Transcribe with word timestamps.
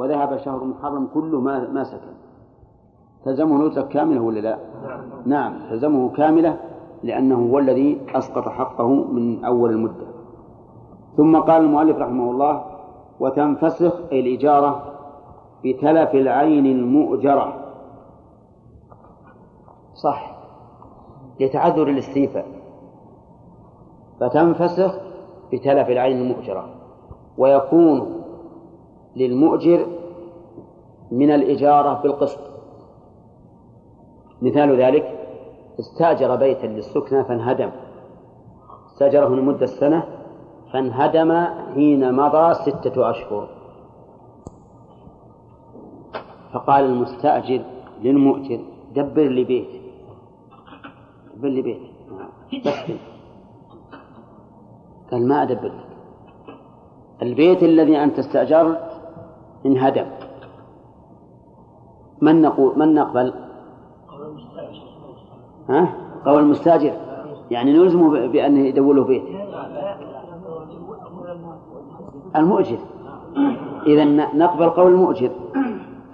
وذهب 0.00 0.36
شهر 0.36 0.64
محرم 0.64 1.06
كله 1.14 1.40
ما 1.40 1.68
ما 1.68 1.84
سكن. 1.84 2.12
تلزمه 3.24 3.66
نزلة 3.66 3.82
كاملة 3.82 4.20
ولا 4.20 4.40
لا؟ 4.40 4.58
نعم 5.26 5.58
تلزمه 5.70 6.08
كاملة 6.08 6.56
لأنه 7.02 7.50
هو 7.50 7.58
الذي 7.58 8.00
أسقط 8.14 8.48
حقه 8.48 8.88
من 8.88 9.44
أول 9.44 9.70
المدة. 9.70 10.06
ثم 11.16 11.36
قال 11.36 11.62
المؤلف 11.62 11.96
رحمه 11.96 12.30
الله 12.30 12.64
وتنفسخ 13.20 14.00
الإجارة 14.12 14.82
بتلف 15.64 16.14
العين 16.14 16.66
المؤجرة. 16.66 17.54
صح. 19.94 20.36
لتعذر 21.40 21.88
الاستيفاء. 21.88 22.46
فتنفسخ 24.20 24.98
بتلف 25.52 25.88
العين 25.88 26.20
المؤجرة. 26.20 26.68
ويكون 27.38 28.19
للمؤجر 29.16 29.86
من 31.10 31.30
الإجارة 31.30 32.02
بالقسط. 32.02 32.40
مثال 34.42 34.80
ذلك 34.80 35.18
استأجر 35.80 36.36
بيتا 36.36 36.66
للسكنى 36.66 37.24
فانهدم. 37.24 37.70
استأجره 38.92 39.28
لمدة 39.28 39.66
سنة 39.66 40.04
فانهدم 40.72 41.32
حين 41.74 42.14
مضى 42.14 42.54
ستة 42.54 43.10
أشهر. 43.10 43.48
فقال 46.52 46.84
المستأجر 46.84 47.62
للمؤجر 48.02 48.60
دبر 48.94 49.28
لي 49.28 49.44
بيت 49.44 49.68
دبر 51.34 51.48
لي 51.48 51.62
بيت 51.62 51.80
قال 55.10 55.28
ما 55.28 55.42
أدبر 55.42 55.68
لك. 55.68 55.86
البيت 57.22 57.62
الذي 57.62 57.96
أنت 57.96 58.18
استأجرت 58.18 58.89
انهدم. 59.66 60.06
من 62.20 62.42
نقول 62.42 62.78
من 62.78 62.94
نقبل؟ 62.94 63.32
ها؟ 65.68 65.94
قول 66.26 66.42
المستاجر. 66.42 66.92
يعني 67.50 67.72
نلزمه 67.72 68.26
بأن 68.26 68.56
يدور 68.56 68.94
له 68.94 69.04
بيت 69.04 69.22
المؤجر. 72.36 72.78
إذا 73.86 74.04
نقبل 74.34 74.70
قول 74.70 74.92
المؤجر. 74.92 75.30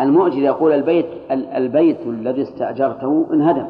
المؤجر 0.00 0.38
يقول 0.38 0.72
البيت 0.72 1.06
البيت 1.31 2.06
الذي 2.06 2.42
استأجرته 2.42 3.27
انهدم. 3.33 3.66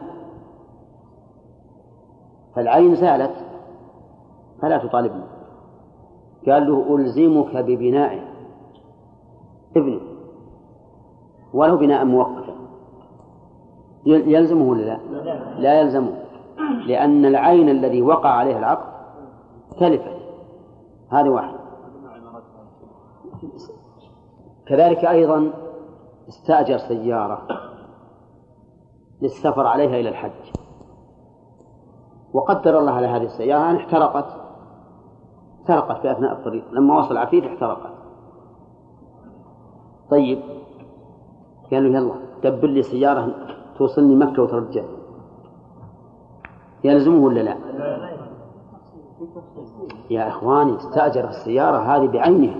فالعين 2.54 2.94
زالت 2.94 3.34
فلا 4.62 4.78
تطالبني. 4.78 5.24
قال 6.48 6.66
له 6.66 6.96
ألزمك 6.96 7.56
ببنائه. 7.56 8.35
ابنه 9.76 10.00
ولو 11.54 11.76
بناء 11.76 12.04
مؤقتا 12.04 12.56
يلزمه 14.06 14.70
ولا 14.70 14.82
لا؟ 14.82 14.98
لا 15.58 15.80
يلزمه 15.80 16.12
لأن 16.86 17.24
العين 17.24 17.68
الذي 17.68 18.02
وقع 18.02 18.30
عليه 18.30 18.58
العقد 18.58 18.96
تلفت 19.78 20.16
هذه 21.12 21.28
واحدة 21.28 21.58
كذلك 24.66 25.04
أيضا 25.04 25.52
استأجر 26.28 26.78
سيارة 26.78 27.46
للسفر 29.22 29.66
عليها 29.66 30.00
إلى 30.00 30.08
الحج. 30.08 30.52
وقدر 32.32 32.78
الله 32.78 32.92
على 32.92 33.06
هذه 33.06 33.22
السيارة 33.22 33.70
أن 33.70 33.76
احترقت. 33.76 34.26
احترقت 35.60 36.00
في 36.00 36.12
أثناء 36.12 36.32
الطريق. 36.32 36.64
لما 36.72 36.98
وصل 36.98 37.16
عفيف 37.16 37.44
احترقت. 37.44 37.95
طيب. 40.10 40.38
قال 41.72 41.92
له 41.92 41.98
يلا 41.98 42.14
دبر 42.44 42.68
لي 42.68 42.82
سيارة 42.82 43.34
توصلني 43.78 44.14
مكة 44.14 44.42
وترجع. 44.42 44.82
يلزمه 46.84 47.24
ولا 47.24 47.40
لا؟ 47.40 47.56
يا 50.10 50.28
إخواني 50.28 50.76
استأجر 50.76 51.28
السيارة 51.28 51.76
هذه 51.76 52.06
بعينها. 52.06 52.56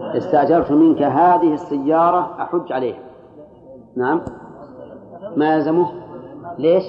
استأجرت 0.00 0.72
منك 0.72 1.02
هذه 1.02 1.54
السيارة 1.54 2.42
أحج 2.42 2.72
عليها. 2.72 2.98
نعم. 3.96 4.20
ما 5.36 5.54
يلزمه؟ 5.54 5.88
ليش؟ 6.58 6.84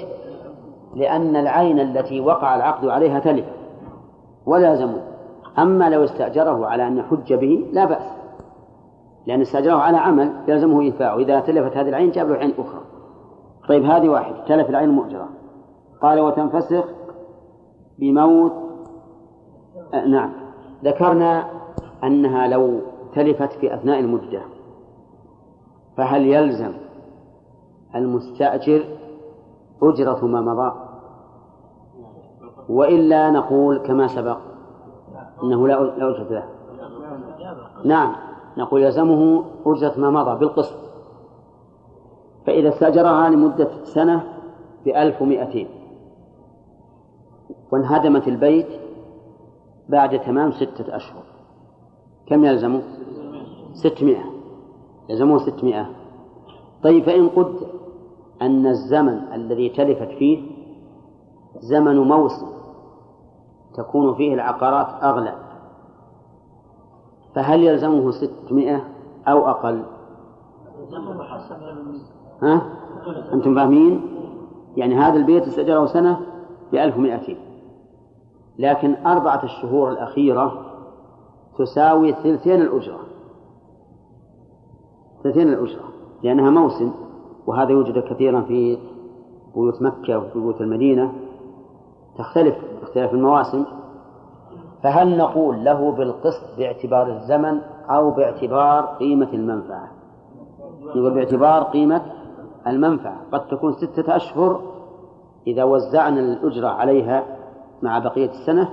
لأن 0.96 1.36
العين 1.36 1.80
التي 1.80 2.22
وقع 2.22 2.56
العقد 2.56 2.88
عليها 2.88 3.20
تلف. 3.20 3.46
ولا 4.46 4.90
أما 5.60 5.90
لو 5.90 6.04
استأجره 6.04 6.66
على 6.66 6.88
أن 6.88 6.98
يحج 6.98 7.34
به 7.34 7.68
لا 7.74 7.86
بأس. 7.86 8.21
لأن 9.28 9.42
استأجره 9.42 9.76
على 9.76 9.98
عمل 9.98 10.34
يلزمه 10.48 10.82
إيفاءه. 10.82 11.18
إذا 11.18 11.40
تلفت 11.40 11.78
هذه 11.78 11.90
العين 11.90 12.12
جاب 12.12 12.30
له 12.30 12.36
عين 12.36 12.54
أخرى. 12.58 12.82
طيب 13.70 13.84
هذه 13.84 14.10
واحد 14.10 14.34
تلف 14.48 14.70
العين 14.70 14.90
المؤجرة 14.90 15.30
قال 16.02 16.20
وتنفسخ 16.20 16.86
بموت. 18.00 18.54
آه 19.94 20.06
نعم. 20.06 20.32
ذكرنا 20.84 21.46
أنها 22.04 22.48
لو 22.48 22.80
تلفت 23.14 23.52
في 23.52 23.74
أثناء 23.74 24.00
المدة 24.00 24.42
فهل 25.98 26.26
يلزم 26.26 26.74
المستأجر 27.96 28.84
أجرة 29.84 30.26
ما 30.26 30.42
مضى؟ 30.42 30.74
وإلا 32.70 33.32
نقول 33.32 33.78
كما 33.78 34.08
سبق 34.08 34.38
أنه 35.44 35.68
لا 35.68 35.82
أجرة 35.82 36.28
له. 36.30 36.46
نعم. 37.86 38.31
نقول 38.58 38.84
يلزمه 38.84 39.44
أجرة 39.66 39.94
ما 39.98 40.10
مضى 40.10 40.40
بالقسط. 40.40 40.76
فإذا 42.46 42.70
استأجرها 42.70 43.30
لمدة 43.30 43.70
سنة 43.84 44.24
بألف 44.86 45.22
ومائتين 45.22 45.68
وانهدمت 47.72 48.28
البيت 48.28 48.68
بعد 49.90 50.20
تمام 50.20 50.52
ستة 50.52 50.96
أشهر. 50.96 51.24
كم 52.26 52.46
يلزمه؟ 52.46 52.82
ستمائة. 53.74 54.24
يلزمه 55.10 55.38
ستمائة. 55.38 55.90
طيب 56.84 57.04
فإن 57.04 57.30
قدر 57.30 57.68
أن 58.42 58.68
الزمن 58.68 59.34
الذي 59.34 59.70
تلفت 59.70 60.10
فيه 60.18 60.52
زمن 61.60 61.98
موسم 61.98 62.48
تكون 63.74 64.16
فيه 64.16 64.34
العقارات 64.34 65.04
أغلى. 65.04 65.41
فهل 67.36 67.64
يلزمه 67.64 68.12
ستمائة 68.12 68.84
أو 69.28 69.50
أقل؟ 69.50 69.84
ها؟ 72.42 72.62
أنتم 73.34 73.56
فاهمين؟ 73.56 74.02
يعني 74.78 74.96
هذا 74.96 75.16
البيت 75.16 75.48
استأجره 75.48 75.86
سنة 75.86 76.20
بألف 76.72 76.98
ومائتين. 76.98 77.38
لكن 78.60 78.96
أربعة 79.06 79.44
الشهور 79.44 79.92
الأخيرة 79.92 80.66
تساوي 81.58 82.14
ثلثين 82.14 82.62
الأجرة. 82.62 83.00
ثلثين 85.24 85.48
الأجرة 85.48 85.84
لأنها 86.24 86.50
موسم 86.50 86.92
وهذا 87.48 87.72
يوجد 87.72 88.00
كثيرا 88.00 88.42
في 88.42 88.78
بيوت 89.56 89.82
مكة 89.82 90.18
وفي 90.18 90.40
بيوت 90.40 90.62
المدينة. 90.62 91.14
تختلف 92.18 92.56
باختلاف 92.82 93.14
المواسم. 93.14 93.66
فهل 94.84 95.18
نقول 95.18 95.66
له 95.66 95.92
بالقسط 95.92 96.58
باعتبار 96.58 97.08
الزمن 97.08 97.62
أو 97.90 98.12
باعتبار 98.12 98.86
قيمة 98.86 99.30
المنفعة؟ 99.34 99.92
نقول 100.96 101.14
باعتبار 101.14 101.64
قيمة 101.64 102.02
المنفعة. 102.68 103.22
قد 103.32 103.48
تكون 103.48 103.74
ستة 103.74 104.16
أشهر 104.16 104.62
إذا 105.48 105.64
وزعنا 105.64 106.20
الأجرة 106.20 106.68
عليها 106.68 107.24
مع 107.82 108.00
بقية 108.00 108.30
السنة 108.30 108.70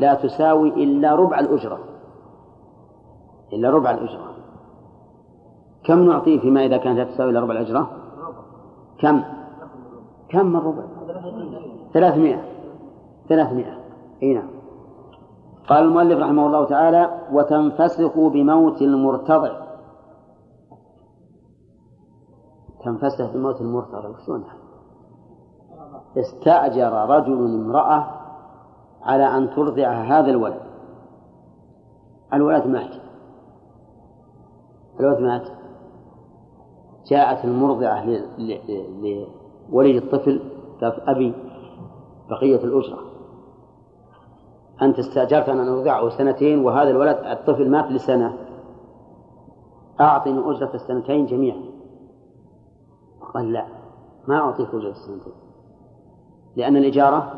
لا 0.00 0.14
تساوي 0.14 0.68
إلا 0.68 1.14
ربع 1.14 1.38
الأجرة. 1.38 1.78
إلا 3.52 3.70
ربع 3.70 3.90
الأجرة. 3.90 4.30
كم 5.84 5.98
نعطيه 5.98 6.40
فيما 6.40 6.64
إذا 6.64 6.76
كانت 6.76 6.98
لا 6.98 7.04
تساوي 7.04 7.30
إلا 7.30 7.40
ربع 7.40 7.52
الأجرة؟ 7.52 7.90
كم؟ 9.00 9.22
كم 10.28 10.46
من 10.46 10.56
ربع؟ 10.56 10.82
ثلاثمائة. 11.94 12.44
ثلاثمائة. 13.28 13.78
أي 14.22 14.34
نعم. 14.34 14.55
قال 15.68 15.84
المؤلف 15.84 16.18
رحمه 16.18 16.46
الله 16.46 16.64
تعالى 16.64 17.20
وتنفسخ 17.32 18.18
بموت 18.18 18.82
المرتضع. 18.82 19.66
تنفسخ 22.84 23.32
بموت 23.32 23.60
المرتضع 23.60 24.12
شلون؟ 24.26 24.44
استأجر 26.16 26.92
رجل 26.92 27.32
امرأة 27.32 28.06
على 29.02 29.24
أن 29.24 29.50
ترضع 29.50 29.88
هذا 29.88 30.30
الولد. 30.30 30.60
الولد 32.34 32.66
مات. 32.66 32.90
الولد 35.00 35.20
مات. 35.20 35.48
جاءت 37.10 37.44
المرضعة 37.44 38.04
لولي 39.68 39.98
الطفل 39.98 40.40
قالت 40.80 40.98
أبي 41.08 41.34
بقية 42.30 42.64
الأجرة 42.64 43.05
أنت 44.82 44.98
استأجرت 44.98 45.48
أن 45.48 45.68
أرضعه 45.68 46.08
سنتين 46.08 46.64
وهذا 46.64 46.90
الولد 46.90 47.16
الطفل 47.16 47.70
مات 47.70 47.92
لسنة. 47.92 48.38
أعطني 50.00 50.50
أجرة 50.50 50.74
السنتين 50.74 51.26
جميعا. 51.26 51.62
قال 53.34 53.52
لا 53.52 53.66
ما 54.28 54.36
أعطيك 54.36 54.68
أجرة 54.74 54.90
السنتين 54.90 55.32
لأن 56.56 56.76
الإجارة 56.76 57.32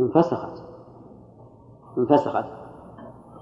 انفسخت. 0.00 0.62
انفسخت. 1.98 2.44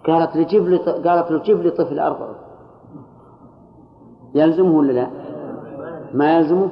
قالت 0.07 0.37
له 0.37 0.43
جيب 0.43 0.69
لي 0.69 0.77
قالت 0.77 1.31
له 1.31 1.39
جيب 1.43 1.61
لي 1.61 1.71
طفل 1.71 1.99
أرضع 1.99 2.29
يلزمه 4.35 4.79
ولا 4.79 4.93
لا؟ 4.93 5.11
ما 6.15 6.37
يلزمه؟ 6.37 6.69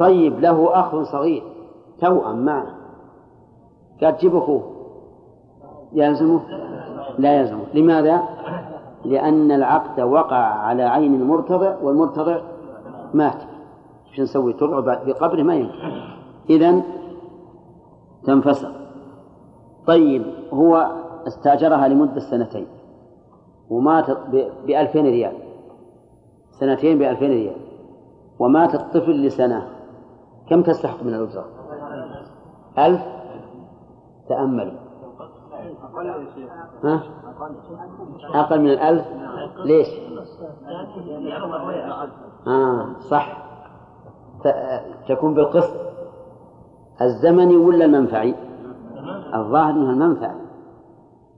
طيب 0.00 0.40
له 0.40 0.80
أخ 0.80 1.02
صغير. 1.02 1.42
توأم 2.00 2.44
معه. 2.44 2.66
قال 4.02 4.16
جيب 4.16 4.36
أخوه. 4.36 4.77
يلزمه؟ 5.92 6.40
لا 7.18 7.40
يلزمه 7.40 7.64
لماذا؟ 7.74 8.22
لأن 9.04 9.52
العقد 9.52 10.00
وقع 10.00 10.36
على 10.36 10.82
عين 10.82 11.14
المرتضع 11.14 11.76
والمرتضع 11.82 12.40
مات. 13.14 13.42
شو 14.12 14.22
نسوي 14.22 14.52
ترعى 14.52 15.04
في 15.04 15.12
قبره 15.12 15.42
ما 15.42 15.54
ينفع. 15.54 15.74
إذا 16.50 16.82
تنفسخ 18.24 18.70
طيب 19.86 20.22
هو 20.52 20.92
استأجرها 21.26 21.88
لمدة 21.88 22.20
سنتين. 22.20 22.66
ومات 23.70 24.10
بألفين 24.66 25.04
ريال. 25.04 25.32
سنتين 26.50 26.98
بألفين 26.98 27.30
ريال. 27.30 27.56
ومات 28.38 28.74
الطفل 28.74 29.26
لسنة. 29.26 29.68
كم 30.48 30.62
تستحق 30.62 31.02
من 31.02 31.14
الأجرة؟ 31.14 31.44
ألف؟ 32.78 33.02
تأملوا 34.28 34.87
أقل 38.34 38.60
من 38.60 38.70
الألف؟ 38.70 39.06
ليش؟ 39.64 39.88
آه 42.46 42.98
صح. 43.00 43.48
تكون 45.08 45.34
بالقسط. 45.34 45.76
الزمني 47.02 47.56
ولا 47.56 47.84
المنفعي؟ 47.84 48.34
الظاهر 49.34 49.70
أنها 49.70 49.92
المنفعي. 49.92 50.40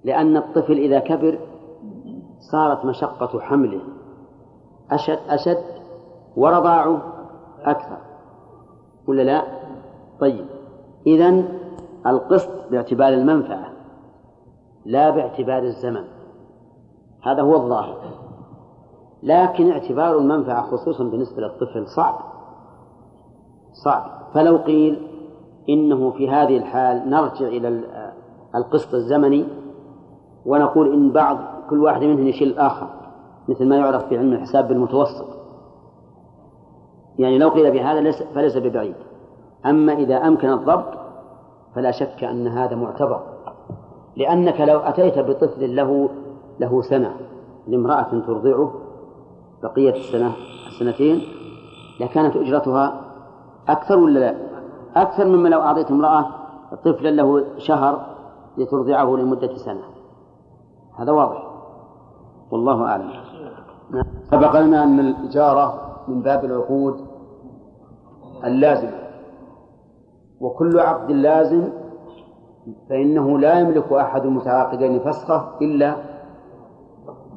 لأن 0.05 0.37
الطفل 0.37 0.73
إذا 0.73 0.99
كبر 0.99 1.39
صارت 2.53 2.85
مشقة 2.85 3.41
حمله. 3.41 3.81
أشد 4.91 5.19
أشد 5.29 5.65
ورضاعه 6.37 7.03
أكثر. 7.65 7.99
ولا 9.07 9.23
لا؟ 9.23 9.43
طيب. 10.21 10.47
إذا 11.07 11.45
القسط 12.07 12.71
باعتبار 12.71 13.09
المنفعة. 13.09 13.80
لا 14.85 15.11
باعتبار 15.11 15.63
الزمن. 15.63 16.05
هذا 17.23 17.43
هو 17.43 17.55
الظاهر. 17.55 17.97
لكن 19.23 19.71
اعتبار 19.71 20.19
المنفعة 20.19 20.63
خصوصا 20.63 21.05
بالنسبة 21.05 21.43
للطفل 21.43 21.87
صعب. 21.87 22.15
صعب. 23.85 24.21
فلو 24.35 24.57
قيل 24.57 25.07
إنه 25.69 26.11
في 26.11 26.31
هذه 26.31 26.57
الحال 26.57 27.11
نرجع 27.11 27.47
إلى 27.47 27.85
القسط 28.55 28.95
الزمني 28.95 29.49
ونقول 30.47 30.93
إن 30.93 31.13
بعض 31.13 31.39
كل 31.71 31.79
واحد 31.79 32.03
منهم 32.03 32.27
يشيل 32.27 32.49
الآخر 32.49 32.87
مثل 33.49 33.69
ما 33.69 33.77
يعرف 33.77 34.05
في 34.05 34.19
علم 34.19 34.33
الحساب 34.33 34.69
بالمتوسط. 34.69 35.27
يعني 37.19 37.39
لو 37.39 37.49
قيل 37.49 37.71
بهذا 37.71 38.11
فليس 38.11 38.57
ببعيد. 38.57 38.95
أما 39.67 39.93
إذا 39.93 40.17
أمكن 40.17 40.53
الضبط 40.53 40.99
فلا 41.75 41.91
شك 41.91 42.25
أن 42.25 42.47
هذا 42.47 42.77
معتبر. 42.77 43.30
لأنك 44.21 44.61
لو 44.61 44.79
أتيت 44.79 45.19
بطفل 45.19 45.77
له 45.77 46.09
له 46.61 46.83
سنة 46.83 47.17
لامرأة 47.67 48.23
ترضعه 48.27 48.73
بقية 49.63 49.91
السنة 49.95 50.33
السنتين 50.69 51.23
لكانت 52.01 52.37
أجرتها 52.37 53.01
أكثر 53.69 53.99
ولا 53.99 54.19
لا؟ 54.19 54.37
أكثر 54.97 55.25
مما 55.27 55.49
لو 55.49 55.61
أعطيت 55.61 55.91
امرأة 55.91 56.27
طفلا 56.85 57.09
له 57.09 57.45
شهر 57.59 58.07
لترضعه 58.59 59.17
لمدة 59.17 59.57
سنة. 59.57 59.83
هذا 60.99 61.13
واضح. 61.13 61.43
والله 62.51 62.85
أعلم. 62.87 63.11
سبق 64.31 64.61
لنا 64.61 64.85
أن 64.85 65.01
الإجارة 65.01 65.97
من 66.09 66.23
باب 66.23 66.45
العقود 66.45 67.07
اللازمة 68.45 69.01
وكل 70.41 70.81
عقد 70.81 71.11
لازم 71.11 71.69
فإنه 72.89 73.39
لا 73.39 73.61
يملك 73.61 73.93
أحد 73.93 74.25
المتعاقدين 74.25 75.01
فسخة 75.01 75.49
إلا 75.63 75.97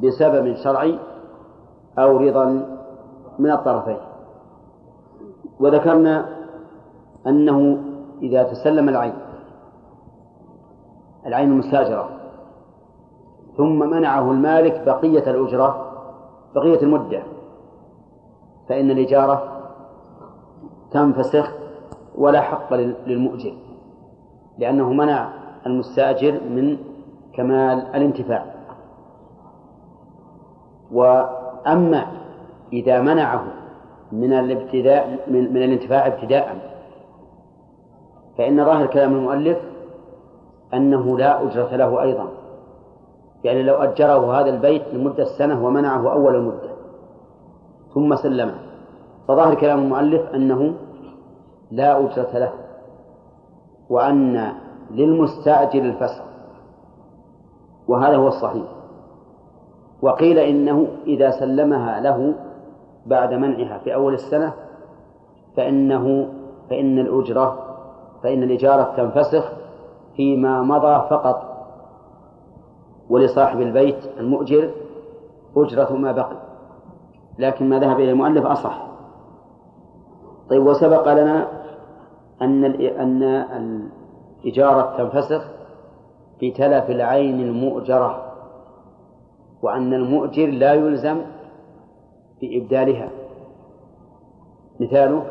بسبب 0.03 0.55
شرعي 0.55 0.99
أو 1.99 2.17
رضا 2.17 2.45
من 3.39 3.51
الطرفين. 3.51 3.97
وذكرنا 5.59 6.29
أنه 7.27 7.77
إذا 8.21 8.43
تسلم 8.43 8.89
العين 8.89 9.13
العين 11.25 11.51
المستاجرة 11.51 12.09
ثم 13.57 13.79
منعه 13.79 14.31
المالك 14.31 14.83
بقية 14.85 15.31
الأجرة 15.31 15.91
بقية 16.55 16.81
المدة 16.81 17.23
فإن 18.69 18.91
الإجارة 18.91 19.61
تنفسخ 20.91 21.51
ولا 22.17 22.41
حق 22.41 22.73
للمؤجر. 23.05 23.53
لأنه 24.57 24.93
منع 24.93 25.29
المستأجر 25.65 26.31
من 26.31 26.77
كمال 27.33 27.95
الانتفاع. 27.95 28.45
وأما 30.91 32.07
إذا 32.73 33.01
منعه 33.01 33.43
من 34.11 34.33
الابتداء 34.33 35.19
من, 35.27 35.53
من 35.53 35.63
الانتفاع 35.63 36.07
ابتداء 36.07 36.73
فإن 38.37 38.65
ظاهر 38.65 38.85
كلام 38.85 39.13
المؤلف 39.13 39.57
أنه 40.73 41.17
لا 41.17 41.43
أجرة 41.43 41.75
له 41.75 42.01
أيضا. 42.01 42.27
يعني 43.43 43.63
لو 43.63 43.75
أجره 43.75 44.39
هذا 44.39 44.49
البيت 44.49 44.93
لمدة 44.93 45.25
سنة 45.37 45.65
ومنعه 45.65 46.11
أول 46.13 46.35
المدة 46.35 46.69
ثم 47.93 48.15
سلمه 48.15 48.55
فظاهر 49.27 49.55
كلام 49.55 49.79
المؤلف 49.79 50.21
أنه 50.35 50.73
لا 51.71 51.99
أجرة 51.99 52.37
له. 52.37 52.62
وأن 53.93 54.53
للمستأجر 54.91 55.81
الفسخ. 55.81 56.23
وهذا 57.87 58.15
هو 58.15 58.27
الصحيح. 58.27 58.65
وقيل 60.01 60.39
إنه 60.39 60.87
إذا 61.07 61.31
سلمها 61.31 62.01
له 62.01 62.33
بعد 63.05 63.33
منعها 63.33 63.77
في 63.77 63.93
أول 63.95 64.13
السنة 64.13 64.53
فإنه 65.57 66.27
فإن 66.69 66.99
الأجرة 66.99 67.59
فإن 68.23 68.43
الإجارة 68.43 68.93
تنفسخ 68.97 69.51
فيما 70.15 70.61
مضى 70.61 71.09
فقط. 71.09 71.43
ولصاحب 73.09 73.61
البيت 73.61 74.05
المؤجر 74.19 74.69
أجرة 75.57 75.93
ما 75.93 76.11
بقي. 76.11 76.37
لكن 77.39 77.69
ما 77.69 77.79
ذهب 77.79 77.99
إليه 77.99 78.11
المؤلف 78.11 78.45
أصح. 78.45 78.87
طيب 80.49 80.65
وسبق 80.65 81.13
لنا 81.13 81.62
أن 82.41 82.65
أن 82.65 83.89
الإجارة 84.43 84.97
تنفسخ 84.97 85.51
في 86.39 86.51
تلف 86.51 86.89
العين 86.89 87.39
المؤجرة 87.39 88.33
وأن 89.61 89.93
المؤجر 89.93 90.45
لا 90.45 90.73
يلزم 90.73 91.21
بإبدالها. 92.41 93.09
مثاله 94.79 95.23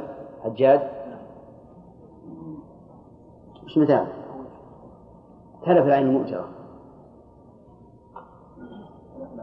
حجاج؟ 0.44 0.80
مش 3.64 3.78
مثال 3.78 4.06
تلف 5.66 5.86
العين 5.86 6.06
المؤجرة. 6.06 6.48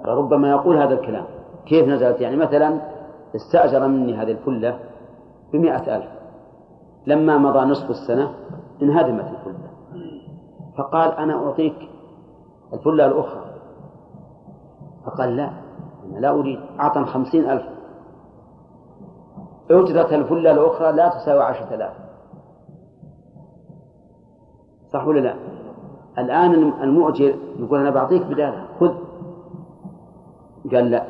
فربما 0.03 0.49
يقول 0.49 0.77
هذا 0.77 0.93
الكلام. 0.93 1.25
كيف 1.65 1.87
نزلت؟ 1.87 2.21
يعني 2.21 2.35
مثلا 2.35 2.81
استأجر 3.35 3.87
مني 3.87 4.13
هذه 4.13 4.31
الفلة 4.31 4.79
بمئة 5.53 5.95
ألف. 5.95 6.18
لما 7.08 7.38
مضى 7.38 7.60
نصف 7.60 7.89
السنة 7.89 8.34
انهدمت 8.82 9.25
الفلة. 9.25 9.70
فقال 10.77 11.12
أنا 11.12 11.34
أعطيك 11.34 11.89
الفلة 12.74 13.06
الأخرى. 13.06 13.46
فقال 15.06 15.36
لا 15.36 15.50
أنا 16.06 16.20
لا 16.20 16.29
أريد 16.29 16.60
أعطى 16.79 17.06
خمسين 17.06 17.50
ألف. 17.50 17.63
أجرة 19.72 20.15
الفلة 20.15 20.51
الأخرى 20.51 20.91
لا 20.91 21.10
تساوي 21.10 21.44
عشرة 21.44 21.75
آلاف. 21.75 21.94
صح 24.94 25.08
ولا 25.08 25.20
لا؟ 25.20 25.36
الآن 26.18 26.53
المؤجر 26.84 27.36
يقول 27.60 27.79
أنا 27.79 27.89
بعطيك 27.89 28.25
بدالها 28.25 28.68
خذ. 28.79 28.94
قال 30.72 30.91
لا. 30.91 31.03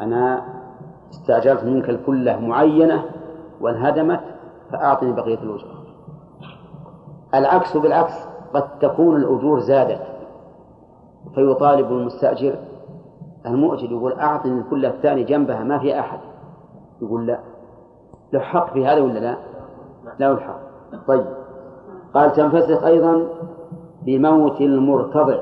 أنا 0.00 0.42
استأجرت 1.10 1.64
منك 1.64 1.90
الفلة 1.90 2.40
معينة 2.40 3.04
وانهدمت 3.60 4.20
فأعطني 4.72 5.12
بقية 5.12 5.38
الأجرة 5.42 5.80
العكس 7.34 7.76
بالعكس 7.76 8.12
قد 8.54 8.78
تكون 8.78 9.16
الأجور 9.16 9.60
زادت. 9.60 10.00
فيطالب 11.34 11.92
المستأجر 11.92 12.54
المؤجر 13.46 13.92
يقول 13.92 14.12
أعطني 14.12 14.60
الكلة 14.60 14.88
الثاني 14.88 15.24
جنبها 15.24 15.64
ما 15.64 15.78
في 15.78 16.00
أحد. 16.00 16.18
يقول 17.02 17.26
لا. 17.26 17.38
له 18.32 18.40
حق 18.40 18.72
في 18.72 18.86
هذا 18.86 19.00
ولا 19.00 19.18
لا؟ 19.18 19.36
له 20.20 20.32
الحق 20.32 20.60
طيب. 21.08 21.26
قال 22.14 22.32
تنفسخ 22.32 22.84
أيضا 22.84 23.26
بموت 24.02 24.60
المرتضع. 24.60 25.40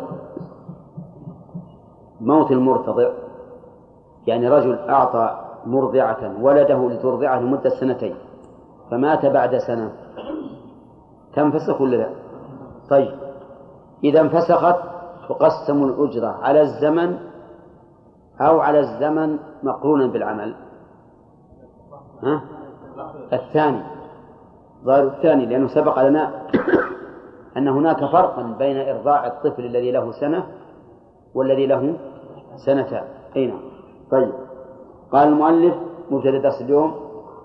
موت 2.20 2.50
المرتضع 2.52 3.08
يعني 4.26 4.48
رجل 4.48 4.78
أعطى 4.78 5.44
مرضعة 5.66 6.42
ولده 6.42 6.88
لترضعه 6.88 7.40
لمدة 7.40 7.70
سنتين. 7.70 8.14
فمات 8.90 9.26
بعد 9.26 9.58
سنة. 9.58 9.92
تنفسخ 11.34 11.80
ولا 11.80 11.96
لا؟ 11.96 12.08
طيب. 12.90 13.14
إذا 14.04 14.20
انفسخت 14.20 14.76
تقسم 15.28 15.84
الأجرة 15.84 16.26
على 16.26 16.60
الزمن 16.60 17.18
أو 18.40 18.60
على 18.60 18.80
الزمن 18.80 19.38
مقرونا 19.62 20.06
بالعمل. 20.06 20.54
ها؟ 22.22 22.42
الثاني. 23.32 23.82
ظاهر 24.84 25.06
الثاني 25.06 25.46
لأنه 25.46 25.68
سبق 25.68 26.02
لنا 26.02 26.46
أن 27.56 27.68
هناك 27.68 27.98
فرقا 27.98 28.42
بين 28.58 28.88
إرضاع 28.88 29.26
الطفل 29.26 29.64
الذي 29.64 29.90
له 29.90 30.12
سنة 30.12 30.46
والذي 31.34 31.66
له 31.66 31.96
سنتان. 32.66 33.04
أي 33.36 33.46
نعم. 33.46 33.60
طيب. 34.10 34.32
قال 35.12 35.28
المؤلف 35.28 35.74
مبتدأ 36.10 36.38
درس 36.38 36.60
اليوم. 36.60 36.94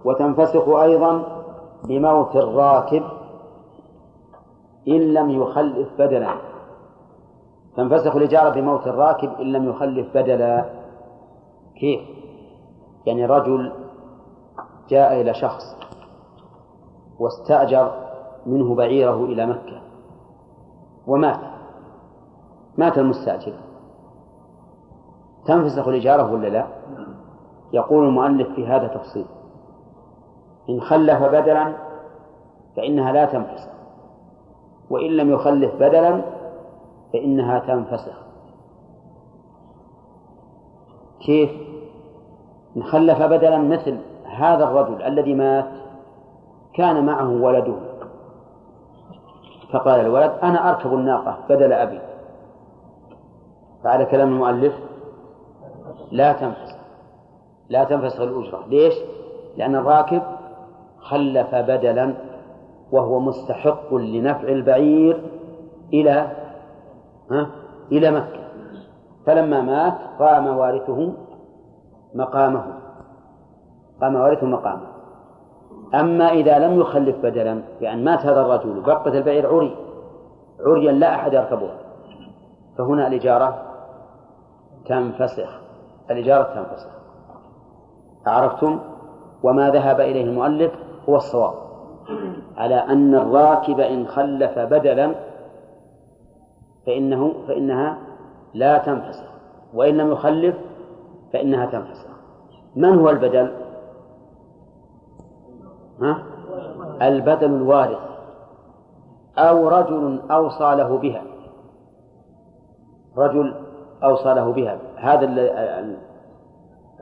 وتنفسخ 0.05 0.69
أيضا 0.69 1.32
بموت 1.87 2.35
الراكب 2.35 3.03
إن 4.87 5.13
لم 5.13 5.29
يخلف 5.29 5.87
بدلا. 5.99 6.35
تنفسخ 7.75 8.15
الإجارة 8.15 8.49
بموت 8.49 8.87
الراكب 8.87 9.29
إن 9.39 9.51
لم 9.51 9.69
يخلف 9.69 10.17
بدلا. 10.17 10.65
كيف؟ 11.75 12.01
يعني 13.05 13.25
رجل 13.25 13.71
جاء 14.89 15.21
إلى 15.21 15.33
شخص 15.33 15.63
واستأجر 17.19 17.91
منه 18.45 18.75
بعيره 18.75 19.25
إلى 19.25 19.45
مكة 19.45 19.81
ومات. 21.07 21.39
مات 22.77 22.97
المستأجر. 22.97 23.53
تنفسخ 25.45 25.87
الإجارة 25.87 26.33
ولا 26.33 26.47
لا؟ 26.47 26.67
يقول 27.73 28.07
المؤلف 28.07 28.55
في 28.55 28.67
هذا 28.67 28.87
تفصيل. 28.87 29.25
إن 30.69 30.81
خلف 30.81 31.23
بدلا 31.23 31.73
فإنها 32.75 33.11
لا 33.11 33.25
تنفسخ. 33.25 33.69
وإن 34.89 35.11
لم 35.11 35.31
يخلف 35.31 35.75
بدلا 35.75 36.21
فإنها 37.13 37.59
تنفسخ. 37.59 38.23
كيف؟ 41.25 41.51
إن 42.77 42.83
خلف 42.83 43.21
بدلا 43.21 43.57
مثل 43.57 43.97
هذا 44.25 44.63
الرجل 44.63 45.01
الذي 45.01 45.33
مات 45.33 45.69
كان 46.73 47.05
معه 47.05 47.29
ولده. 47.29 47.75
فقال 49.73 49.99
الولد 49.99 50.31
أنا 50.43 50.69
أركب 50.69 50.93
الناقة 50.93 51.37
بدل 51.49 51.73
أبي. 51.73 51.99
فعلى 53.83 54.05
كلام 54.05 54.27
المؤلف 54.27 54.73
لا 56.11 56.33
تنفسخ. 56.33 56.77
لا 57.69 57.83
تنفسخ 57.83 58.21
الأجرة. 58.21 58.67
ليش؟ 58.67 58.93
لأن 59.57 59.75
الراكب 59.75 60.21
خلف 61.03 61.55
بدلا 61.55 62.13
وهو 62.91 63.19
مستحق 63.19 63.93
لنفع 63.93 64.47
البعير 64.47 65.21
إلى 65.93 66.31
ها؟ 67.31 67.49
إلى 67.91 68.11
مكة. 68.11 68.43
فلما 69.25 69.61
مات 69.61 69.97
قام 70.19 70.47
وارثه 70.47 71.13
مقامه. 72.15 72.63
قام 74.01 74.15
وارثه 74.15 74.47
مقامه. 74.47 74.87
أما 75.93 76.29
إذا 76.31 76.59
لم 76.59 76.79
يخلف 76.79 77.17
بدلا 77.17 77.61
بأن 77.79 78.03
مات 78.03 78.19
هذا 78.19 78.41
الرجل 78.41 78.77
وبقت 78.77 79.07
البعير 79.07 79.47
عري 79.47 79.75
عريا 80.65 80.91
لا 80.91 81.15
أحد 81.15 81.33
يركبه. 81.33 81.69
فهنا 82.77 83.07
الإجارة 83.07 83.63
تنفسخ. 84.85 85.61
الإجارة 86.11 86.43
تنفسخ. 86.43 86.89
عرفتم؟ 88.25 88.79
وما 89.43 89.69
ذهب 89.69 89.99
إليه 89.99 90.23
المؤلف؟ 90.23 90.71
هو 91.09 91.15
الصواب. 91.15 91.53
على 92.57 92.75
أن 92.75 93.15
الراكب 93.15 93.79
إن 93.79 94.07
خلف 94.07 94.59
بدلا 94.59 95.15
فإنه 96.85 97.33
فإنها 97.47 97.97
لا 98.53 98.77
تنفسخ. 98.77 99.33
وإن 99.73 99.97
لم 99.97 100.11
يخلف 100.11 100.55
فإنها 101.33 101.65
تنفسخ. 101.65 102.09
من 102.75 102.99
هو 102.99 103.09
البدل؟ 103.09 103.51
ها؟ 106.01 106.23
البدل 107.01 107.53
الوارث. 107.53 107.99
أو 109.37 109.67
رجل 109.67 110.21
أوصى 110.31 110.75
له 110.75 110.97
بها. 110.97 111.21
رجل 113.17 113.53
أوصى 114.03 114.33
له 114.33 114.51
بها. 114.51 114.79
هذا 114.95 115.25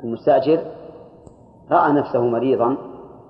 المستأجر 0.03 0.59
رأى 1.71 1.91
نفسه 1.91 2.21
مريضا 2.21 2.77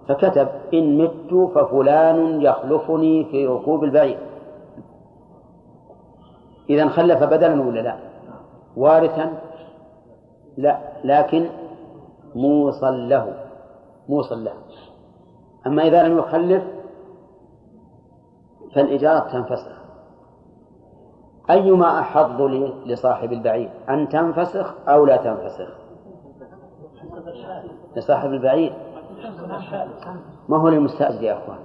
فكتب 0.08 0.48
إن 0.74 0.98
مت 0.98 1.52
ففلان 1.56 2.42
يخلفني 2.42 3.26
في 3.26 3.48
ركوب 3.48 3.84
البعير. 3.84 4.20
إذا 6.70 6.88
خلف 6.88 7.24
بدلا 7.24 7.62
ولا 7.62 7.80
لا؟ 7.80 7.96
وارثا؟ 8.78 9.34
لا 10.58 10.78
لكن 11.04 11.50
موصل 12.36 13.10
له 13.10 13.34
موصل 14.10 14.44
له. 14.44 14.54
أما 15.68 15.88
إذا 15.88 16.08
لم 16.08 16.18
يخلف 16.18 16.64
فالإجارة 18.76 19.20
تنفسخ. 19.20 19.82
أيما 21.50 22.00
أحظ 22.00 22.42
لصاحب 22.86 23.32
البعير 23.32 23.72
أن 23.90 24.10
تنفسخ 24.10 24.76
أو 24.88 25.06
لا 25.06 25.18
تنفسخ؟ 25.18 25.78
لصاحب 27.96 28.30
البعير. 28.30 28.74
ما 30.50 30.58
هو 30.58 30.70
للمستأجر 30.70 31.24
يا 31.24 31.38
أخوان؟ 31.38 31.58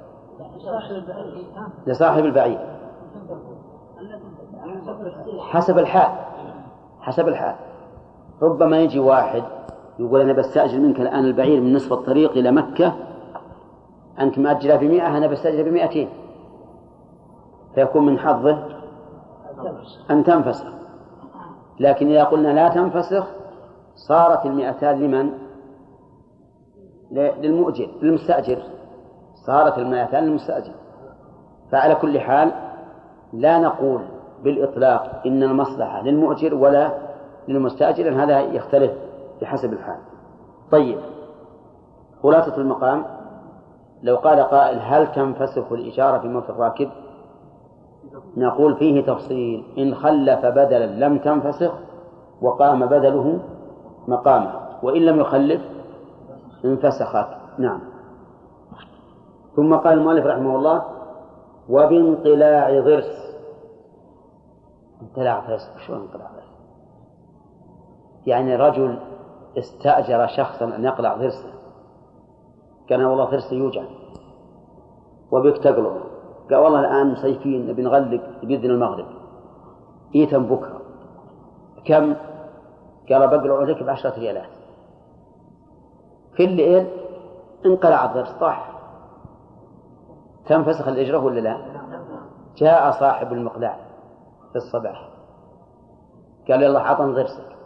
لصاحب 1.87 2.25
البعير. 2.25 2.59
حسب 5.41 5.79
الحال. 5.79 6.13
حسب 7.01 7.29
الحال. 7.29 7.55
ربما 8.43 8.79
يجي 8.79 9.01
واحد 9.01 9.43
يقول 9.99 10.21
أنا 10.21 10.33
بستأجر 10.33 10.79
منك 10.79 11.01
الآن 11.01 11.25
البعير 11.25 11.61
من 11.61 11.73
نصف 11.73 11.93
الطريق 11.93 12.31
إلى 12.31 12.51
مكة. 12.51 12.93
أنت 14.21 14.39
مأجلة 14.39 14.77
بمئة 14.77 15.17
أنا 15.17 15.27
بستأجر 15.27 15.63
بمئتين. 15.63 16.09
فيكون 17.75 18.07
من 18.07 18.19
حظه 18.19 18.59
أن 20.11 20.25
تنفسخ. 20.25 20.67
لكن 21.81 22.09
إذا 22.09 22.25
قلنا 22.25 22.49
لا 22.49 22.69
تنفسخ 22.69 23.27
صارت 23.95 24.47
المئتان 24.47 25.01
لمن؟ 25.01 25.46
للمؤجر 27.11 27.89
للمستأجر. 28.03 28.59
صارت 29.47 29.79
المئتان 29.79 30.25
للمستأجر. 30.25 30.73
فعلى 31.73 31.95
كل 31.95 32.21
حال 32.21 32.53
لا 33.33 33.59
نقول 33.59 34.01
بالإطلاق 34.45 35.23
إن 35.27 35.43
المصلحة 35.43 36.03
للمؤجر 36.03 36.55
ولا 36.55 36.91
للمستأجر 37.49 38.23
هذا 38.23 38.41
يختلف 38.41 38.93
بحسب 39.43 39.73
الحال. 39.73 39.99
طيب 40.73 40.99
خلاصة 42.23 42.57
المقام. 42.57 43.05
لو 44.03 44.17
قال 44.17 44.41
قائل 44.41 44.79
هل 44.79 45.13
تنفسخ 45.13 45.73
الإشارة 45.73 46.19
في 46.19 46.29
موت 46.29 46.51
الراكب 46.51 46.89
نقول 48.37 48.77
فيه 48.77 49.07
تفصيل. 49.07 49.65
إن 49.79 49.95
خلف 49.95 50.47
بدلا 50.47 50.87
لم 50.87 51.19
تنفسخ 51.19 51.73
وقام 52.43 52.87
بدله 52.87 53.39
مقامه 54.09 54.53
وإن 54.83 55.03
لم 55.03 55.21
يخلف 55.21 55.61
انفسخت. 56.67 57.27
نعم. 57.59 57.81
ثم 59.57 59.75
قال 59.75 59.99
المؤلف 59.99 60.27
رحمه 60.27 60.57
الله 60.57 60.85
وبانقلاع 61.69 62.81
ضرس. 62.81 63.37
انقلاع 65.03 65.47
ضرس. 65.49 65.71
شلون 65.87 66.01
انقلاع 66.01 66.27
ضرس؟ 66.27 66.57
يعني 68.27 68.57
رجل 68.57 68.99
استأجر 69.59 70.27
شخصا 70.27 70.65
أن 70.65 70.85
يقلع 70.85 71.15
ضرسه. 71.15 71.53
كان 72.89 73.05
والله 73.05 73.25
ضرسه 73.25 73.57
يوجع. 73.57 73.85
تقلعه 75.31 76.01
قال 76.51 76.57
والله 76.57 76.81
الآن 76.81 77.13
مصيفين 77.13 77.67
نبي 77.67 77.83
نغلق 77.83 78.23
بإذن 78.43 78.71
المغرب. 78.71 79.07
إيتم 80.15 80.47
بكرة. 80.47 80.81
كم؟ 81.85 82.15
قال 83.09 83.29
بقلع 83.29 83.63
لك 83.63 83.83
بعشرة 83.83 84.19
ريالات. 84.19 84.56
في 86.37 86.45
الليل 86.45 86.87
انقلع 87.67 88.05
الضرس 88.05 88.33
طاح 88.41 88.73
تنفسخ 90.47 90.89
الإجرة 90.89 91.19
ولا 91.19 91.41
لا؟ 91.41 91.59
جاء 92.57 92.91
صاحب 92.91 93.33
المقلاع 93.33 93.77
في 94.53 94.57
الصباح 94.57 95.09
قال 96.49 96.63
يلا 96.63 96.81
عطن 96.81 97.15
ضرسك 97.15 97.57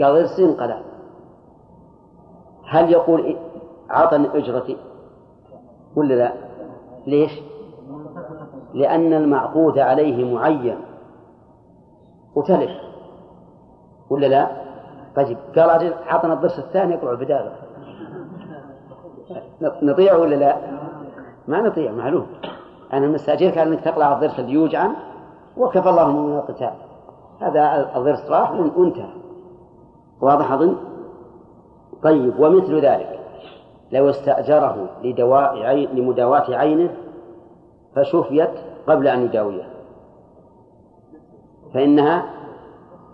قال 0.00 0.14
ضرس 0.14 0.40
انقلع 0.40 0.82
هل 2.68 2.92
يقول 2.92 3.36
أعطني 3.90 4.38
أجرتي 4.38 4.76
ولا 5.96 6.14
لا؟ 6.14 6.32
ليش؟ 7.06 7.32
لأن 8.74 9.12
المعقود 9.12 9.78
عليه 9.78 10.34
معين 10.34 10.78
وتلف 12.34 12.70
ولا 14.10 14.26
لا؟ 14.26 14.65
طيب 15.16 15.38
قال 15.56 15.70
أجل 15.70 15.92
أعطنا 15.92 16.32
الضرس 16.32 16.58
الثاني 16.58 16.94
يقرأ 16.94 17.14
بداله 17.14 17.52
نطيع 19.82 20.16
ولا 20.16 20.34
لا؟ 20.34 20.56
ما 21.48 21.60
نطيع 21.60 21.92
معلوم. 21.92 22.26
أنا 22.92 23.06
مستأجرك 23.06 23.58
على 23.58 23.70
أنك 23.70 23.80
تقلع 23.80 24.12
الضرس 24.12 24.38
اللي 24.40 24.52
يوجعا 24.52 24.92
وكفى 25.56 25.88
الله 25.88 26.10
من 26.10 26.36
القتال. 26.36 26.72
هذا 27.40 27.92
الضرس 27.96 28.30
راح 28.30 28.52
وانتهى. 28.52 29.12
واضح 30.20 30.52
أظن؟ 30.52 30.76
طيب 32.02 32.38
ومثل 32.38 32.80
ذلك. 32.80 33.20
لو 33.92 34.10
استأجره 34.10 34.88
لدواء 35.02 35.62
عين 35.62 35.88
لمداواة 35.88 36.56
عينه 36.56 36.90
فشفيت 37.96 38.50
قبل 38.88 39.08
أن 39.08 39.22
يداويها 39.22 39.68
فإنها 41.74 42.24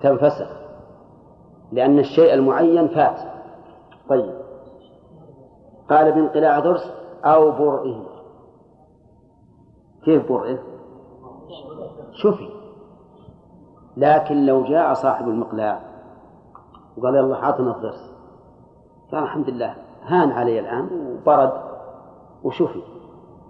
تنفسخ. 0.00 0.62
لأن 1.72 1.98
الشيء 1.98 2.34
المعين 2.34 2.88
فات. 2.88 3.20
طيب. 4.08 4.34
قال 5.90 6.12
بانقلاع 6.12 6.58
ضرس 6.58 6.92
أو 7.24 7.50
برئه. 7.50 8.02
كيف 10.04 10.32
برئه؟ 10.32 10.58
شفي. 12.12 12.48
لكن 13.96 14.46
لو 14.46 14.64
جاء 14.64 14.94
صاحب 14.94 15.28
المقلاع 15.28 15.80
وقال 16.96 17.14
يلا 17.14 17.36
حاطنا 17.36 17.76
الضرس 17.76 18.12
قال 19.12 19.22
الحمد 19.22 19.50
لله. 19.50 19.74
هان 20.02 20.30
علي 20.32 20.60
الآن 20.60 20.88
وبرد 21.22 21.52
وشفي. 22.44 22.82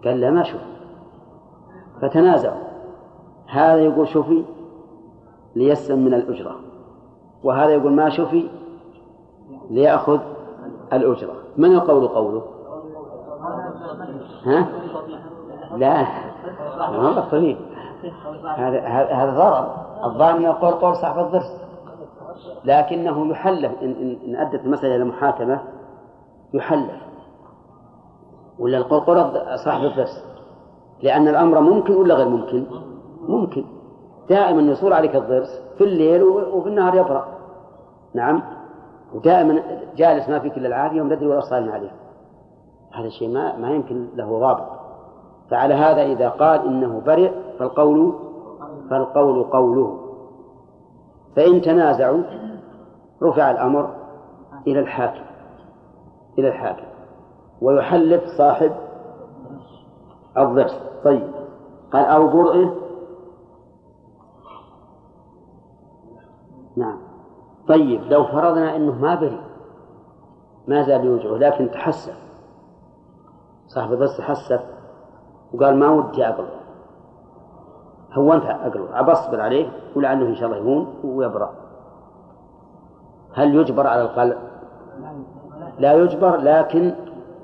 قال 0.05 0.21
لا 0.21 0.31
ما 0.31 0.43
شفي. 0.43 0.73
فتنازعوا. 2.03 2.63
هذا 3.49 3.77
يقول 3.77 4.09
شفي 4.09 4.45
ليسلم 5.57 6.05
من 6.05 6.15
الأجرة. 6.15 6.72
وهذا 7.45 7.71
يقول 7.71 7.93
ما 7.93 8.11
شفي 8.11 8.51
ليأخذ 9.71 10.21
الأجرة. 10.93 11.35
من 11.57 11.73
القول 11.73 12.09
قوله؟ 12.09 12.43
ها؟ 14.45 14.69
لا. 15.77 16.07
هو 16.79 17.21
طيب 17.31 17.57
هذا 18.57 18.81
هذا 19.11 19.31
ضرر. 19.31 19.75
الظالم 20.05 20.43
يقول 20.43 20.71
قول 20.73 20.97
صاحب 20.97 21.19
الضرس. 21.19 21.63
لكنه 22.65 23.31
يحلف. 23.31 23.73
إن, 23.83 24.19
إن 24.27 24.37
أدت 24.37 24.65
المسألة 24.65 24.97
إلى 24.97 25.05
محاكمة 25.05 25.61
يحلف. 26.55 27.03
ولا 28.59 28.79
القرقرة 28.79 29.57
صاحب 29.65 29.85
الضرس. 29.85 30.25
لأن 31.03 31.29
الأمر 31.29 31.61
ممكن 31.61 31.95
ولا 31.95 32.15
غير 32.15 32.29
ممكن؟ 32.29 32.67
ممكن. 33.29 33.65
دائما 34.29 34.63
يصور 34.63 34.93
عليك 34.93 35.17
الضرس. 35.17 35.63
في 35.83 35.89
الليل 35.89 36.23
وفي 36.23 36.69
النهار 36.69 36.95
يبرأ. 36.95 37.29
نعم. 38.15 38.43
ودائما 39.15 39.63
جالس 39.97 40.29
ما 40.29 40.39
فيك 40.39 40.57
إلا 40.57 40.69
العافية 40.69 41.03
وما 41.03 41.19
ولا 41.23 41.41
صالم 41.41 41.73
عليه. 41.73 41.91
هذا 42.93 43.07
الشيء 43.07 43.29
ما 43.29 43.57
ما 43.57 43.71
يمكن 43.71 44.09
له 44.15 44.41
ضابط. 44.41 44.67
فعلى 45.51 45.75
هذا 45.75 46.03
إذا 46.03 46.29
قال 46.29 46.67
إنه 46.67 47.03
برئ 47.07 47.31
فالقول 47.59 48.15
فالقول 48.91 49.45
قوله. 49.45 49.99
فإن 51.37 51.61
تنازعوا 51.61 52.23
رفع 53.23 53.51
الأمر 53.51 53.91
إلى 54.67 54.81
الحاكم. 54.81 55.25
إلى 56.39 56.49
الحاكم. 56.49 56.87
ويحلف 57.63 58.23
صاحب 58.39 58.73
الضرس 60.39 60.81
طيب. 61.05 61.29
قال 61.93 62.05
أو 62.05 62.29
برئه 62.29 62.75
نعم. 66.77 66.99
طيب 67.69 68.03
لو 68.03 68.25
فرضنا 68.25 68.77
أنه 68.77 68.93
ما 68.93 69.15
بري 69.15 69.41
ما 70.69 70.83
زال 70.83 71.05
يوجعه 71.05 71.37
لكن 71.37 71.71
تحسف 71.71 72.17
صاحب 73.67 73.93
الضرس 73.93 74.17
تحسف 74.17 74.61
وقال 75.53 75.77
ما 75.77 75.91
ودي 75.91 76.29
أقلب 76.29 76.63
هونت 78.13 78.45
أقلب 78.45 78.89
أبصبر 78.93 79.41
عليه 79.41 79.73
ولعله 79.97 80.27
إن 80.27 80.35
شاء 80.35 80.45
الله 80.45 80.57
يهون 80.57 80.95
ويبرأ. 81.05 81.53
هل 83.35 83.55
يجبر 83.55 83.87
على 83.87 84.03
القلب؟ 84.03 84.39
لا 85.79 85.93
يجبر 85.93 86.37
لكن 86.37 86.95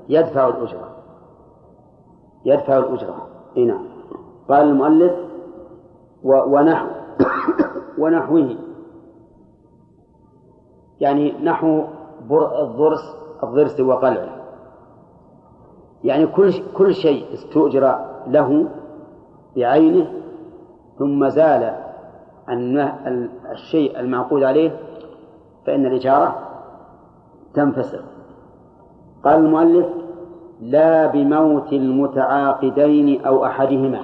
يدفع 0.09 0.47
الأجرة. 0.47 0.89
يدفع 2.45 2.77
الأجرة. 2.77 3.27
إي 3.57 3.65
نعم. 3.65 3.85
قال 4.49 4.67
المؤلف 4.67 5.13
ونحو 6.23 6.87
ونحوه. 7.97 8.55
يعني 10.99 11.31
نحو 11.43 11.83
الضرس 12.31 13.15
الضرس 13.43 13.79
وقلعه. 13.79 14.39
يعني 16.03 16.27
كل 16.27 16.53
كل 16.77 16.93
شيء 16.93 17.33
استؤجر 17.33 17.95
له 18.27 18.67
بعينه 19.55 20.13
ثم 20.99 21.29
زال 21.29 21.75
الشيء 23.51 23.99
المعقود 23.99 24.43
عليه 24.43 24.79
فإن 25.65 25.85
الإجارة 25.85 26.35
تنفسخ 27.53 28.03
قال 29.23 29.45
المؤلف 29.45 29.87
لا 30.61 31.07
بموت 31.07 31.73
المتعاقدين 31.73 33.25
أو 33.25 33.45
أحدهما. 33.45 34.03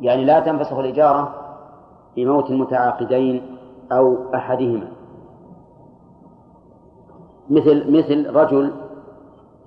يعني 0.00 0.24
لا 0.24 0.40
تنفسخ 0.40 0.78
الإجارة 0.78 1.34
بموت 2.16 2.50
المتعاقدين 2.50 3.42
أو 3.92 4.34
أحدهما. 4.34 4.88
مثل 7.50 7.92
مثل 7.92 8.36
رجل 8.36 8.72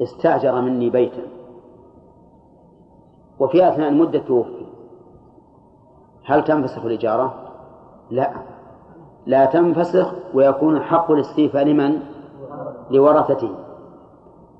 استأجر 0.01 0.61
مني 0.61 0.89
بيتا. 0.89 1.23
وفي 3.39 3.69
أثناء 3.69 3.89
المدة 3.89 4.19
توفي. 4.19 4.65
هل 6.25 6.43
تنفسخ 6.43 6.85
الإجارة؟ 6.85 7.33
لا. 8.11 8.31
لا 9.25 9.45
تنفسخ 9.45 10.13
ويكون 10.33 10.81
حق 10.81 11.11
الاستيفاء 11.11 11.63
لمن؟ 11.63 11.99
لورثته. 12.91 13.49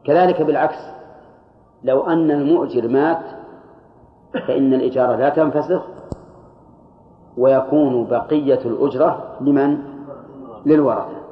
كذلك 0.04 0.42
بالعكس 0.42 0.94
لو 1.84 2.02
أن 2.02 2.32
المؤجر 2.32 2.88
مات 2.88 3.24
فإن 4.48 4.74
الإجارة 4.74 5.16
لا 5.16 5.30
تنفسخ 5.30 5.82
ويكون 7.38 8.06
بقية 8.06 8.60
الأجرة 8.66 9.38
لمن؟ 9.42 9.78
للورثة. 10.66 11.24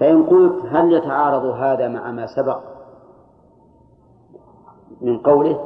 فإن 0.00 0.22
قلت 0.22 0.66
هل 0.70 0.92
يتعارض 0.92 1.44
هذا 1.44 1.88
مع 1.88 2.10
ما 2.10 2.26
سبق 2.26 2.58
من 5.00 5.18
قوله 5.18 5.60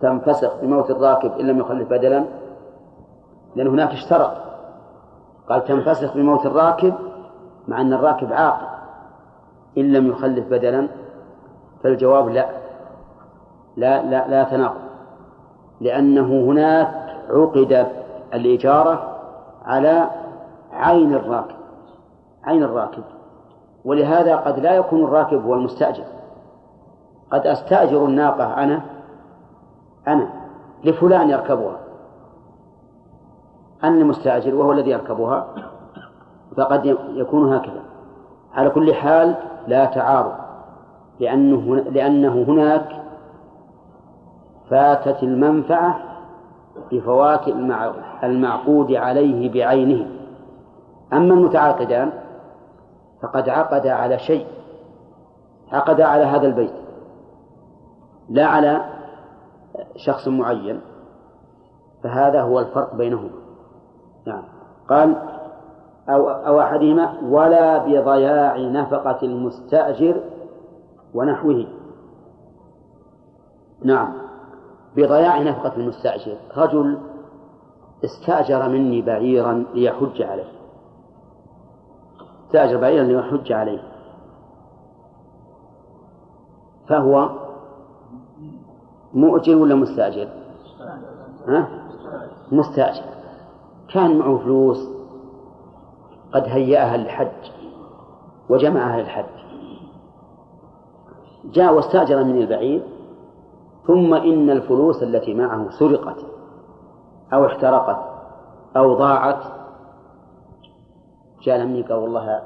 تنفسخ 0.00 0.60
بموت 0.62 0.90
الراكب 0.90 1.32
إن 1.40 1.46
لم 1.46 1.58
يخلف 1.58 1.88
بدلا؟ 1.88 2.24
لأن 3.56 3.66
هناك 3.66 3.90
اشترط. 3.90 4.32
قال 5.48 5.64
تنفسخ 5.64 6.14
بموت 6.16 6.46
الراكب 6.46 6.94
مع 7.68 7.80
أن 7.80 7.92
الراكب 7.92 8.32
عاقل. 8.32 8.66
إن 9.78 9.92
لم 9.92 10.06
يخلف 10.06 10.48
بدلا؟ 10.48 10.88
فالجواب 11.82 12.28
لا. 12.28 12.46
لا 13.76 14.02
لا, 14.02 14.28
لا 14.28 14.44
تناقض. 14.44 14.88
لأنه 15.80 16.50
هناك 16.50 16.88
عقد 17.30 17.88
الإجارة 18.34 19.18
على 19.64 20.10
عين 20.72 21.14
الراكب 21.14 21.56
عين 22.44 22.62
الراكب. 22.62 23.02
ولهذا 23.84 24.36
قد 24.36 24.58
لا 24.58 24.72
يكون 24.72 25.04
الراكب 25.04 25.44
هو 25.44 25.54
المستأجر. 25.54 26.04
قد 27.32 27.46
أستأجر 27.46 28.04
الناقة 28.04 28.62
أنا 28.62 28.80
أنا 30.08 30.28
لفلان 30.84 31.30
يركبها. 31.30 31.76
أنا 33.84 33.94
المستأجر 33.94 34.54
وهو 34.54 34.72
الذي 34.72 34.90
يركبها 34.90 35.46
فقد 36.56 36.96
يكون 37.14 37.54
هكذا. 37.54 37.82
على 38.54 38.70
كل 38.70 38.94
حال 38.94 39.34
لا 39.66 39.84
تعارض 39.84 40.32
لأنه 41.20 41.76
لأنه 41.76 42.44
هناك 42.48 43.02
فاتت 44.70 45.22
المنفعة 45.22 46.07
بفوات 46.92 47.48
المعقود 48.24 48.92
عليه 48.92 49.52
بعينه. 49.52 50.10
أما 51.12 51.34
المتعاقدان 51.34 52.12
فقد 53.22 53.48
عقد 53.48 53.86
على 53.86 54.18
شيء 54.18 54.46
عقد 55.72 56.00
على 56.00 56.24
هذا 56.24 56.46
البيت. 56.46 56.74
لا 58.28 58.46
على 58.46 58.84
شخص 59.96 60.28
معين 60.28 60.80
فهذا 62.02 62.42
هو 62.42 62.60
الفرق 62.60 62.94
بينهما. 62.94 63.30
نعم. 64.26 64.42
قال 64.88 65.16
أو 66.08 66.28
أو 66.28 66.60
أحدهما 66.60 67.14
ولا 67.22 67.78
بضياع 67.78 68.58
نفقة 68.58 69.18
المستأجر 69.22 70.20
ونحوه. 71.14 71.66
نعم. 73.84 74.27
بضياع 74.96 75.42
نفقة 75.42 75.76
المستأجر. 75.76 76.36
رجل 76.56 76.98
استأجر 78.04 78.68
مني 78.68 79.02
بعيرا 79.02 79.64
ليحج 79.74 80.22
عليه. 80.22 80.52
استأجر 82.46 82.80
بعيرا 82.80 83.04
ليحج 83.04 83.52
عليه. 83.52 83.82
فهو 86.88 87.30
مؤجر 89.14 89.56
ولا 89.56 89.74
مستأجر؟ 89.74 90.28
ها؟ 91.48 91.68
مستأجر. 92.52 93.04
كان 93.94 94.18
معه 94.18 94.38
فلوس 94.38 94.88
قد 96.32 96.42
هيأها 96.42 96.96
للحج 96.96 97.50
وجمعها 98.48 99.00
للحج. 99.00 99.24
جاء 101.44 101.74
واستأجر 101.74 102.24
من 102.24 102.42
البعير 102.42 102.97
ثم 103.88 104.14
إن 104.14 104.50
الفلوس 104.50 105.02
التي 105.02 105.34
معه 105.34 105.70
سرقت 105.70 106.16
أو 107.32 107.46
احترقت 107.46 107.98
أو 108.76 108.94
ضاعت. 108.94 109.42
جاء 111.42 111.58
لمني 111.58 111.82
قال 111.82 111.98
والله 111.98 112.42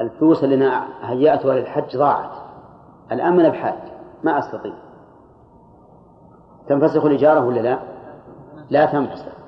الفلوس 0.00 0.44
اللي 0.44 0.54
أنا 0.54 0.88
هيأتها 1.00 1.54
للحج 1.54 1.96
ضاعت. 1.96 2.30
الآن 3.12 3.36
من 3.36 3.48
بحاج 3.48 3.78
ما 4.24 4.38
أستطيع. 4.38 4.74
تنفسخ 6.68 7.04
الإجارة 7.04 7.46
ولا 7.46 7.60
لا؟ 7.60 7.78
لا 8.70 8.86
تنفسخ. 8.86 9.38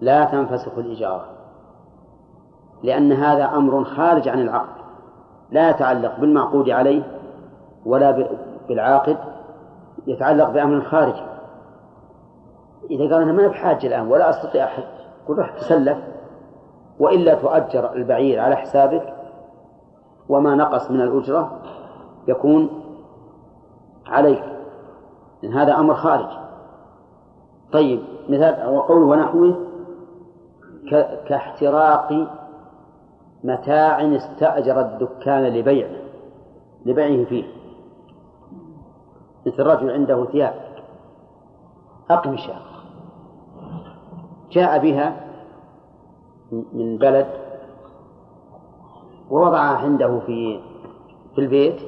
لا 0.00 0.24
تنفسخ 0.24 0.78
الإجارة. 0.78 1.26
لأن 2.82 3.12
هذا 3.12 3.44
أمر 3.44 3.84
خارج 3.84 4.28
عن 4.28 4.40
العقد 4.40 4.80
لا 5.50 5.70
يتعلق 5.70 6.20
بالمعقود 6.20 6.70
عليه 6.70 7.02
ولا 7.86 8.28
بالعاقد. 8.68 9.29
يتعلق 10.10 10.50
بأمر 10.50 10.80
خارجي 10.80 11.22
إذا 12.90 13.14
قال 13.14 13.22
أنا 13.22 13.32
ما 13.32 13.48
بحاجة 13.48 13.86
الآن 13.86 14.06
ولا 14.06 14.30
أستطيع 14.30 14.64
أحد. 14.64 14.82
قل 15.28 15.34
روح 15.34 15.50
تسلف 15.50 15.98
وإلا 16.98 17.34
تؤجر 17.34 17.92
البعير 17.92 18.40
على 18.40 18.56
حسابك 18.56 19.14
وما 20.28 20.54
نقص 20.54 20.90
من 20.90 21.00
الأجرة 21.00 21.62
يكون 22.28 22.70
عليك. 24.06 24.44
لأن 25.42 25.52
هذا 25.52 25.74
أمر 25.74 25.94
خارج. 25.94 26.28
طيب 27.72 28.02
مثال 28.28 28.74
وقوله 28.74 29.06
ونحوه 29.06 29.66
كاحتراق 31.26 32.28
متاع 33.44 34.16
استأجر 34.16 34.80
الدكان 34.80 35.42
لبيعه. 35.42 35.90
لبيعه 36.86 37.24
فيه. 37.24 37.59
مثل 39.46 39.62
رجل 39.62 39.90
عنده 39.90 40.24
ثياب. 40.24 40.54
أقمشة 42.10 42.54
جاء 44.50 44.78
بها 44.78 45.16
من 46.52 46.98
بلد 46.98 47.26
ووضعها 49.30 49.76
عنده 49.76 50.20
في 50.26 50.60
في 51.34 51.40
البيت 51.40 51.80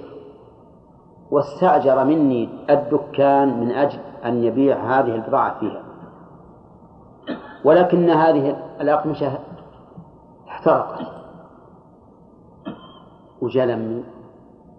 واستأجر 1.31 2.05
مني 2.05 2.49
الدكان 2.71 3.61
من 3.61 3.71
أجل 3.71 3.99
أن 4.25 4.45
يبيع 4.45 4.77
هذه 4.77 5.15
البضاعة 5.15 5.61
فيها. 5.61 5.83
ولكن 7.65 8.11
هذه 8.11 8.57
الأقمشة 8.81 9.39
احترقت. 10.49 11.07
وجاء 13.41 13.67
لمي 13.67 14.05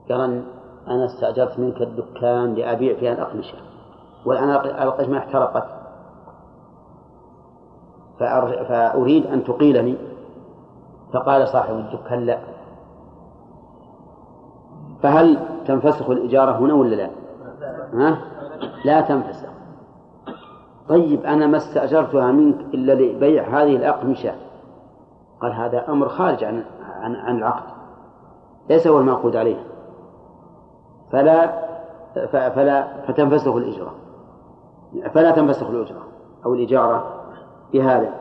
قال 0.10 0.44
أنا 0.88 1.06
استأجرت 1.06 1.60
منك 1.60 1.82
الدكان 1.82 2.54
لأبيع 2.56 2.96
فيها 3.00 3.14
الأقمشة 3.14 3.58
والآن 4.26 4.50
الأقمشة 4.50 5.18
احترقت. 5.18 5.66
فأريد 8.20 9.26
أن 9.26 9.44
تقيلني. 9.44 9.98
فقال 11.14 11.48
صاحب 11.48 11.76
الدكان 11.76 12.26
لا. 12.26 12.38
فهل 15.04 15.40
تنفسخ 15.68 16.10
الإجارة 16.10 16.52
هنا 16.52 16.74
ولا 16.74 16.96
لا؟ 16.96 17.10
ها؟ 17.94 18.18
لا 18.86 19.02
تنفسخ. 19.02 19.50
طيب 20.90 21.26
أنا 21.26 21.48
ما 21.48 21.58
استأجرتها 21.58 22.32
منك 22.32 22.60
إلا 22.74 22.94
لبيع 22.94 23.62
هذه 23.62 23.76
الأقمشة. 23.76 24.34
قال 25.42 25.52
هذا 25.52 25.90
أمر 25.90 26.10
خارج 26.10 26.44
عن 26.44 26.64
عن, 27.00 27.16
عن 27.16 27.38
العقد. 27.38 27.74
ليس 28.70 28.88
هو 28.88 29.00
المعقود 29.00 29.36
عليه 29.36 29.73
فلا 31.14 31.64
فلا 32.32 33.02
فتنفسخ 33.08 33.56
الإجرة. 33.56 33.94
فلا 35.14 35.32
تنفسخ 35.32 35.70
الأجرة 35.70 36.02
أو 36.46 36.54
الإجارة 36.54 37.04
بهذا. 37.74 38.14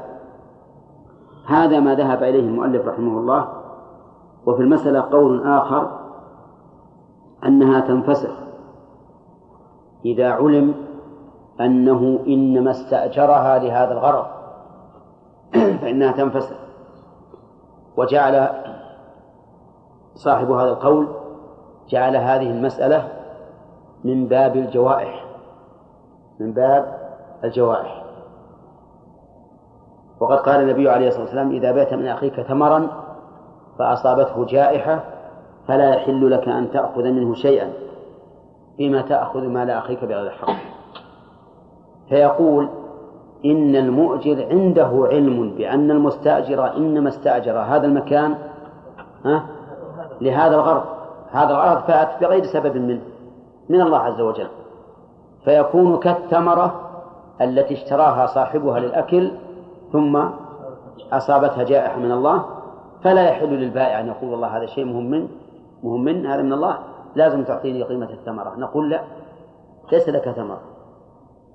هذا 1.46 1.80
ما 1.80 1.94
ذهب 1.94 2.22
إليه 2.22 2.40
المؤلف 2.40 2.86
رحمه 2.86 3.18
الله 3.18 3.48
وفي 4.46 4.62
المسألة 4.62 5.00
قول 5.00 5.46
آخر 5.46 5.98
أنها 7.44 7.80
تنفسخ. 7.80 8.32
إذا 10.04 10.30
علم 10.30 10.74
أنه 11.60 12.18
إنما 12.26 12.70
استأجرها 12.70 13.58
لهذا 13.58 13.92
الغرض 13.92 14.26
فإنها 15.52 16.12
تنفسخ. 16.12 16.56
وجعل 17.96 18.48
صاحب 20.14 20.50
هذا 20.50 20.70
القول 20.70 21.21
جعل 21.92 22.16
هذه 22.16 22.50
المسألة 22.50 23.08
من 24.04 24.26
باب 24.26 24.56
الجوائح 24.56 25.24
من 26.40 26.52
باب 26.52 26.98
الجوائح. 27.44 28.02
وقد 30.20 30.38
قال 30.38 30.60
النبي 30.60 30.90
عليه 30.90 31.08
الصلاة 31.08 31.22
والسلام 31.24 31.50
إذا 31.50 31.72
بات 31.72 31.94
من 31.94 32.06
أخيك 32.06 32.40
ثمرا 32.40 32.88
فأصابته 33.78 34.44
جائحة 34.44 35.04
فلا 35.68 35.94
يحل 35.94 36.30
لك 36.30 36.48
أن 36.48 36.70
تأخذ 36.70 37.02
منه 37.02 37.34
شيئا 37.34 37.72
فيما 38.76 39.02
تأخذ 39.02 39.40
مال 39.40 39.70
أخيك 39.70 40.04
بغير 40.04 40.30
حق. 40.30 40.52
فيقول 42.08 42.68
إن 43.44 43.76
المؤجر 43.76 44.46
عنده 44.50 45.08
علم 45.10 45.54
بأن 45.56 45.90
المستأجر 45.90 46.76
إنما 46.76 47.08
استأجر 47.08 47.58
هذا 47.58 47.86
المكان 47.86 48.34
ها 49.24 49.46
لهذا 50.20 50.54
الغرض. 50.54 50.91
هذا 51.32 51.50
الغرض 51.50 51.82
فأت 51.82 52.20
بغير 52.20 52.44
سبب 52.44 52.76
منه 52.76 53.02
من 53.68 53.80
الله 53.80 53.98
عز 53.98 54.20
وجل. 54.20 54.48
فيكون 55.44 55.98
كالثمرة 55.98 56.90
التي 57.40 57.74
اشتراها 57.74 58.26
صاحبها 58.26 58.80
للأكل 58.80 59.32
ثم 59.92 60.24
أصابتها 61.12 61.62
جائحة 61.62 61.98
من 61.98 62.12
الله 62.12 62.44
فلا 63.04 63.28
يحل 63.28 63.48
للبائع 63.48 64.00
أن 64.00 64.08
يقول 64.08 64.30
والله 64.30 64.56
هذا 64.56 64.66
شيء 64.66 64.84
مهم 64.84 65.10
من 65.10 65.28
مهم 65.82 66.04
من 66.04 66.26
هذا 66.26 66.42
من 66.42 66.52
الله. 66.52 66.78
لازم 67.14 67.44
تعطيني 67.44 67.82
قيمة 67.82 68.10
الثمرة. 68.10 68.54
نقول 68.58 68.90
لا 68.90 69.00
ليس 69.92 70.08
لك 70.08 70.30
ثمرة. 70.30 70.60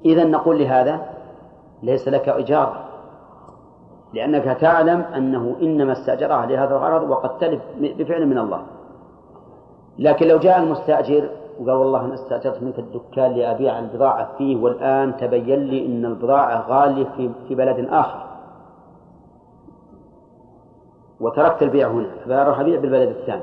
إذا 0.05 0.23
نقول 0.23 0.59
لهذا 0.59 0.99
ليس 1.83 2.07
لك 2.07 2.29
إجارة 2.29 2.83
لأنك 4.13 4.43
تعلم 4.43 5.01
أنه 5.01 5.55
إنما 5.61 5.91
استأجرها 5.91 6.45
لهذا 6.45 6.75
الغرض 6.75 7.09
وقد 7.09 7.37
تلف 7.37 7.61
بفعل 7.79 8.25
من 8.25 8.37
الله. 8.37 8.61
لكن 9.99 10.27
لو 10.27 10.37
جاء 10.37 10.59
المستأجر 10.59 11.29
وقال 11.59 11.75
والله 11.75 12.05
أنا 12.05 12.13
استأجرت 12.13 12.63
منك 12.63 12.79
الدكان 12.79 13.31
لأبيع 13.31 13.79
البضاعة 13.79 14.37
فيه 14.37 14.55
والآن 14.55 15.17
تبين 15.17 15.59
لي 15.59 15.85
أن 15.85 16.05
البضاعة 16.05 16.65
غالية 16.69 17.07
في 17.17 17.31
في 17.47 17.55
بلد 17.55 17.87
آخر. 17.89 18.27
وتركت 21.19 21.63
البيع 21.63 21.87
هنا. 21.87 22.09
فأروح 22.25 22.59
أبيع 22.59 22.79
بالبلد 22.79 23.09
الثاني. 23.09 23.41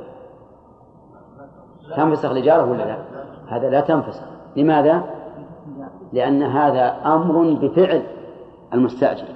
تنفسخ 1.97 2.31
الإجارة 2.31 2.71
ولا 2.71 2.83
لا؟ 2.83 2.97
هذا 3.49 3.71
لا 3.71 3.81
تنفسخ. 3.81 4.23
لماذا؟ 4.57 5.03
لأن 6.13 6.43
هذا 6.43 6.97
أمر 7.05 7.55
بفعل 7.55 8.03
المستأجر. 8.75 9.27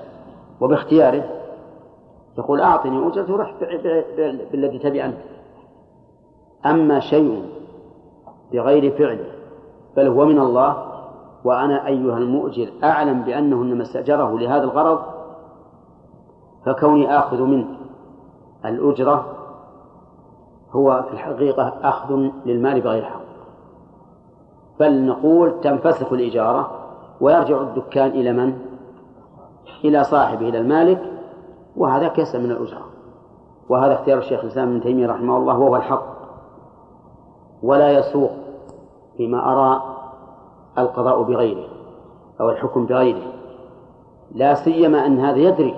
وباختياره 0.61 1.25
يقول 2.39 2.61
أعطني 2.61 3.07
أجرتي 3.09 3.33
وروح 3.33 3.55
بالذي 4.53 4.79
تبي 4.79 5.05
أنت. 5.05 5.17
أما 6.67 7.01
شيء 7.01 7.43
بغير 8.53 8.99
فعل 8.99 9.25
بل 9.97 10.07
هو 10.07 10.25
من 10.25 10.39
الله 10.39 10.89
وأنا 11.45 11.87
أيها 11.87 12.19
المؤجر 12.19 12.69
أعلم 12.85 13.23
بأنه 13.23 13.63
إنما 13.63 13.83
استأجره 13.83 14.39
لهذا 14.39 14.65
الغرض 14.65 14.99
فكوني 16.67 17.19
آخذ 17.19 17.43
منه. 17.43 17.67
الأجرة 18.65 19.27
هو 20.73 21.05
في 21.09 21.13
الحقيقة 21.13 21.75
أخذ 21.83 22.15
للمال 22.47 22.81
بغير 22.81 23.05
حق. 23.05 23.21
بل 24.81 25.07
نقول 25.07 25.61
تنفسخ 25.61 26.13
الإجارة 26.13 26.71
ويرجع 27.21 27.61
الدكان 27.61 28.11
إلى 28.11 28.33
من؟ 28.33 28.59
إلى 29.85 30.05
صاحبه 30.05 30.49
إلى 30.49 30.59
المالك 30.59 31.03
وهذا 31.77 32.09
كسر 32.09 32.39
من 32.39 32.51
الأجرة. 32.51 32.87
وهذا 33.69 33.95
اختيار 33.95 34.19
الشيخ 34.19 34.41
الإسلام 34.41 34.69
ابن 34.69 34.81
تيمية 34.81 35.07
رحمه 35.07 35.37
الله 35.37 35.59
وهو 35.59 35.77
الحق. 35.77 36.18
ولا 37.63 37.99
يسوق 37.99 38.31
فيما 39.17 39.53
أرى 39.53 39.83
القضاء 40.79 41.23
بغيره 41.23 41.69
أو 42.41 42.51
الحكم 42.51 42.87
بغيره. 42.87 43.33
لا 44.35 44.55
سيما 44.55 45.07
أن 45.07 45.19
هذا 45.19 45.39
يدري 45.39 45.75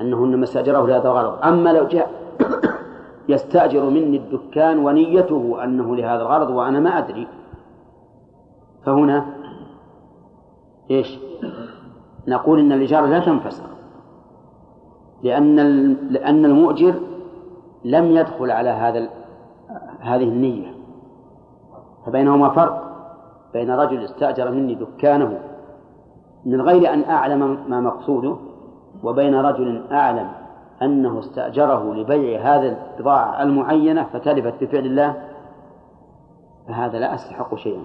أنه 0.00 0.24
إنما 0.24 0.44
استأجره 0.44 0.86
لهذا 0.86 1.08
الغرض. 1.08 1.44
أما 1.44 1.72
لو 1.72 1.84
جاء 1.84 2.10
يستأجر 3.28 3.84
مني 3.84 4.16
الدكان 4.16 4.78
ونيته 4.78 5.64
أنه 5.64 5.96
لهذا 5.96 6.22
الغرض 6.22 6.50
وأنا 6.50 6.80
ما 6.80 6.98
أدري 6.98 7.28
فهنا 8.84 9.26
إيش؟ 10.90 11.18
نقول 12.28 12.60
إن 12.60 12.72
الإجارة 12.72 13.06
لا 13.06 13.18
تنفسخ 13.18 13.70
لأن 15.22 15.56
لأن 16.10 16.44
المؤجر 16.44 16.94
لم 17.84 18.16
يدخل 18.16 18.50
على 18.50 18.70
هذا 18.70 19.08
هذه 20.00 20.22
النية. 20.22 20.79
فبينهما 22.06 22.48
فرق. 22.48 22.90
بين 23.52 23.70
رجل 23.70 24.04
استأجر 24.04 24.50
مني 24.50 24.74
دكانه 24.74 25.38
من 26.46 26.60
غير 26.60 26.94
أن 26.94 27.04
أعلم 27.04 27.58
ما 27.68 27.80
مقصوده 27.80 28.36
وبين 29.02 29.34
رجل 29.34 29.82
أعلم 29.92 30.28
أنه 30.82 31.18
استأجره 31.18 31.94
لبيع 31.94 32.40
هذه 32.40 32.76
البضاعة 32.96 33.42
المعينة 33.42 34.04
فتلفت 34.12 34.64
بفعل 34.64 34.86
الله 34.86 35.14
فهذا 36.68 36.98
لا 36.98 37.14
أستحق 37.14 37.54
شيئا. 37.54 37.82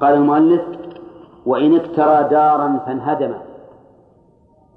قال 0.00 0.14
المؤلف 0.14 0.62
وإن 1.46 1.76
اكترى 1.76 2.28
دارا 2.28 2.80
فانهدمت 2.86 3.42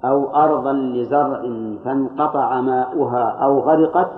أو 0.04 0.34
أرضا 0.34 0.72
لزرع 0.72 1.42
فانقطع 1.84 2.60
ماؤها 2.60 3.28
أو 3.28 3.60
غرقت 3.60 4.10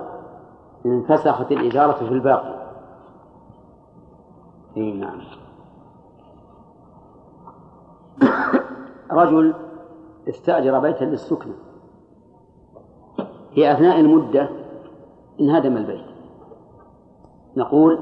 انفسخت 0.85 1.51
الإجارة 1.51 1.91
في 1.91 2.11
الباقي. 2.13 2.60
أي 4.77 4.91
نعم. 4.91 5.21
رجل 9.11 9.53
استأجر 10.29 10.79
بيتا 10.79 11.03
للسكنة. 11.03 11.53
في 13.55 13.71
أثناء 13.71 13.99
المدة 13.99 14.49
انهدم 15.39 15.77
البيت. 15.77 16.05
نقول 17.57 17.99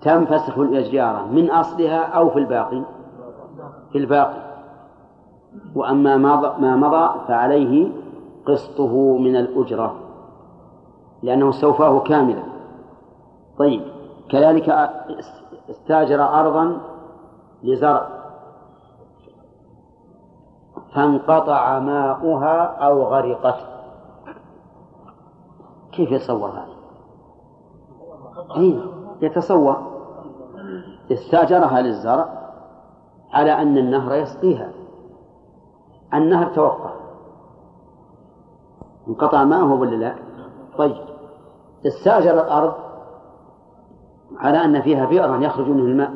تنفسخ 0.00 0.58
الإجارة 0.58 1.26
من 1.26 1.50
أصلها 1.50 2.04
أو 2.04 2.30
في 2.30 2.38
الباقي. 2.38 2.82
في 3.92 3.98
الباقي. 3.98 4.52
وأما 5.74 6.16
ما 6.16 6.76
مضى 6.76 7.26
فعليه 7.28 7.92
قسطه 8.46 9.18
من 9.18 9.36
الأجرة. 9.36 9.94
لأنه 11.22 11.48
استوفاه 11.48 12.00
كاملا. 12.00 12.42
طيب 13.58 13.82
كذلك 14.28 14.68
استاجر 15.72 16.22
أرضا 16.22 16.80
لزرع. 17.62 18.08
فانقطع 20.94 21.78
ماؤها 21.78 22.64
أو 22.64 23.02
غرقت. 23.02 23.56
كيف 25.92 26.10
يتصور 26.10 26.50
هذا؟ 26.50 26.68
أي 28.56 28.80
يتصور. 29.22 29.76
استاجرها 31.12 31.80
للزرع 31.80 32.28
على 33.32 33.52
أن 33.52 33.78
النهر 33.78 34.14
يسقيها. 34.14 34.70
النهر 36.14 36.54
توقف 36.54 36.92
انقطع 39.08 39.44
ماؤه 39.44 39.80
ولا 39.80 39.96
لا؟ 39.96 40.14
طيب. 40.78 41.04
استاجر 41.86 42.34
الأرض 42.34 42.74
على 44.38 44.64
أن 44.64 44.82
فيها 44.82 45.06
بئرا 45.06 45.36
يخرج 45.36 45.68
منه 45.68 45.82
الماء. 45.82 46.12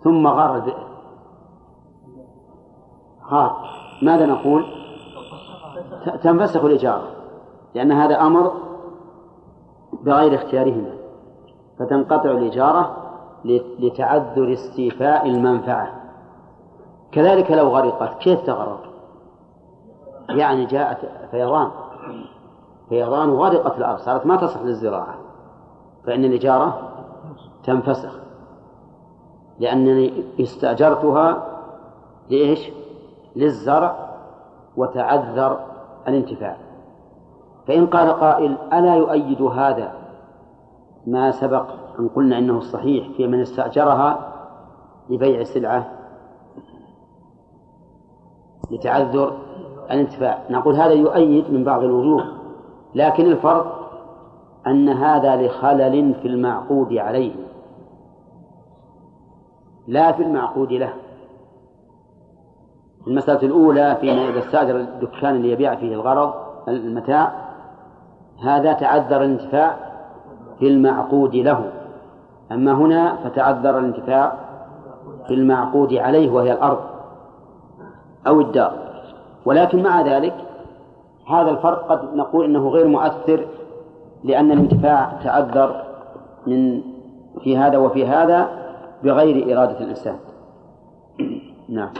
ثم 0.00 0.26
غار 0.26 0.54
البئر 0.54 0.86
غار. 3.30 3.56
ماذا 4.02 4.26
نقول؟ 4.26 4.64
تنفسخ 6.22 6.64
الإجارة 6.64 7.08
لأن 7.74 7.92
هذا 7.92 8.20
أمر 8.20 8.52
بغير 10.02 10.34
اختيارهما. 10.34 10.94
فتنقطع 11.78 12.30
الإجارة 12.30 12.96
لتعذر 13.78 14.52
استيفاء 14.52 15.26
المنفعة. 15.26 16.02
كذلك 17.12 17.50
لو 17.50 17.68
غرقت 17.68 18.18
كيف 18.18 18.40
تغرق؟ 18.40 18.80
يعني 20.28 20.66
جاءت 20.66 20.98
فيضان. 21.30 21.70
فيضان 22.88 23.28
وغرقت 23.28 23.78
الأرض 23.78 23.98
صارت 23.98 24.26
ما 24.26 24.36
تصح 24.36 24.62
للزراعة. 24.62 25.14
فإن 26.06 26.24
الإجارة 26.24 26.88
تنفسخ. 27.64 28.18
لأنني 29.58 30.24
استأجرتها 30.40 31.46
لإيش؟ 32.30 32.70
للزرع 33.36 33.96
وتعذر 34.76 35.60
الانتفاع. 36.08 36.56
فإن 37.68 37.86
قال 37.86 38.10
قائل 38.10 38.56
ألا 38.72 38.94
يؤيد 38.94 39.42
هذا 39.42 39.92
ما 41.06 41.30
سبق 41.30 41.66
أن 41.98 42.08
قلنا 42.08 42.38
إنه 42.38 42.58
الصحيح 42.58 43.08
في 43.16 43.26
من 43.26 43.40
استأجرها 43.40 44.32
لبيع 45.10 45.44
سلعة 45.44 45.88
لتعذر 48.70 49.38
الانتفاع. 49.90 50.42
نقول 50.50 50.74
هذا 50.74 50.92
يؤيد 50.92 51.52
من 51.52 51.64
بعض 51.64 51.82
الوجوه 51.82 52.24
لكن 52.94 53.26
الفرق 53.26 53.81
أن 54.66 54.88
هذا 54.88 55.36
لخلل 55.36 56.14
في 56.14 56.28
المعقود 56.28 56.92
عليه 56.92 57.32
لا 59.86 60.12
في 60.12 60.22
المعقود 60.22 60.72
له. 60.72 60.92
المسألة 63.06 63.42
الأولى 63.42 63.96
فيما 64.00 64.28
إذا 64.28 64.38
استأجر 64.38 64.76
الدكان 64.76 65.36
اللي 65.36 65.52
يبيع 65.52 65.74
فيه 65.74 65.94
الغرض 65.94 66.34
المتاع 66.68 67.32
هذا 68.42 68.72
تعذر 68.72 69.24
الانتفاع 69.24 69.76
في 70.58 70.68
المعقود 70.68 71.34
له. 71.34 71.72
أما 72.52 72.72
هنا 72.72 73.16
فتعذر 73.16 73.78
الانتفاع 73.78 74.32
في 75.26 75.34
المعقود 75.34 75.94
عليه 75.94 76.30
وهي 76.30 76.52
الأرض 76.52 76.80
أو 78.26 78.40
الدار. 78.40 78.72
ولكن 79.44 79.82
مع 79.82 80.00
ذلك 80.00 80.34
هذا 81.28 81.50
الفرق 81.50 81.88
قد 81.88 82.14
نقول 82.14 82.44
إنه 82.44 82.68
غير 82.68 82.88
مؤثر 82.88 83.46
لأن 84.24 84.52
الانتفاع 84.52 85.22
تعذر 85.24 85.82
من 86.46 86.82
في 87.44 87.56
هذا 87.56 87.78
وفي 87.78 88.06
هذا 88.06 88.48
بغير 89.04 89.58
إرادة 89.58 89.80
الإنسان. 89.80 90.16
نعم. 91.76 91.90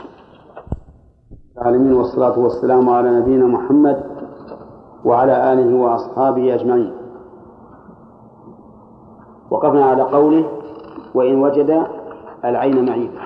العالمين 1.57 1.93
والصلاة 1.93 2.39
والسلام 2.39 2.89
على 2.89 3.19
نبينا 3.19 3.45
محمد 3.45 4.03
وعلى 5.05 5.53
آله 5.53 5.75
وأصحابه 5.75 6.53
أجمعين. 6.55 6.93
وقفنا 9.51 9.85
على 9.85 10.01
قوله 10.01 10.45
وإن 11.15 11.41
وجد 11.41 11.83
العين 12.45 12.85
معيبة 12.85 13.19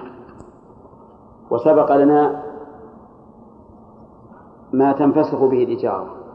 وسبق 1.51 1.95
لنا 1.95 2.43
ما 4.73 4.91
تنفسخ 4.91 5.43
به 5.43 5.63
الإجارة 5.63 6.27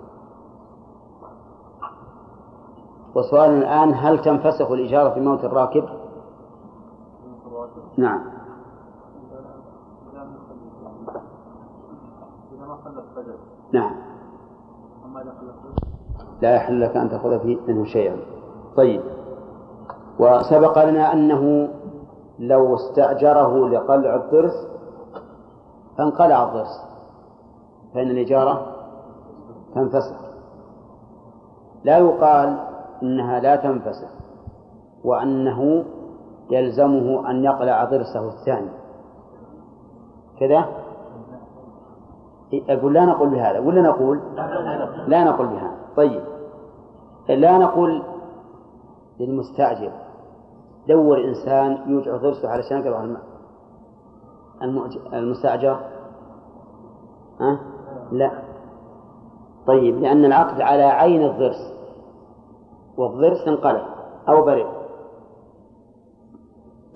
وسؤالنا 3.14 3.58
الآن 3.58 3.94
هل 3.94 4.22
تنفسخ 4.22 4.70
الإجارة 4.70 5.14
في 5.14 5.20
موت 5.20 5.44
الراكب؟ 5.44 5.84
نعم. 7.96 8.20
نعم. 13.72 13.94
لا 16.42 16.54
يحل 16.56 16.80
لك 16.80 16.96
أن 16.96 17.10
تأخذ 17.10 17.40
فيه 17.40 17.58
منه 17.68 17.84
شيئا. 17.84 18.16
طيب. 18.76 19.02
وسبق 20.18 20.84
لنا 20.84 21.12
أنه 21.12 21.68
لو 22.38 22.74
استأجره 22.74 23.68
لقلع 23.68 24.14
الضرس 24.14 24.68
فانقلع 25.98 26.44
الضرس. 26.44 26.84
فإن 27.94 28.10
الإجارة 28.10 28.66
تنفسخ. 29.74 30.16
لا 31.84 31.98
يقال 31.98 32.71
إنها 33.02 33.40
لا 33.40 33.56
تنفسخ 33.56 34.08
وأنه 35.04 35.84
يلزمه 36.50 37.30
أن 37.30 37.44
يقلع 37.44 37.84
ضرسه 37.84 38.28
الثاني. 38.28 38.70
كذا؟ 40.40 40.68
أقول 42.68 42.94
لا 42.94 43.04
نقول 43.04 43.28
بهذا 43.28 43.58
ولا 43.58 43.82
نقول؟ 43.82 44.20
لا 45.06 45.24
نقول 45.24 45.46
بهذا. 45.46 45.76
طيب. 45.96 46.22
لا 47.28 47.58
نقول 47.58 48.02
للمستأجر 49.20 49.92
دور 50.88 51.24
إنسان 51.24 51.90
يوجع 51.90 52.16
ضرسه 52.16 52.48
علشان 52.48 52.78
يقلع 52.78 53.02
الماء. 53.02 53.22
المستأجر؟ 55.12 55.80
ها؟ 57.40 57.60
لا. 58.12 58.30
طيب 59.66 59.98
لأن 59.98 60.24
العقد 60.24 60.60
على 60.60 60.82
عين 60.82 61.24
الضرس 61.24 61.71
والضرس 62.96 63.48
انقلب 63.48 63.82
أو 64.28 64.44
برئ 64.44 64.66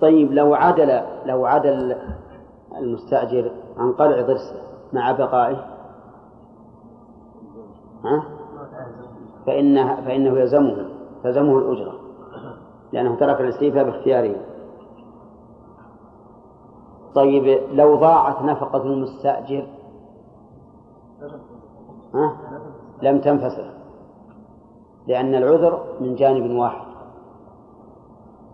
طيب 0.01 0.31
لو 0.31 0.53
عدل 0.53 1.01
لو 1.25 1.45
عدل 1.45 1.95
المستأجر 2.77 3.51
عن 3.77 3.93
قلع 3.93 4.21
ضرسه 4.21 4.61
مع 4.93 5.11
بقائه 5.11 5.65
ها؟ 8.05 8.23
فإنه 9.45 9.95
فإنه 9.95 10.39
يلزمه 10.39 10.85
تلزمه 11.23 11.57
الأجرة 11.57 11.93
لأنه 12.91 13.15
ترك 13.15 13.41
الاستيفاء 13.41 13.83
باختياره 13.83 14.35
طيب 17.15 17.61
لو 17.73 17.95
ضاعت 17.95 18.41
نفقة 18.41 18.83
المستأجر 18.83 19.67
ها؟ 22.13 22.37
لم 23.01 23.21
تنفسخ 23.21 23.76
لأن 25.07 25.35
العذر 25.35 25.83
من 26.01 26.15
جانب 26.15 26.51
واحد. 26.51 26.87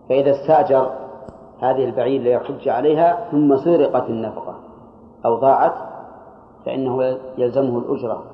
فإذا 0.08 0.30
استأجر 0.30 0.90
هذه 1.60 1.84
البعير 1.84 2.22
ليحج 2.22 2.68
عليها 2.68 3.30
ثم 3.30 3.56
سرقت 3.56 4.10
النفقة 4.10 4.54
أو 5.24 5.34
ضاعت 5.36 5.74
فإنه 6.64 7.18
يلزمه 7.38 7.78
الأجرة. 7.78 8.24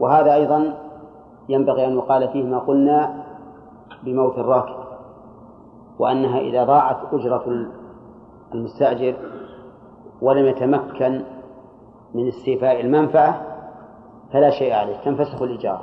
وهذا 0.00 0.34
أيضا 0.34 0.74
ينبغي 1.48 1.86
أن 1.86 1.96
يقال 1.96 2.28
فيه 2.28 2.44
ما 2.44 2.58
قلنا 2.58 3.24
بموت 4.02 4.38
الراكب 4.38 4.80
وأنها 5.98 6.38
إذا 6.38 6.64
ضاعت 6.64 6.96
أجرة 7.12 7.66
المستأجر 8.54 9.16
ولم 10.22 10.46
يتمكن 10.46 11.22
من 12.14 12.28
استيفاء 12.28 12.80
المنفعة 12.80 13.42
فلا 14.32 14.50
شيء 14.50 14.72
عليه 14.72 14.96
تنفسخ 14.96 15.42
الإجارة 15.42 15.82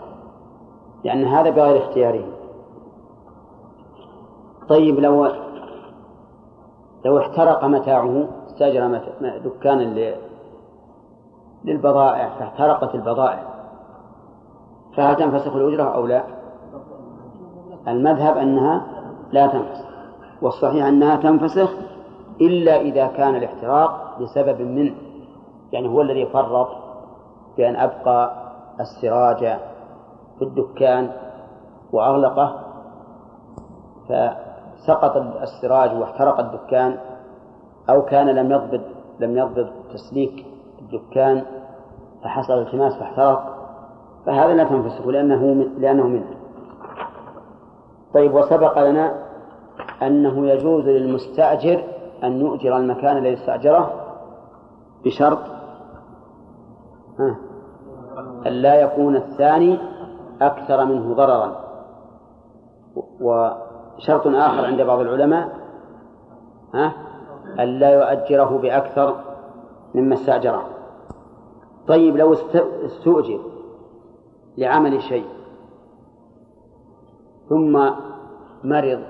لأن 1.03 1.25
هذا 1.25 1.49
بغير 1.49 1.77
اختياره 1.77 2.25
طيب 4.69 4.99
لو 4.99 5.27
لو 7.05 7.17
احترق 7.17 7.65
متاعه 7.65 8.27
استأجر 8.47 9.01
دكانا 9.45 10.15
للبضائع 11.65 12.29
فاحترقت 12.29 12.95
البضائع 12.95 13.43
فهل 14.95 15.15
تنفسخ 15.15 15.55
الأجرة 15.55 15.83
أو 15.83 16.05
لا؟ 16.05 16.23
المذهب 17.87 18.37
أنها 18.37 18.81
لا 19.31 19.47
تنفسخ 19.47 19.87
والصحيح 20.41 20.85
أنها 20.85 21.15
تنفسخ 21.15 21.69
إلا 22.41 22.81
إذا 22.81 23.07
كان 23.07 23.35
الاحتراق 23.35 24.19
بسبب 24.21 24.61
منه 24.61 24.95
يعني 25.71 25.87
هو 25.87 26.01
الذي 26.01 26.25
فرط 26.25 26.67
بأن 27.57 27.75
أبقى 27.75 28.31
السراج 28.79 29.57
في 30.39 30.41
الدكان 30.41 31.09
وأغلقه 31.91 32.63
فسقط 34.09 35.17
السراج 35.17 35.97
واحترق 35.97 36.39
الدكان 36.39 36.97
أو 37.89 38.01
كان 38.01 38.29
لم 38.29 38.51
يضبط 38.51 38.81
لم 39.19 39.37
يضبط 39.37 39.67
تسليك 39.93 40.45
الدكان 40.81 41.43
فحصل 42.23 42.53
التماس 42.53 42.93
فاحترق. 42.93 43.57
فهذا 44.25 44.53
لا 44.53 44.63
تنفسخ 44.63 45.07
لأنه 45.07 45.45
من 45.45 45.81
لأنه 45.81 46.07
منه. 46.07 46.37
طيب 48.13 48.33
وسبق 48.33 48.89
لنا 48.89 49.13
أنه 50.01 50.47
يجوز 50.47 50.85
للمستأجر 50.85 51.83
أن 52.23 52.41
يؤجر 52.41 52.77
المكان 52.77 53.17
الذي 53.17 53.33
استأجره 53.33 53.91
بشرط 55.05 55.39
أن 58.47 58.53
لا 58.53 58.81
يكون 58.81 59.15
الثاني 59.15 59.79
أكثر 60.41 60.85
منه 60.85 61.13
ضررا. 61.13 61.67
وشرط 63.21 64.27
آخر 64.27 64.65
عند 64.65 64.81
بعض 64.81 64.99
العلماء 64.99 65.57
ها 66.73 66.93
أن 67.59 67.67
لا 67.79 67.89
يؤجره 67.89 68.57
بأكثر 68.57 69.15
مما 69.95 70.13
استأجره. 70.13 70.63
طيب 71.87 72.17
لو 72.17 72.33
استؤجر 72.85 73.39
لعمل 74.57 75.01
شيء 75.01 75.25
ثم 77.49 77.89
مرض 78.63 79.03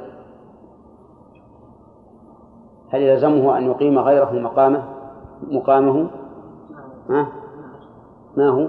هل 2.89 3.01
يلزمه 3.01 3.57
أن 3.57 3.63
يقيم 3.63 3.99
غيره 3.99 4.31
مقامه 4.31 4.83
مقامه؟ 5.43 6.09
ها؟ 7.09 7.27
ما 8.37 8.49
هو؟ 8.49 8.67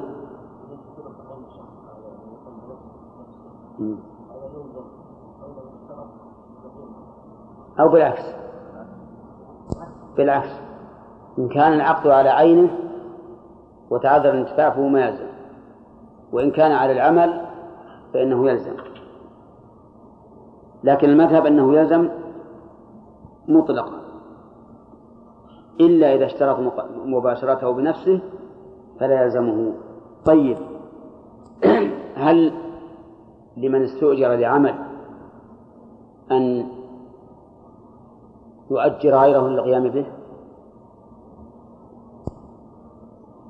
أو 7.80 7.88
بالعكس. 7.88 8.22
بالعكس. 10.16 10.50
إن 11.38 11.48
كان 11.48 11.72
العقد 11.72 12.06
على 12.06 12.28
عينه 12.28 12.70
وتعذر 13.90 14.30
الانتفاع 14.30 14.70
فهو 14.70 14.88
ما 14.88 15.00
يلزم. 15.00 15.28
وإن 16.32 16.50
كان 16.50 16.72
على 16.72 16.92
العمل 16.92 17.46
فإنه 18.14 18.50
يلزم. 18.50 18.76
لكن 20.84 21.10
المذهب 21.10 21.46
أنه 21.46 21.74
يلزم 21.74 22.08
مطلقا. 23.48 24.00
إلا 25.80 26.14
إذا 26.14 26.26
اشترط 26.26 26.58
مباشرته 27.04 27.72
بنفسه 27.72 28.20
فلا 29.00 29.22
يلزمه. 29.22 29.74
طيب. 30.24 30.58
هل 32.14 32.67
لمن 33.58 33.82
استؤجر 33.82 34.34
لعمل 34.34 34.74
أن 36.30 36.66
يؤجر 38.70 39.16
غيره 39.16 39.48
للقيام 39.48 39.88
به؟ 39.88 40.06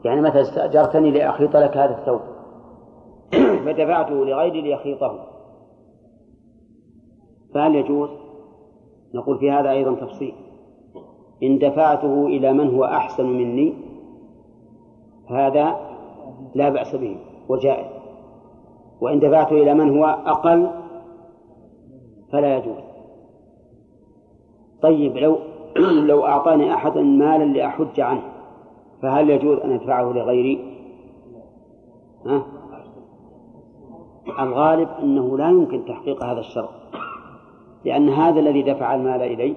يعني 0.05 0.21
مثلا 0.21 0.41
استأجرتني 0.41 1.11
لأخيط 1.11 1.57
لك 1.57 1.77
هذا 1.77 1.99
الثوب 1.99 2.21
فدفعته 3.65 4.25
لغيري 4.25 4.61
ليخيطه 4.61 5.27
فهل 7.55 7.75
يجوز؟ 7.75 8.11
نقول 9.15 9.39
في 9.39 9.51
هذا 9.51 9.71
أيضا 9.71 9.95
تفصيل. 9.95 10.35
إن 11.43 11.59
دفعته 11.59 12.27
إلى 12.27 12.53
من 12.53 12.75
هو 12.75 12.85
أحسن 12.85 13.27
مني 13.27 13.75
هذا 15.31 15.77
لا 16.55 16.69
بأس 16.69 16.97
به 16.97 17.17
وجائز. 17.49 17.98
وإن 19.01 19.21
دفعته 19.21 19.63
إلى 19.63 19.75
من 19.75 19.99
هو 19.99 20.05
أقل 20.05 20.71
فلا 22.33 22.57
يجوز 22.57 22.89
طيب 24.83 25.17
لو 25.17 25.39
لو 26.09 26.27
أعطاني 26.27 26.75
أحد 26.75 26.99
مالا 26.99 27.45
لأحج 27.45 28.01
عنه 28.01 28.23
فهل 29.03 29.31
يجوز 29.31 29.59
أن 29.59 29.73
أدفعه 29.73 30.13
لغيري؟ 30.13 30.79
ها؟ 32.27 32.43
الغالب 34.41 34.89
أنه 35.03 35.39
لا 35.39 35.51
يمكن 35.51 35.85
تحقيق 35.85 36.25
هذا 36.25 36.41
الشرط 36.41 36.69
لأن 37.85 38.09
هذا 38.09 38.41
الذي 38.41 38.63
دفع 38.63 38.95
المال 38.95 39.23
إلي 39.23 39.57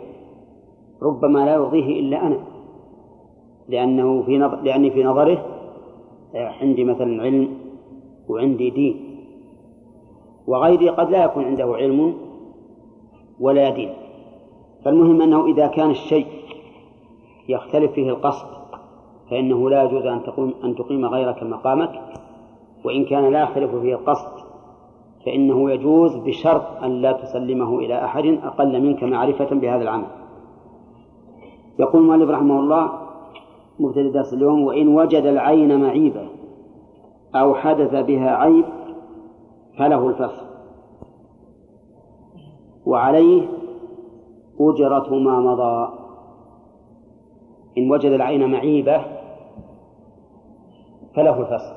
ربما 1.02 1.40
لا 1.40 1.54
يرضيه 1.54 2.00
إلا 2.00 2.28
أنا 2.28 2.38
لأنه 3.70 4.24
في 4.24 4.38
نظر 4.38 4.62
لأني 4.62 4.92
في 4.92 5.04
نظره 5.04 5.46
عندي 6.36 6.84
مثلا 6.84 7.24
علم 7.24 7.58
وعندي 8.30 8.70
دين 8.70 9.11
وغيري 10.48 10.90
قد 10.90 11.10
لا 11.10 11.24
يكون 11.24 11.44
عنده 11.44 11.76
علم 11.76 12.14
ولا 13.40 13.70
دين. 13.70 13.94
فالمهم 14.86 15.22
أنه 15.22 15.46
إذا 15.46 15.68
كان 15.68 15.90
الشيء 15.90 16.28
يختلف 17.50 17.92
فيه 17.92 18.10
القصد 18.10 18.48
فإنه 19.30 19.70
لا 19.70 19.84
يجوز 19.84 20.06
أن 20.06 20.24
تقوم 20.24 20.54
أن 20.64 20.76
تقيم 20.76 21.06
غيرك 21.06 21.44
مقامك. 21.44 22.02
وإن 22.86 23.06
كان 23.06 23.32
لا 23.32 23.44
يختلف 23.44 23.76
فيه 23.76 23.96
القصد 23.96 24.32
فإنه 25.26 25.72
يجوز 25.72 26.16
بشرط 26.16 26.84
أن 26.84 27.02
لا 27.02 27.12
تسلمه 27.12 27.80
إلى 27.80 28.06
أحد 28.06 28.26
أقل 28.26 28.82
منك 28.82 29.04
معرفة 29.04 29.56
بهذا 29.56 29.84
العمل. 29.84 30.08
يقول 31.80 32.02
المؤلف 32.02 32.30
رحمه 32.30 32.60
الله 32.60 32.92
مبتدئ 33.80 34.10
درس 34.10 34.34
اليوم 34.34 34.64
وإن 34.64 34.88
وجد 34.88 35.26
العين 35.26 35.82
معيبة 35.82 36.28
أو 37.36 37.56
حدث 37.56 38.06
بها 38.06 38.36
عيب 38.36 38.66
فله 39.82 40.08
الفصل 40.08 40.46
وعليه 42.86 43.48
أجرة 44.60 45.16
ما 45.16 45.40
مضى. 45.40 45.94
إن 47.78 47.92
وجد 47.92 48.12
العين 48.12 48.52
معيبة 48.52 49.02
فله 51.16 51.40
الفصل 51.40 51.76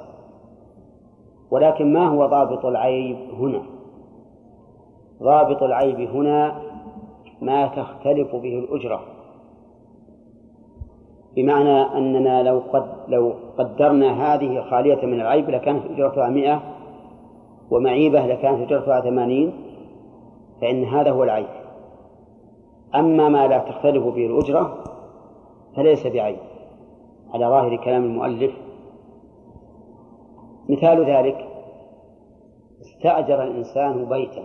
ولكن 1.50 1.92
ما 1.92 2.08
هو 2.08 2.26
ضابط 2.26 2.66
العيب 2.66 3.16
هنا؟ 3.16 3.62
ضابط 5.22 5.62
العيب 5.62 6.00
هنا 6.00 6.62
ما 7.42 7.66
تختلف 7.66 8.36
به 8.36 8.58
الأجرة. 8.58 9.00
بمعنى 11.36 11.82
أننا 11.98 12.42
لو 12.42 12.62
قد 12.72 12.86
لو 13.08 13.34
قدرنا 13.58 14.34
هذه 14.34 14.60
خالية 14.70 15.06
من 15.06 15.20
العيب 15.20 15.50
لكانت 15.50 15.86
أجرتها 15.90 16.28
مئة 16.28 16.73
ومعيبة 17.70 18.26
لكانت 18.26 18.62
أجرتها 18.62 19.00
ثمانين 19.00 19.52
فإن 20.60 20.84
هذا 20.84 21.10
هو 21.10 21.24
العيب. 21.24 21.46
أما 22.94 23.28
ما 23.28 23.46
لا 23.46 23.58
تختلف 23.58 24.04
به 24.04 24.26
الأجرة 24.26 24.84
فليس 25.76 26.06
بعيب. 26.06 26.38
على 27.34 27.46
ظاهر 27.46 27.76
كلام 27.76 28.04
المؤلف. 28.04 28.52
مثال 30.68 31.04
ذلك 31.04 31.48
استأجر 32.80 33.42
الإنسان 33.42 34.08
بيتا 34.08 34.42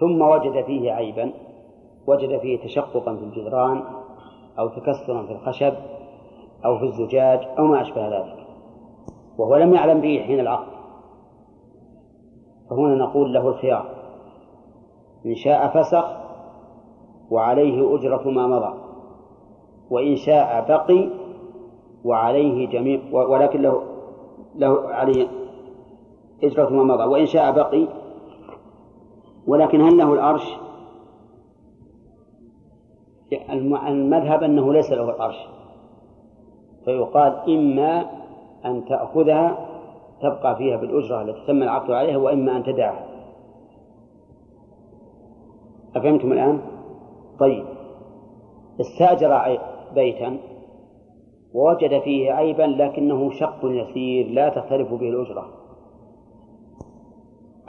ثم 0.00 0.22
وجد 0.22 0.64
فيه 0.64 0.92
عيبا 0.92 1.32
وجد 2.06 2.38
فيه 2.38 2.58
تشققا 2.64 3.16
في 3.16 3.22
الجدران 3.22 3.82
أو 4.58 4.68
تكسرا 4.68 5.26
في 5.26 5.32
الخشب 5.32 5.74
أو 6.64 6.78
في 6.78 6.84
الزجاج 6.84 7.48
أو 7.58 7.64
ما 7.64 7.82
أشبه 7.82 8.08
ذلك. 8.08 8.46
وهو 9.38 9.56
لم 9.56 9.74
يعلم 9.74 10.00
به 10.00 10.22
حين 10.26 10.40
العقد. 10.40 10.77
فهنا 12.70 12.94
نقول 12.94 13.32
له 13.32 13.48
الخيار. 13.48 13.84
إن 15.26 15.34
شاء 15.34 15.68
فسخ 15.68 16.04
وعليه 17.30 17.94
أجرة 17.94 18.30
ما 18.30 18.46
مضى. 18.46 18.74
وإن 19.90 20.16
شاء 20.16 20.66
بقي 20.68 21.10
وعليه 22.04 22.68
جميع 22.68 23.00
ولكن 23.12 23.62
له 23.62 23.82
له 24.54 24.88
عليه 24.88 25.28
إجرة 26.44 26.68
ما 26.68 26.82
مضى. 26.82 27.04
وإن 27.04 27.26
شاء 27.26 27.52
بقي 27.52 27.86
ولكن 29.46 29.80
هل 29.80 29.96
له 29.96 30.12
العرش؟ 30.12 30.56
المذهب 33.88 34.42
أنه 34.42 34.72
ليس 34.72 34.90
له 34.92 35.14
العرش. 35.14 35.48
فيقال 36.84 37.32
إما 37.48 38.06
أن 38.64 38.84
تأخذها 38.84 39.67
تبقى 40.22 40.56
فيها 40.56 40.76
بالأجرة 40.76 41.22
التي 41.22 41.46
تم 41.46 41.62
العقد 41.62 41.90
عليها 41.90 42.16
وإما 42.16 42.56
أن 42.56 42.62
تدعها 42.62 43.06
أفهمتم 45.96 46.32
الآن؟ 46.32 46.60
طيب. 47.40 47.64
استأجر 48.80 49.58
بيتا 49.94 50.38
ووجد 51.54 52.00
فيه 52.00 52.32
عيبا 52.32 52.62
لكنه 52.62 53.30
شق 53.30 53.60
يسير 53.64 54.26
لا 54.26 54.48
تختلف 54.48 54.94
به 54.94 55.08
الأجرة. 55.08 55.48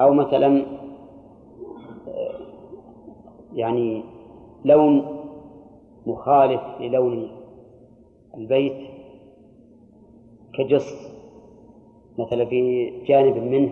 أو 0.01 0.13
مثلا 0.13 0.65
يعني 3.53 4.03
لون 4.65 5.05
مخالف 6.05 6.61
للون 6.79 7.27
البيت 8.37 8.89
كجص. 10.53 11.08
مثلا 12.19 12.45
في 12.45 12.89
جانب 13.05 13.37
منه 13.37 13.69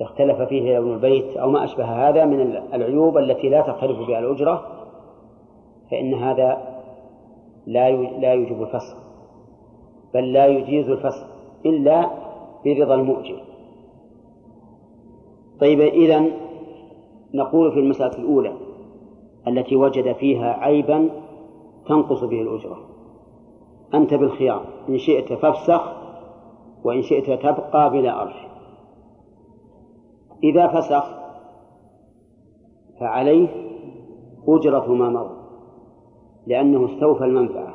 اختلف 0.00 0.42
فيه 0.42 0.78
لون 0.78 0.94
البيت 0.94 1.36
أو 1.36 1.50
ما 1.50 1.64
أشبه 1.64 1.84
هذا 1.84 2.24
من 2.24 2.40
العيوب 2.74 3.18
التي 3.18 3.48
لا 3.48 3.60
تختلف 3.60 4.08
بها 4.08 4.18
الأجرة 4.18 4.66
فإن 5.90 6.14
هذا 6.14 6.80
لا 7.66 7.90
لا 7.92 8.32
يوجب 8.32 8.62
الفسخ 8.62 8.96
بل 10.14 10.32
لا 10.32 10.46
يجيز 10.46 10.90
الفسخ 10.90 11.26
إلا 11.66 12.10
برضا 12.66 12.94
المؤجر. 12.94 13.42
طيب 15.60 15.80
إذا 15.80 16.24
نقول 17.34 17.72
في 17.72 17.80
المسألة 17.80 18.18
الأولى 18.18 18.52
التي 19.48 19.76
وجد 19.76 20.12
فيها 20.12 20.52
عيبا 20.52 21.10
تنقص 21.86 22.24
به 22.24 22.40
الأجرة. 22.40 22.78
أنت 23.94 24.14
بالخيار 24.14 24.62
إن 24.88 24.98
شئت 24.98 25.32
فافسخ 25.32 25.99
وإن 26.84 27.02
شئت 27.02 27.30
تبقى 27.42 27.90
بلا 27.90 28.22
أرش 28.22 28.36
إذا 30.44 30.66
فسخ 30.66 31.04
فعليه 33.00 33.48
أجرة 34.48 34.94
ما 34.94 35.08
مضى 35.08 35.40
لأنه 36.46 36.94
استوفى 36.94 37.24
المنفعة. 37.24 37.74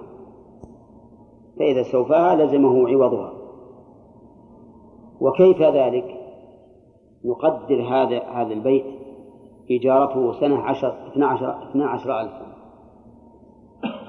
فإذا 1.60 1.82
استوفاها 1.82 2.36
لزمه 2.36 2.89
عوضها. 2.89 3.34
وكيف 5.22 5.62
ذلك؟ 5.62 6.22
نقدر 7.26 7.82
هذا 7.82 8.24
هذا 8.24 8.53
البيت 8.53 8.86
إيجارته 9.70 10.39
سنة 10.39 10.60
عشر 10.60 11.08
اثنا 11.08 11.28
عشر 11.28 11.70
اثنا 11.70 11.86
عشر 11.88 12.22
ألفا. 12.22 12.56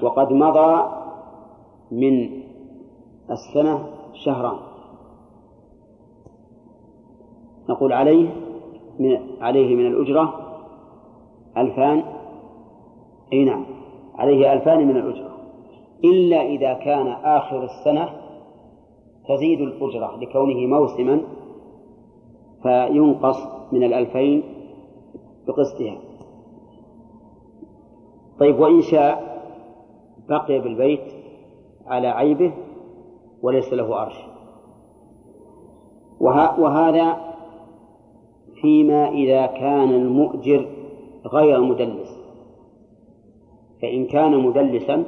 وقد 0.01 0.33
مضى 0.33 0.83
من 1.91 2.43
السنة 3.31 3.89
شهران. 4.13 4.57
نقول 7.69 7.93
عليه 7.93 8.29
من 8.99 9.17
عليه 9.41 9.75
من 9.75 9.87
الأجرة 9.87 10.33
ألفان. 11.57 12.03
أي 13.33 13.43
نعم 13.45 13.65
عليه 14.15 14.53
ألفان 14.53 14.87
من 14.87 14.97
الأجرة. 14.97 15.37
إلا 16.03 16.41
إذا 16.41 16.73
كان 16.73 17.07
آخر 17.07 17.63
السنة 17.63 18.09
تزيد 19.29 19.61
الأجرة 19.61 20.17
لكونه 20.17 20.67
موسما 20.67 21.21
فينقص 22.63 23.37
من 23.71 23.83
الألفين 23.83 24.43
بقسطها. 25.47 25.97
طيب 28.39 28.59
وإن 28.59 28.81
شاء 28.81 29.37
بقي 30.29 30.59
بالبيت 30.59 31.13
على 31.85 32.07
عيبه 32.07 32.53
وليس 33.41 33.73
له 33.73 33.95
عرش. 33.95 34.15
وهذا 36.59 37.27
فيما 38.61 39.09
إذا 39.09 39.45
كان 39.45 39.89
المؤجر 39.89 40.67
غير 41.25 41.61
مدلس. 41.61 42.17
فإن 43.81 44.05
كان 44.05 44.37
مدلسا 44.37 45.03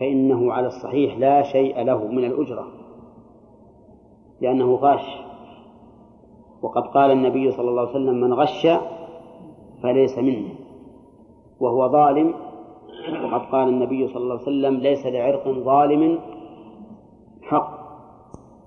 فإنه 0.00 0.52
على 0.52 0.66
الصحيح 0.66 1.18
لا 1.18 1.42
شيء 1.42 1.82
له 1.82 2.06
من 2.06 2.24
الأجرة 2.24 2.66
لأنه 4.40 4.74
غاش 4.74 5.04
وقد 6.62 6.82
قال 6.82 7.10
النبي 7.10 7.50
صلى 7.50 7.70
الله 7.70 7.80
عليه 7.80 7.90
وسلم 7.90 8.20
من 8.20 8.34
غش 8.34 8.66
فليس 9.82 10.18
منه 10.18 10.48
وهو 11.60 11.88
ظالم. 11.88 12.34
وقد 13.24 13.46
قال 13.46 13.68
النبي 13.68 14.08
صلى 14.08 14.22
الله 14.22 14.34
عليه 14.34 14.42
وسلم 14.42 14.76
ليس 14.76 15.06
لعرق 15.06 15.48
ظالم 15.48 16.18
حق. 17.42 17.76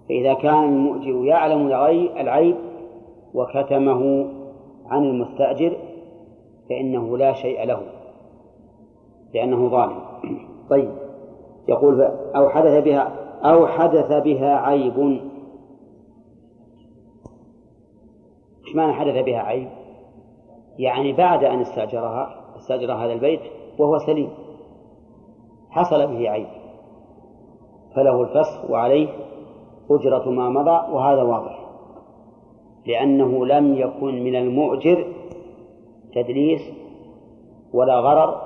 فإذا 0.10 0.34
كان 0.34 0.64
المؤجر 0.64 1.26
يعلم 1.26 1.68
العيب 2.18 2.56
وكتمه 3.34 4.30
عن 4.86 5.04
المستأجر 5.04 5.78
فإنه 6.70 7.18
لا 7.18 7.34
شيء 7.34 7.66
له 7.66 7.82
لأنه 9.34 9.70
ظالم. 9.70 10.00
طيب 10.70 10.92
يقول 11.68 12.02
أو 12.36 12.50
حدث 12.50 12.84
بها 12.84 13.02
أو 13.44 13.68
حدث 13.68 14.24
بها 14.24 14.56
عيب. 14.56 15.00
إيش 18.68 18.76
معنى 18.76 18.94
حدث 18.94 19.24
بها 19.26 19.40
عيب؟ 19.40 19.70
يعني 20.80 21.14
بعد 21.14 21.44
أن 21.44 21.62
استأجرها 21.62 22.36
استأجر 22.58 22.94
هذا 22.94 23.14
البيت 23.14 23.42
وهو 23.80 23.98
سليم 23.98 24.30
حصل 25.70 26.08
به 26.08 26.30
عيب 26.30 26.48
فله 27.96 28.22
الفسخ 28.22 28.70
وعليه 28.70 29.08
أجرة 29.92 30.30
ما 30.30 30.50
مضى 30.50 30.94
وهذا 30.94 31.24
واضح. 31.24 31.59
لأنه 32.90 33.46
لم 33.46 33.76
يكن 33.76 34.24
من 34.24 34.36
المؤجر 34.36 35.06
تدليس 36.14 36.62
ولا 37.74 38.00
غرر 38.00 38.42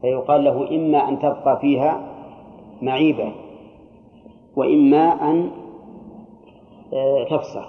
فيقال 0.00 0.44
له 0.44 0.76
إما 0.76 1.08
أن 1.08 1.18
تبقى 1.18 1.58
فيها 1.60 2.00
معيبة 2.82 3.32
وإما 4.56 5.30
أن 5.30 5.50
آه، 6.92 7.24
تفسخ. 7.24 7.68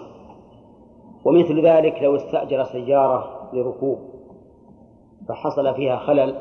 ومثل 1.25 1.65
ذلك 1.65 2.03
لو 2.03 2.15
استأجر 2.15 2.63
سيارة 2.63 3.49
لركوب 3.53 3.97
فحصل 5.29 5.75
فيها 5.75 5.97
خلل 5.97 6.35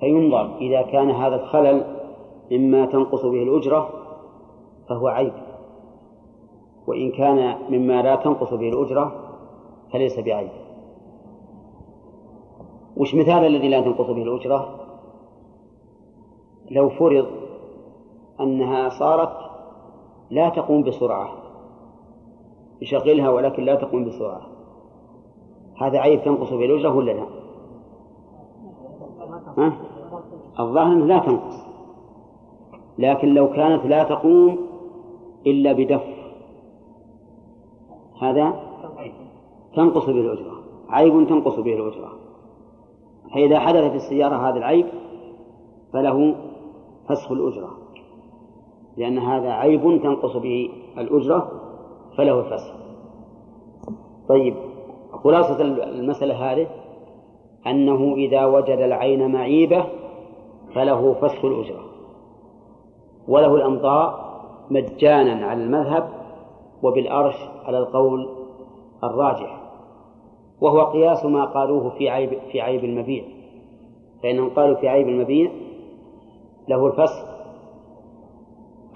فينظر 0.00 0.56
إذا 0.58 0.82
كان 0.82 1.10
هذا 1.10 1.34
الخلل 1.34 1.84
مما 2.52 2.86
تنقص 2.86 3.22
به 3.22 3.42
الأجرة 3.42 3.88
فهو 4.88 5.08
عيب. 5.08 5.32
وإن 6.86 7.10
كان 7.10 7.56
مما 7.70 8.02
لا 8.02 8.16
تنقص 8.16 8.54
به 8.54 8.68
الأجرة 8.68 9.12
فليس 9.92 10.18
بعيب. 10.18 10.50
وش 12.96 13.14
مثال 13.14 13.46
الذي 13.46 13.68
لا 13.68 13.80
تنقص 13.80 14.06
به 14.06 14.22
الأجرة؟ 14.22 14.80
لو 16.70 16.88
فرض 16.88 17.26
أنها 18.40 18.88
صارت 18.88 19.36
لا 20.30 20.48
تقوم 20.48 20.82
بسرعة 20.82 21.28
يشغلها 22.82 23.30
ولكن 23.30 23.62
لا 23.62 23.74
تقوم 23.74 24.04
بسرعة 24.04 24.40
هذا 25.76 25.98
عيب 25.98 26.24
تنقص 26.24 26.50
به 26.50 26.64
الأجرة 26.64 26.96
ولا 26.96 27.12
لا؟ 27.12 27.26
الظاهر 30.60 30.94
لا 30.94 31.18
تنقص 31.18 31.64
لكن 32.98 33.34
لو 33.34 33.50
كانت 33.50 33.86
لا 33.86 34.04
تقوم 34.04 34.58
إلا 35.46 35.72
بدف 35.72 36.13
هذا 38.20 38.54
تنقص 39.76 40.04
به 40.04 40.20
الأجرة 40.20 40.54
عيب 40.88 41.28
تنقص 41.28 41.58
به 41.58 41.74
الأجرة. 41.74 42.12
فإذا 43.34 43.58
حدث 43.58 43.90
في 43.90 43.96
السيارة 43.96 44.48
هذا 44.48 44.58
العيب 44.58 44.86
فله 45.92 46.34
فسخ 47.08 47.32
الأجرة. 47.32 47.70
لأن 48.96 49.18
هذا 49.18 49.50
عيب 49.50 50.02
تنقص 50.02 50.36
به 50.36 50.70
الأجرة 50.98 51.50
فله 52.16 52.40
الفسخ. 52.40 52.74
طيب 54.28 54.54
خلاصة 55.12 55.60
المسألة 55.62 56.52
هذه 56.52 56.66
أنه 57.66 58.14
إذا 58.14 58.44
وجد 58.44 58.78
العين 58.78 59.32
معيبة 59.32 59.84
فله 60.74 61.14
فسخ 61.14 61.44
الأجرة. 61.44 61.84
وله 63.28 63.54
الأمضاء 63.54 64.24
مجانا 64.70 65.46
على 65.46 65.64
المذهب 65.64 66.23
وبالأرش 66.84 67.36
على 67.64 67.78
القول 67.78 68.28
الراجح 69.04 69.60
وهو 70.60 70.80
قياس 70.80 71.24
ما 71.24 71.44
قالوه 71.44 71.90
في 71.90 72.10
عيب 72.10 72.38
في 72.52 72.60
عيب 72.60 72.84
المبيع. 72.84 73.24
فإنهم 74.22 74.50
قالوا 74.50 74.76
في 74.76 74.88
عيب 74.88 75.08
المبيع 75.08 75.50
له 76.68 76.86
الفسخ 76.86 77.24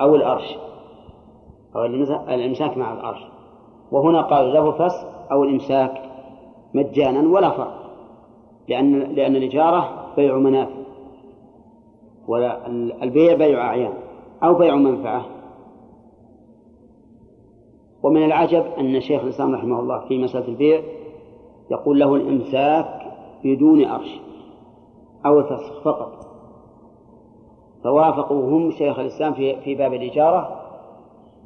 أو 0.01 0.16
الأرش. 0.16 0.57
أو 1.76 1.84
الإمساك 2.28 2.76
مع 2.76 2.93
الأرش. 2.93 3.20
وهنا 3.93 4.22
قالوا 4.22 4.53
له 4.53 4.68
الفسخ 4.68 5.07
أو 5.32 5.45
الإمساك 5.45 6.03
مجانا 6.74 7.28
ولا 7.28 7.51
فرق 7.51 7.78
لأن 8.68 8.99
لأن 8.99 9.36
الإجارة 9.36 10.07
بيع 10.16 10.36
منافع 10.36 10.78
ولا 12.28 12.66
البيع 13.03 13.34
بيع 13.34 13.61
أعيان 13.66 13.93
أو 14.43 14.55
بيع 14.55 14.74
منفعة. 14.74 15.38
ومن 18.03 18.24
العجب 18.24 18.64
أن 18.78 19.01
شيخ 19.01 19.22
الإسلام 19.22 19.55
رحمه 19.55 19.80
الله 19.80 19.99
في 19.99 20.18
مسألة 20.18 20.49
البيع 20.49 20.82
يقول 21.70 21.99
له 22.01 22.14
الإمساك 22.14 23.12
بدون 23.44 23.84
أرش 23.84 24.20
أو 25.26 25.38
الفسخ 25.38 25.82
فقط. 25.84 26.12
فوافقوا 27.84 28.51
هم 28.51 28.70
شيخ 28.70 28.99
الإسلام 28.99 29.34
في 29.34 29.61
في 29.61 29.74
باب 29.74 29.94
الإجارة 29.94 30.61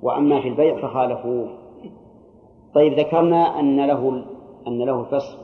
وأما 0.03 0.41
في 0.41 0.49
البيع 0.49 0.77
فخالفوه. 0.77 1.49
طيب 2.75 2.93
ذكرنا 2.93 3.61
أن 3.61 3.87
له 3.87 4.25
أن 4.67 4.79
له 4.79 5.03
فسخ 5.03 5.39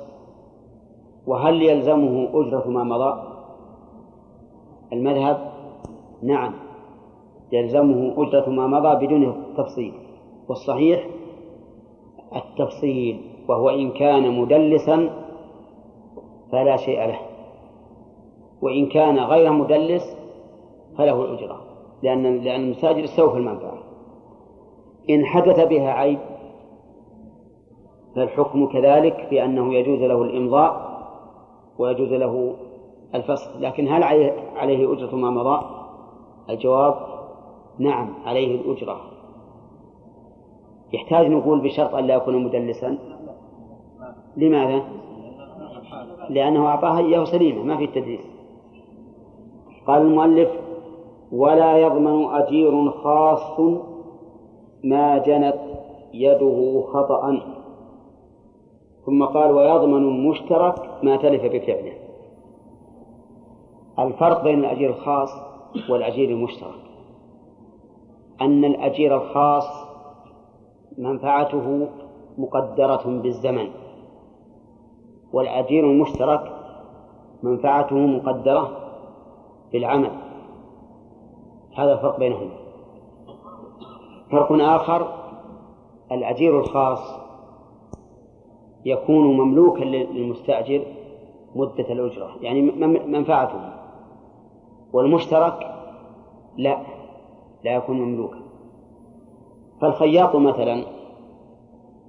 وهل 1.27 1.63
يلزمه 1.63 2.29
أجرة 2.35 2.69
ما 2.69 2.85
مضى؟ 2.85 3.23
المذهب 4.93 5.53
نعم 6.23 6.55
يلزمه 7.53 8.15
أجرة 8.17 8.51
ما 8.51 8.67
مضى 8.67 9.07
بدون 9.07 9.45
تفصيل. 9.57 10.08
والصحيح 10.49 11.09
التفصيل 12.37 13.21
وهو 13.49 13.69
إن 13.69 13.91
كان 13.91 14.41
مدلسا 14.41 15.11
فلا 16.53 16.77
شيء 16.77 17.07
له 17.07 17.21
وإن 18.63 18.87
كان 18.87 19.19
غير 19.19 19.53
مدلس 19.53 20.17
فله 20.99 21.25
الأجرة 21.25 21.69
لأن 22.03 22.37
لأن 22.37 22.61
المساجد 22.61 23.03
استوفى 23.03 23.37
المنفعة. 23.37 23.79
إن 25.11 25.25
حدث 25.27 25.61
بها 25.61 25.91
عيب 25.91 26.19
فالحكم 28.17 28.67
كذلك 28.67 29.27
بأنه 29.31 29.75
يجوز 29.75 30.01
له 30.01 30.23
الإمضاء 30.23 30.89
ويجوز 31.79 32.13
له 32.13 32.55
الفسخ. 33.15 33.57
لكن 33.57 33.89
هل 33.89 34.03
عليه 34.57 34.93
أجرة 34.93 35.17
ما 35.17 35.31
مضى؟ 35.31 35.67
الجواب 36.51 36.95
نعم 37.79 38.15
عليه 38.25 38.61
الأجرة. 38.61 39.01
يحتاج 40.93 41.27
نقول 41.27 41.61
بشرط 41.61 41.95
أن 41.95 42.05
لا 42.05 42.15
يكون 42.15 42.45
مدلسا. 42.45 42.99
لماذا؟ 44.37 44.83
لأنه 46.31 46.67
أعطاها 46.67 46.99
إياه 46.99 47.25
سليمة 47.25 47.63
ما 47.63 47.77
في 47.77 47.85
التدليس 47.85 48.21
قال 49.87 50.03
المؤلف 50.03 50.49
ولا 51.33 51.77
يضمن 51.77 52.25
أجير 52.25 52.91
خاص 52.91 53.61
ما 54.85 55.19
جنت 55.19 55.59
يده 56.15 56.85
خطأ 56.93 57.41
ثم 59.07 59.25
قال 59.25 59.51
ويضمن 59.51 60.09
المشترك 60.09 60.75
ما 61.03 61.17
تلف 61.17 61.43
بفعله. 61.43 61.93
الفرق 63.99 64.45
بين 64.45 64.59
الأجير 64.59 64.91
الخاص 64.91 65.31
والأجير 65.91 66.31
المشترك. 66.31 66.81
أن 68.41 68.65
الأجير 68.65 69.17
الخاص 69.17 69.88
منفعته 70.99 71.89
مقدرة 72.39 73.03
بالزمن. 73.07 73.71
والأجير 75.33 75.85
المشترك 75.85 76.53
منفعته 77.43 77.97
مقدرة 77.97 78.71
بالعمل. 79.73 80.11
هذا 81.77 81.93
الفرق 81.93 82.19
بينهما. 82.19 82.51
فرق 84.31 84.53
آخر 84.53 85.15
الأجير 86.13 86.61
الخاص 86.61 87.19
يكون 88.85 89.37
مملوكا 89.37 89.85
للمستأجر 89.85 90.83
مدة 91.55 91.93
الأجرة 91.93 92.37
يعني 92.41 92.63
منفعته. 93.07 93.61
والمشترك 94.93 95.75
لا 96.57 96.79
لا 97.65 97.75
يكون 97.75 98.01
مملوكا. 98.01 98.48
فالخياط 99.81 100.37
مثلا 100.37 100.85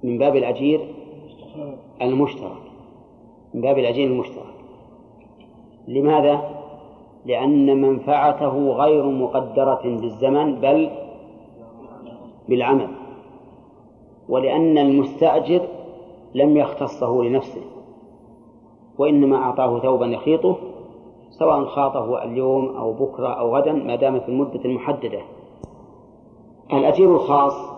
من 0.02 0.18
باب 0.18 0.36
الأجير 0.36 0.94
المشترك. 2.02 2.62
من 3.54 3.60
باب 3.60 3.78
الأجير 3.78 4.06
المشترك. 4.06 4.54
لماذا؟ 5.88 6.60
لأن 7.26 7.80
منفعته 7.80 8.70
غير 8.70 9.06
مقدرة 9.06 9.80
بالزمن 9.84 10.60
بل 10.60 10.90
بالعمل. 12.48 12.88
ولأن 14.28 14.78
المستأجر 14.78 15.68
لم 16.34 16.56
يختصه 16.56 17.22
لنفسه 17.22 17.62
وإنما 18.98 19.36
أعطاه 19.36 19.80
ثوبا 19.80 20.06
يخيطه 20.06 20.56
سواء 21.30 21.64
خاطه 21.64 22.22
اليوم 22.22 22.76
أو 22.76 22.92
بكرة 22.92 23.28
أو 23.28 23.56
غدا 23.56 23.72
ما 23.72 23.96
دام 23.96 24.20
في 24.20 24.28
المدة 24.28 24.60
المحددة. 24.64 25.20
الأجير 26.72 27.14
الخاص 27.14 27.70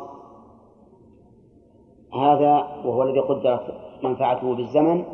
هذا 2.14 2.56
وهو 2.84 3.02
الذي 3.02 3.20
قدرت 3.20 3.74
منفعته 4.02 4.54
بالزمن 4.54 5.04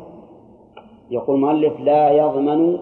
يقول 1.09 1.35
المؤلف 1.35 1.79
لا 1.79 2.11
يضمن 2.11 2.79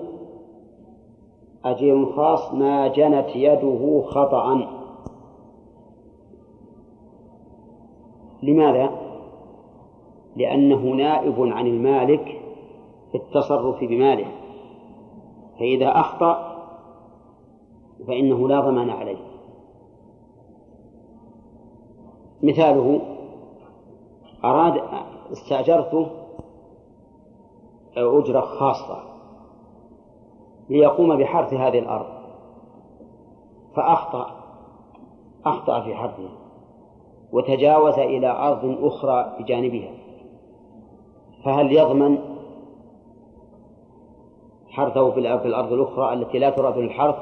أجير 1.65 2.05
خاص 2.05 2.53
ما 2.53 2.87
جنت 2.87 3.35
يده 3.35 4.03
خطأ 4.07 4.67
لماذا؟ 8.43 8.89
لأنه 10.35 10.81
نائب 10.81 11.35
عن 11.39 11.67
المالك 11.67 12.41
في 13.11 13.17
التصرف 13.17 13.83
بماله 13.83 14.27
فإذا 15.59 15.87
أخطأ 15.87 16.57
فإنه 18.07 18.47
لا 18.47 18.59
ضمان 18.59 18.89
عليه 18.89 19.26
مثاله 22.43 23.01
أراد 24.45 24.81
استأجرته 25.31 26.07
أجرة 27.97 28.41
خاصة 28.41 29.03
ليقوم 30.69 31.15
بحرث 31.17 31.53
هذه 31.53 31.79
الأرض 31.79 32.05
فأخطأ 33.75 34.31
أخطأ 35.45 35.81
في 35.81 35.95
حرثها 35.95 36.29
وتجاوز 37.31 37.99
إلى 37.99 38.27
أرض 38.27 38.77
أخرى 38.81 39.35
بجانبها 39.39 39.91
فهل 41.45 41.71
يضمن 41.71 42.19
حرثه 44.69 45.11
في 45.11 45.19
الأرض 45.19 45.73
الأخرى 45.73 46.13
التي 46.13 46.39
لا 46.39 46.49
تراد 46.49 46.77
للحرث 46.77 47.15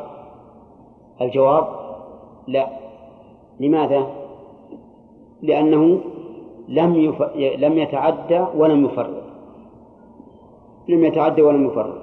الجواب 1.21 1.67
لا 2.47 2.69
لماذا؟ 3.59 4.24
لأنه 5.45 5.99
لم 6.67 6.95
يف... 6.95 7.21
لم 7.35 7.77
يتعدى 7.77 8.45
ولم 8.57 8.85
يفرط. 8.85 9.23
لم 10.89 11.05
يتعدى 11.05 11.41
ولم 11.41 11.67
يفرط. 11.67 12.01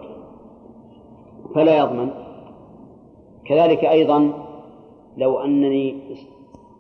فلا 1.55 1.79
يضمن. 1.79 2.11
كذلك 3.45 3.85
أيضا 3.85 4.33
لو 5.17 5.39
أنني 5.39 5.99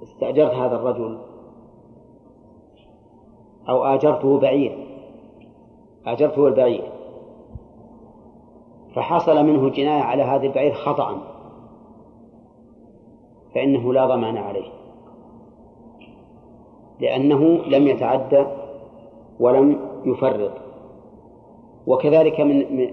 استأجرت 0.02 0.54
هذا 0.54 0.76
الرجل 0.76 1.18
أو 3.68 3.84
آجرته 3.84 4.38
بعير 4.38 4.86
آجرته 6.06 6.48
البعير 6.48 6.84
فحصل 8.94 9.44
منه 9.44 9.68
جناية 9.68 10.02
على 10.02 10.22
هذا 10.22 10.46
البعير 10.46 10.72
خطأ 10.72 11.18
فإنه 13.54 13.92
لا 13.92 14.06
ضمان 14.06 14.36
عليه. 14.36 14.81
لأنه 17.02 17.58
لم 17.66 17.88
يتعدى 17.88 18.44
ولم 19.40 19.78
يفرط. 20.04 20.52
وكذلك 21.86 22.40
من 22.40 22.88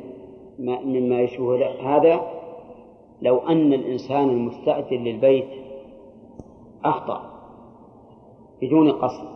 مما 0.60 1.22
يشبه 1.22 1.66
هذا 1.66 2.22
لو 3.22 3.38
أن 3.38 3.74
الإنسان 3.74 4.30
المستأجر 4.30 4.98
للبيت 4.98 5.48
أخطأ 6.86 7.22
بدون 8.62 8.92
قصد 8.92 9.28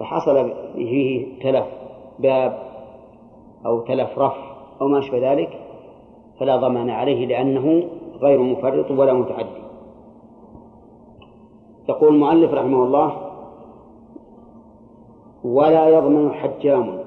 فحصل 0.00 0.52
فيه 0.74 1.26
تلف 1.42 1.66
باب 2.18 2.58
أو 3.66 3.80
تلف 3.80 4.18
رف 4.18 4.36
أو 4.80 4.88
ما 4.88 4.98
أشبه 4.98 5.32
ذلك 5.32 5.60
فلا 6.40 6.56
ضمان 6.56 6.90
عليه 6.90 7.26
لأنه 7.26 7.88
غير 8.18 8.38
مفرط 8.42 8.90
ولا 8.90 9.12
متعدي. 9.12 9.62
يقول 11.88 12.14
المؤلف 12.14 12.52
رحمه 12.54 12.84
الله 12.84 13.21
ولا 15.44 15.88
يضمن 15.88 16.32
حجام 16.32 16.98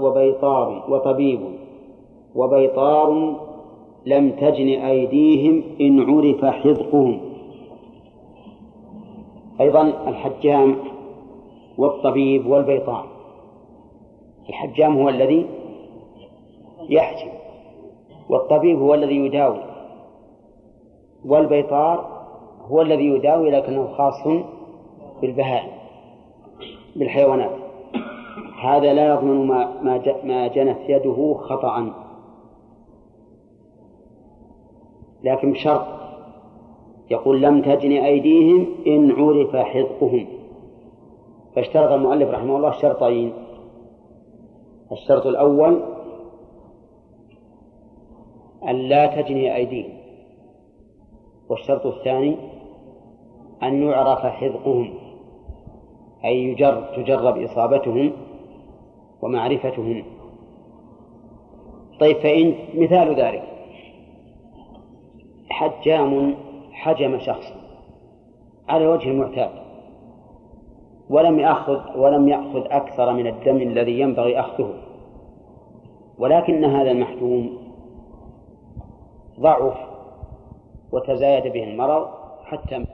وبيطار 0.00 0.84
وطبيب. 0.88 1.40
وبيطار 2.34 3.36
لم 4.06 4.30
تجن 4.30 4.68
أيديهم 4.68 5.62
إن 5.80 6.00
عرف 6.00 6.44
حذقهم. 6.44 7.20
أيضا 9.60 9.82
الحجام 9.82 10.76
والطبيب 11.78 12.46
والبيطار. 12.46 13.06
الحجام 14.48 14.98
هو 15.00 15.08
الذي 15.08 15.46
يحجم 16.90 17.30
والطبيب 18.28 18.78
هو 18.78 18.94
الذي 18.94 19.16
يداوي 19.16 19.60
والبيطار 21.24 22.24
هو 22.68 22.82
الذي 22.82 23.04
يداوي 23.04 23.50
لكنه 23.50 23.88
خاص 23.96 24.26
بالبهائم. 25.20 25.77
بالحيوانات. 26.96 27.50
هذا 28.62 28.92
لا 28.92 29.14
يضمن 29.14 29.46
ما 29.46 29.82
ما 30.24 30.48
جنت 30.48 30.78
يده 30.88 31.34
خطأ. 31.34 31.94
لكن 35.24 35.52
بشرط. 35.52 35.86
يقول 37.10 37.42
لم 37.42 37.62
تجن 37.62 37.92
أيديهم 37.92 38.66
إن 38.86 39.12
عرف 39.12 39.56
حذقهم. 39.56 40.26
فاشترط 41.56 41.92
المؤلف 41.92 42.30
رحمه 42.30 42.56
الله 42.56 42.70
شرطين. 42.70 43.32
الشرط 44.92 45.26
الأول 45.26 45.82
أن 48.68 48.74
لا 48.74 49.22
تجني 49.22 49.56
أيديهم. 49.56 49.98
والشرط 51.48 51.86
الثاني 51.86 52.36
أن 53.62 53.82
يعرف 53.82 54.18
حذقهم. 54.18 54.94
أي 56.24 56.44
يجر 56.44 56.84
تجرب 56.96 57.38
إصابتهم 57.38 58.12
ومعرفتهم. 59.22 60.04
طيب 62.00 62.16
فإن 62.16 62.54
مثال 62.74 63.14
ذلك 63.14 63.42
حجام 65.50 66.34
حجم 66.72 67.18
شخصا 67.18 67.54
على 68.68 68.86
وجه 68.86 69.10
المعتاد 69.10 69.50
ولم 71.10 71.38
يأخذ 71.38 71.98
ولم 71.98 72.28
يأخذ 72.28 72.62
أكثر 72.70 73.12
من 73.12 73.26
الدم 73.26 73.56
الذي 73.56 74.00
ينبغي 74.00 74.40
أخذه 74.40 74.74
ولكن 76.18 76.64
هذا 76.64 76.90
المحجوم 76.90 77.58
ضعف 79.40 79.76
وتزايد 80.92 81.52
به 81.52 81.64
المرض 81.64 82.08
حتى 82.44 82.84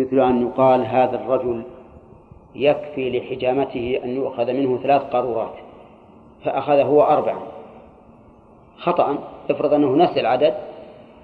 مثل 0.00 0.20
أن 0.20 0.42
يقال 0.42 0.86
هذا 0.86 1.16
الرجل 1.16 1.62
يكفي 2.54 3.18
لحجامته 3.18 4.00
أن 4.04 4.16
يؤخذ 4.16 4.52
منه 4.52 4.78
ثلاث 4.82 5.02
قارورات 5.02 5.54
فأخذ 6.44 6.78
هو 6.78 7.02
أربعا 7.02 7.40
خطأ 8.78 9.18
افرض 9.50 9.74
أنه 9.74 9.96
نسي 9.96 10.20
العدد 10.20 10.54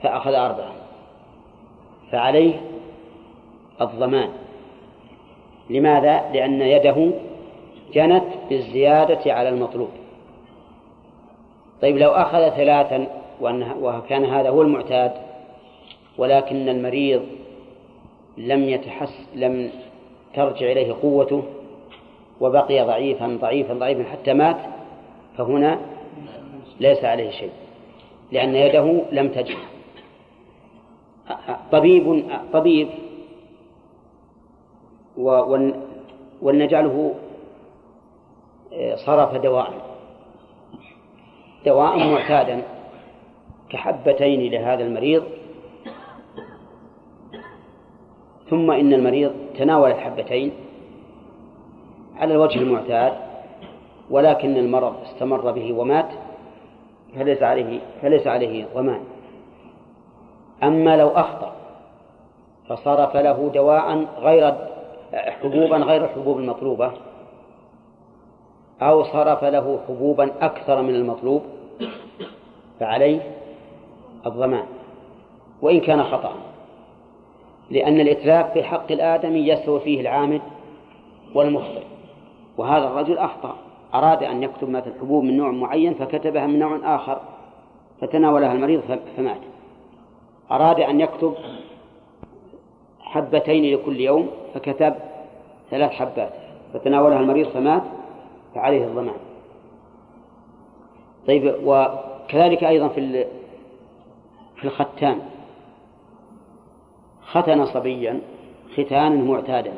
فأخذ 0.03 0.35
أربعا 0.35 0.73
فعليه 2.13 2.55
الضمان. 3.81 4.29
لماذا؟ 5.71 6.31
لأن 6.33 6.61
يده 6.61 7.11
جنت 7.93 8.25
بالزيادة 8.49 9.33
على 9.33 9.49
المطلوب. 9.49 9.89
طيب 11.83 11.99
لو 11.99 12.11
أخذ 12.11 12.49
ثلاثا 12.49 13.07
وكان 13.81 14.25
هذا 14.25 14.51
هو 14.51 14.63
المعتاد 14.63 15.13
ولكن 16.19 16.69
المريض 16.69 17.23
لم 18.39 18.63
يتحس 18.69 19.27
لم 19.35 19.71
ترجع 20.35 20.73
إليه 20.73 20.93
قوته 21.03 21.43
وبقي 22.41 22.85
ضعيفا 22.85 23.39
ضعيفا 23.41 23.75
ضعيفا 23.75 24.05
حتى 24.05 24.33
مات 24.33 24.57
فهنا 25.39 25.79
ليس 26.81 27.05
عليه 27.05 27.31
شيء 27.31 27.51
لأن 28.33 28.55
يده 28.55 29.03
لم 29.13 29.29
تجد 29.29 29.57
طبيب 31.73 32.25
طبيب 32.53 32.89
ولنجعله 36.43 37.15
آه، 38.73 38.95
صرف 38.97 39.35
دواء. 39.35 39.73
دواء 41.67 41.99
معتادا 41.99 42.63
كحبتين 43.71 44.51
لهذا 44.53 44.85
المريض 44.85 45.25
ثم 48.51 48.71
إن 48.71 48.93
المريض 48.93 49.33
تناول 49.59 49.91
الحبتين 49.91 50.53
على 52.17 52.35
الوجه 52.35 52.59
المعتاد 52.59 53.13
ولكن 54.11 54.57
المرض 54.57 54.95
استمر 55.03 55.51
به 55.51 55.73
ومات 55.73 56.09
فليس 57.17 57.43
عليه 57.43 57.81
فليس 58.03 58.27
عليه 58.27 58.67
ضمان. 58.75 59.01
أما 60.63 60.97
لو 60.97 61.09
أخطأ 61.09 61.53
فصرف 62.69 63.17
له 63.17 63.51
دواء 63.55 64.05
غير 64.19 64.55
حبوبا 65.13 65.77
غير 65.77 66.05
الحبوب 66.05 66.39
المطلوبة 66.39 66.93
أو 68.83 69.05
صرف 69.05 69.45
له 69.45 69.81
حبوبا 69.89 70.33
أكثر 70.41 70.83
من 70.83 70.95
المطلوب 70.95 71.43
فعليه 72.81 73.21
الضمان 74.27 74.65
وإن 75.63 75.81
كان 75.81 76.03
خطأ 76.05 76.33
لأن 77.71 78.01
الإتلاف 78.01 78.53
في 78.53 78.63
حق 78.63 78.93
الآدمي 78.93 79.49
يسوى 79.49 79.81
فيه 79.81 80.01
العامد 80.01 80.41
والمخطئ 81.35 81.83
وهذا 82.59 82.87
الرجل 82.87 83.19
أخطأ 83.19 83.57
أراد 83.95 84.23
أن 84.23 84.43
يكتب 84.43 84.69
مثل 84.71 84.93
حبوب 85.01 85.25
من 85.25 85.37
نوع 85.37 85.51
معين 85.51 85.95
فكتبها 85.95 86.47
من 86.47 86.59
نوع 86.59 86.97
آخر 86.97 87.21
فتناولها 88.01 88.53
المريض 88.53 88.83
فمات. 89.17 89.41
أراد 90.51 90.81
أن 90.81 91.01
يكتب 91.01 91.35
حبتين 93.01 93.75
لكل 93.75 94.01
يوم 94.01 94.29
فكتب 94.55 94.95
ثلاث 95.71 95.91
حبات 95.91 96.33
فتناولها 96.75 97.21
المريض 97.21 97.49
فمات 97.49 97.83
فعليه 98.55 98.85
الضمان 98.85 99.15
طيب 101.27 101.55
وكذلك 101.65 102.65
أيضا 102.65 102.89
في 102.89 103.25
في 104.57 104.65
الختان. 104.65 105.19
ختن 107.27 107.67
صبيا 107.67 108.21
ختانا 108.75 109.23
معتادا 109.25 109.73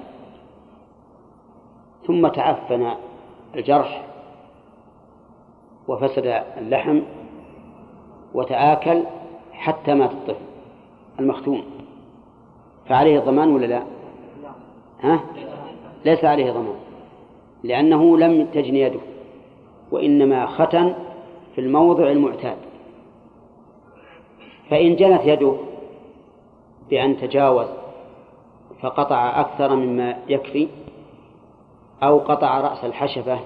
ثم 2.07 2.29
تعفن 2.29 2.95
الجرح 3.55 4.05
وفسد 5.89 6.43
اللحم 6.59 7.01
وتآكل 8.35 9.03
حتى 9.53 9.95
مات 9.95 10.11
الطفل 10.11 10.45
المختون 11.21 11.63
فعليه 12.89 13.21
ضمان 13.21 13.49
ولا 13.49 13.67
لا؟ 13.67 13.83
ها؟ 15.01 15.21
ليس 16.05 16.25
عليه 16.25 16.53
ضمان 16.53 16.77
لأنه 17.65 18.19
لم 18.19 18.47
تجن 18.47 18.77
يده 18.77 19.01
وإنما 19.91 20.47
ختن 20.47 20.95
في 21.55 21.61
الموضع 21.61 22.11
المعتاد 22.11 22.57
فإن 24.71 24.97
جنت 24.97 25.21
يده 25.25 25.55
بأن 26.91 27.17
تجاوز 27.17 27.67
فقطع 28.81 29.41
أكثر 29.41 29.77
مما 29.77 30.17
يكفي 30.29 30.69
أو 32.03 32.19
قطع 32.19 32.61
رأس 32.61 32.85
الحشفة 32.85 33.39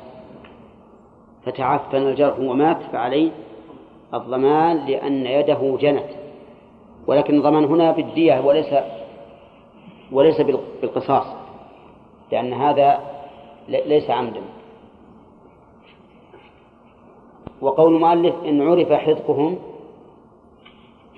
فتعفن 1.45 1.97
الجرح 1.97 2.39
ومات 2.39 2.83
فعليه 2.93 3.31
الضمان 4.15 4.87
لأن 4.87 5.27
يده 5.27 5.77
جنت. 5.81 6.09
ولكن 7.07 7.37
الضمان 7.37 7.65
هنا 7.65 7.93
بالدية 7.93 8.41
وليس 8.41 8.75
وليس 10.13 10.41
بالقصاص 10.83 11.27
لأن 12.33 12.53
هذا 12.53 13.01
ليس 13.69 14.11
عمدا. 14.11 14.43
وقول 17.61 17.95
المؤلف 17.95 18.35
إن 18.45 18.69
عرف 18.69 18.93
حذقهم 18.93 19.59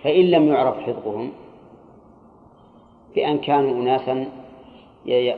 فإن 0.03 0.31
لم 0.31 0.49
يعرف 0.49 0.79
حذقهم 0.79 1.31
بأن 3.15 3.39
كانوا 3.39 3.83
أناسا 3.83 4.29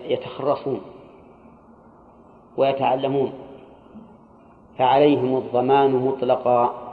يتخرصون 0.09 0.81
ويتعلمون 2.57 3.33
فعليهم 4.79 5.37
الضمان 5.37 5.91
مطلقا. 5.91 6.87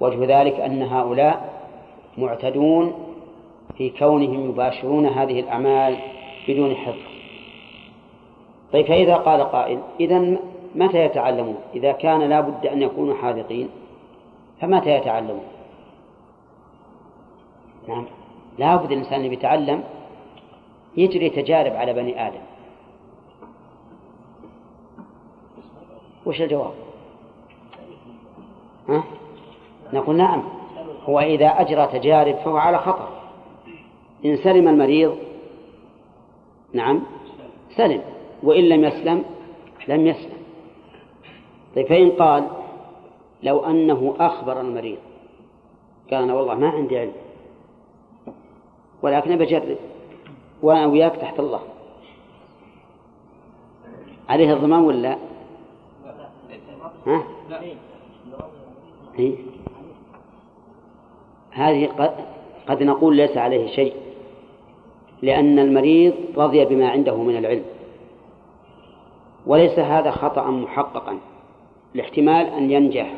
وجه 0.00 0.40
ذلك 0.40 0.60
أن 0.60 0.82
هؤلاء 0.82 1.62
معتدون 2.18 2.92
في 3.76 3.90
كونهم 3.90 4.50
يباشرون 4.50 5.06
هذه 5.06 5.40
الأعمال 5.40 5.98
بدون 6.48 6.74
حفظ 6.74 7.16
طيب 8.72 8.86
فإذا 8.86 9.16
قال 9.16 9.42
قائل 9.42 9.78
إذا 10.00 10.36
متى 10.74 11.04
يتعلمون؟ 11.04 11.56
إذا 11.74 11.92
كان 11.92 12.20
لا 12.20 12.40
بد 12.40 12.66
أن 12.66 12.82
يكونوا 12.82 13.14
حاذقين 13.14 13.68
فمتى 14.60 14.90
يتعلمون؟ 14.90 15.44
نعم. 17.88 18.04
لا 18.58 18.76
بد 18.76 18.92
الإنسان 18.92 19.20
اللي 19.20 19.32
يتعلم 19.32 19.84
يجري 20.96 21.30
تجارب 21.30 21.72
على 21.72 21.92
بني 21.92 22.26
آدم. 22.28 22.40
وش 26.26 26.42
الجواب؟ 26.42 26.74
ها؟ 28.88 29.04
نقول 29.92 30.16
نعم 30.16 30.42
هو 31.04 31.20
إذا 31.20 31.46
أجرى 31.46 31.86
تجارب 31.86 32.34
فهو 32.34 32.56
على 32.56 32.78
خطر. 32.78 33.08
إن 34.24 34.36
سلم 34.36 34.68
المريض 34.68 35.18
نعم 36.72 37.02
سلم 37.76 38.02
وإن 38.42 38.64
لم 38.64 38.84
يسلم 38.84 39.24
لم 39.88 40.06
يسلم. 40.06 40.36
طيب 41.76 41.86
فإن 41.86 42.10
قال 42.10 42.46
لو 43.42 43.64
أنه 43.64 44.14
أخبر 44.20 44.60
المريض 44.60 44.98
قال 46.10 46.22
أنا 46.22 46.34
والله 46.34 46.54
ما 46.54 46.68
عندي 46.68 46.98
علم. 46.98 47.12
ولكن 49.06 49.36
بجرب 49.36 49.76
وأنا 50.62 50.86
وياك 50.86 51.16
تحت 51.16 51.40
الله 51.40 51.60
عليه 54.28 54.52
الضمان 54.52 54.80
ولا 54.80 55.16
ها؟ 57.06 57.22
إيه؟ 59.18 59.34
هذه 61.50 61.86
قد, 61.86 62.14
قد 62.68 62.82
نقول 62.82 63.16
ليس 63.16 63.36
عليه 63.36 63.66
شيء 63.66 63.94
لأن 65.22 65.58
المريض 65.58 66.14
رضي 66.36 66.64
بما 66.64 66.90
عنده 66.90 67.16
من 67.16 67.36
العلم 67.36 67.64
وليس 69.46 69.78
هذا 69.78 70.10
خطأ 70.10 70.50
محققا 70.50 71.18
لاحتمال 71.94 72.46
أن 72.46 72.70
ينجح 72.70 73.14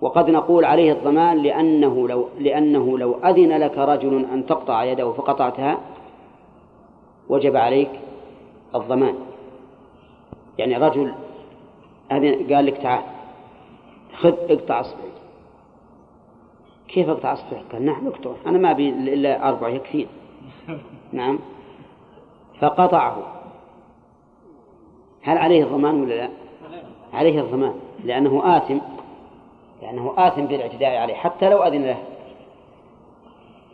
وقد 0.00 0.30
نقول 0.30 0.64
عليه 0.64 0.92
الضمان 0.92 1.38
لأنه 1.38 2.08
لو 2.08 2.28
لأنه 2.38 2.98
لو 2.98 3.14
أذن 3.24 3.58
لك 3.58 3.78
رجل 3.78 4.26
أن 4.32 4.46
تقطع 4.46 4.84
يده 4.84 5.12
فقطعتها 5.12 5.78
وجب 7.28 7.56
عليك 7.56 7.90
الضمان. 8.74 9.14
يعني 10.58 10.76
رجل 10.76 11.12
أذن 12.12 12.54
قال 12.54 12.66
لك 12.66 12.76
تعال 12.76 13.02
خذ 14.16 14.34
اقطع 14.48 14.80
اصبعي 14.80 15.10
كيف 16.88 17.08
اقطع 17.08 17.32
اصبعي؟ 17.32 17.62
قال 17.72 17.84
نعم 17.84 18.06
اقطع 18.06 18.30
أنا 18.46 18.58
ما 18.58 18.70
أبي 18.70 18.88
إلا 18.88 19.48
أربع 19.48 19.68
يكفين 19.68 20.06
نعم. 21.12 21.38
فقطعه. 22.60 23.16
هل 25.22 25.38
عليه 25.38 25.64
الضمان 25.64 26.00
ولا 26.00 26.14
لا؟ 26.14 26.28
عليه 27.12 27.40
الضمان 27.40 27.74
لأنه 28.04 28.56
آثم. 28.56 28.78
لأنه 29.82 30.14
آثم 30.18 30.46
بالاعتداء 30.46 30.96
عليه 30.96 31.14
حتى 31.14 31.48
لو 31.48 31.62
أذن 31.62 31.86
له. 31.86 32.02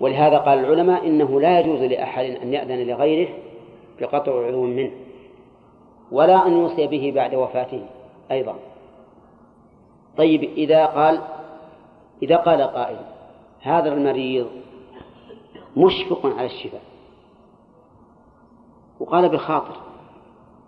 ولهذا 0.00 0.38
قال 0.38 0.58
العلماء 0.58 1.06
إنه 1.06 1.40
لا 1.40 1.60
يجوز 1.60 1.82
لأحد 1.82 2.24
أن 2.24 2.52
يأذن 2.52 2.86
لغيره 2.86 3.28
بقطع 4.00 4.46
عضو 4.46 4.62
منه 4.62 4.90
ولا 6.12 6.46
أن 6.46 6.52
يوصي 6.52 6.86
به 6.86 7.12
بعد 7.14 7.34
وفاته 7.34 7.86
أيضا. 8.30 8.54
طيب 10.16 10.42
إذا 10.42 10.86
قال 10.86 11.20
إذا 12.22 12.36
قال 12.36 12.62
قائل 12.62 12.96
هذا 13.60 13.92
المريض 13.92 14.46
مشفق 15.76 16.26
على 16.26 16.46
الشفاء. 16.46 16.82
وقال 19.00 19.28
بخاطر 19.28 19.76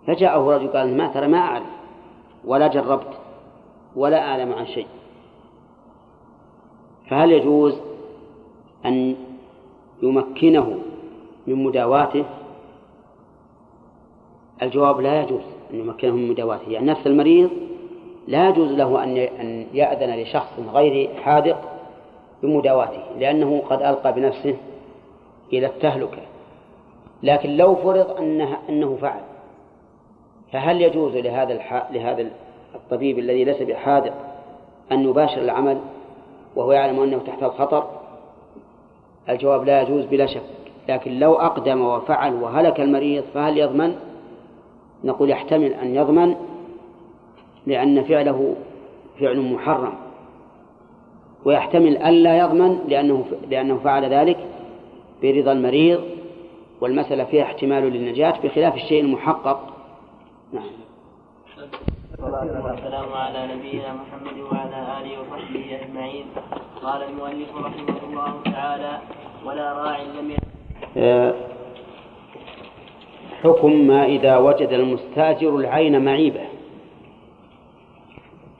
فجاءه 0.07 0.55
رجل 0.55 0.67
قال 0.67 0.97
ما 0.97 1.07
ترى 1.07 1.27
ما 1.27 1.37
أعرف 1.37 1.67
ولا 2.45 2.67
جربت 2.67 3.19
ولا 3.95 4.19
أعلم 4.19 4.53
عن 4.53 4.65
شيء. 4.65 4.87
فهل 7.09 7.31
يجوز 7.31 7.79
أن 8.85 9.15
يمكنه 10.03 10.79
من 11.47 11.63
مداواته 11.63 12.25
الجواب 14.61 15.01
لا 15.01 15.21
يجوز 15.21 15.41
أن 15.73 15.79
يمكنه 15.79 16.11
من 16.11 16.29
مداواته 16.29 16.71
يعني 16.71 16.85
نفس 16.85 17.07
المريض 17.07 17.49
لا 18.27 18.49
يجوز 18.49 18.71
له 18.71 19.03
أن 19.03 19.17
يأذن 19.73 20.21
لشخص 20.21 20.59
غير 20.73 21.09
حاذق 21.23 21.79
بمداواته 22.43 23.03
لأنه 23.19 23.63
قد 23.69 23.81
ألقى 23.81 24.13
بنفسه 24.13 24.55
إلى 25.53 25.67
التهلكة 25.67 26.21
لكن 27.23 27.57
لو 27.57 27.75
فرض 27.75 28.17
أنه, 28.17 28.57
أنه 28.69 28.97
فعل 29.01 29.21
فهل 30.51 30.81
يجوز 30.81 31.15
لهذا. 31.15 31.59
لهذا 31.91 32.29
الطبيب 32.75 33.19
الذي 33.19 33.43
ليس 33.43 33.61
بحاذق 33.61 34.13
أن 34.91 35.03
يباشر 35.03 35.41
العمل 35.41 35.79
وهو 36.55 36.71
يعلم 36.71 36.99
أنه 36.99 37.17
تحت 37.17 37.43
الخطر 37.43 37.87
الجواب 39.29 39.65
لا 39.65 39.81
يجوز 39.81 40.05
بلا 40.05 40.25
شك. 40.25 40.41
لكن 40.89 41.19
لو 41.19 41.33
أقدم 41.33 41.81
وفعل 41.81 42.33
وهلك 42.33 42.79
المريض 42.79 43.23
فهل 43.33 43.57
يضمن؟ 43.57 43.95
نقول 45.03 45.29
يحتمل 45.29 45.73
أن 45.73 45.95
يضمن 45.95 46.35
لأن 47.67 48.03
فعله 48.03 48.55
فعل 49.19 49.39
محرم. 49.39 49.93
ويحتمل 51.45 51.97
ألا 51.97 52.37
يضمن 52.37 52.79
لأنه 52.87 53.25
لأنه 53.49 53.77
فعل 53.77 54.05
ذلك 54.05 54.37
برضا 55.23 55.51
المريض. 55.51 56.01
والمسألة 56.81 57.23
فيها 57.23 57.43
احتمال 57.43 57.83
للنجاة 57.83 58.33
بخلاف 58.43 58.75
الشيء 58.75 59.01
المحقق. 59.01 59.59
نعم. 60.53 60.63
والسلام 62.23 63.13
على 63.13 63.55
نبينا 63.55 63.93
محمد 63.93 64.39
وعلى 64.51 64.77
آله 64.99 65.19
وصحبه 65.19 65.79
أجمعين. 65.81 66.25
قال 66.83 67.03
المؤلف 67.03 67.55
رحمه 67.55 67.97
الله 68.09 68.33
تعالى 68.45 68.97
ولا 69.45 69.73
راع 69.73 70.01
لم 70.01 70.35
آه، 70.97 71.33
حكم 73.43 73.73
ما 73.73 74.05
إذا 74.05 74.37
وجد 74.37 74.67
المستاجر 74.67 75.55
العين 75.55 76.05
معيبة. 76.05 76.41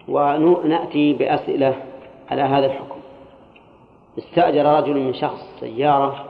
ونأتي 0.08 1.14
بأسئلة 1.14 1.76
على 2.32 2.42
هذا 2.42 2.66
الحكم. 2.66 3.00
استأجر 4.18 4.66
رجل 4.66 5.00
من 5.00 5.14
شخص 5.14 5.60
سيارة 5.60 6.26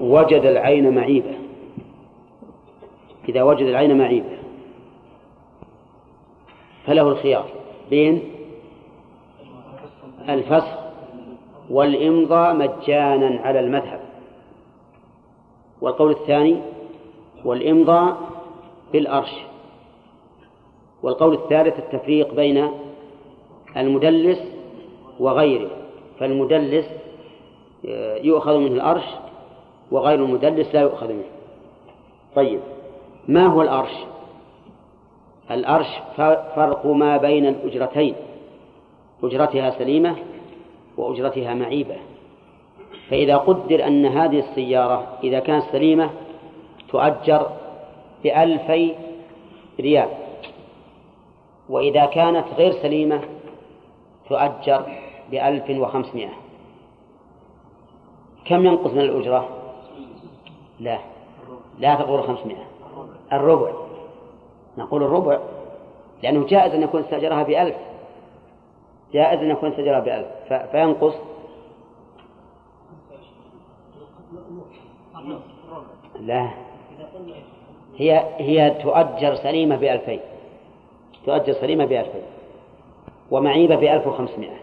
وجد 0.00 0.44
العين 0.44 0.94
معيبة. 0.94 1.34
إذا 3.28 3.42
وجد 3.42 3.66
العين 3.66 3.98
معيبة. 3.98 4.41
فله 6.86 7.02
الخيار 7.02 7.44
بين 7.90 8.22
الفسخ 10.28 10.78
والإمضاء 11.70 12.54
مجانا 12.54 13.40
على 13.40 13.60
المذهب. 13.60 14.00
والقول 15.80 16.10
الثاني 16.10 16.56
والإمضاء 17.44 18.16
بالأرش. 18.92 19.32
والقول 21.02 21.34
الثالث 21.34 21.78
التفريق 21.78 22.34
بين 22.34 22.68
المدلس 23.76 24.38
وغيره. 25.20 25.70
فالمدلس 26.18 26.86
يؤخذ 28.24 28.58
منه 28.58 28.74
الأرش 28.74 29.04
وغير 29.90 30.24
المدلس 30.24 30.74
لا 30.74 30.80
يؤخذ 30.80 31.08
منه. 31.08 31.24
طيب 32.36 32.60
ما 33.28 33.46
هو 33.46 33.62
الأرش؟ 33.62 33.92
الأرش 35.54 35.86
فرق 36.56 36.86
ما 36.86 37.16
بين 37.16 37.46
الأجرتين 37.46 38.14
أجرتها 39.22 39.70
سليمة 39.70 40.16
وأجرتها 40.96 41.54
معيبة. 41.54 41.96
فإذا 43.10 43.36
قدر 43.36 43.86
أن 43.86 44.06
هذه 44.06 44.38
السيارة 44.38 45.18
إذا 45.24 45.38
كانت 45.38 45.64
سليمة 45.72 46.10
تؤجر 46.88 47.50
بألفي 48.24 48.94
ريال 49.80 50.08
وإذا 51.68 52.06
كانت 52.06 52.44
غير 52.56 52.72
سليمة 52.72 53.20
تؤجر 54.28 54.82
بألف 55.30 55.70
وخمسمائة. 55.70 56.32
كم 58.44 58.66
ينقص 58.66 58.90
من 58.90 59.00
الأجرة؟ 59.00 59.48
لا 60.80 60.98
لا 61.78 61.94
تقول 61.94 62.22
خمسمائة 62.22 62.64
الربع. 63.32 63.81
نقول 64.78 65.02
الربع 65.02 65.38
لأنه 66.22 66.46
جائز 66.46 66.74
أن 66.74 66.82
يكون 66.82 67.00
استأجرها 67.00 67.42
بألف. 67.42 67.76
جائز 69.12 69.40
أن 69.40 69.50
يكون 69.50 69.68
استأجرها 69.68 70.00
بألف. 70.00 70.52
فينقص. 70.70 71.14
لا. 76.20 76.50
هي 77.96 78.24
هي 78.38 78.70
تؤجر 78.70 79.34
سليمة 79.34 79.76
بألفين. 79.76 80.20
تؤجر 81.26 81.52
سليمة 81.52 81.84
بألفين. 81.84 82.22
ومعيبة 83.30 83.76
بألف 83.76 84.06
وخمسمائة. 84.06 84.56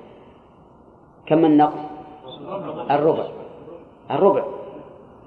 كم 1.26 1.46
النقص؟ 1.46 1.80
الربع. 2.92 3.28
الربع. 4.12 4.44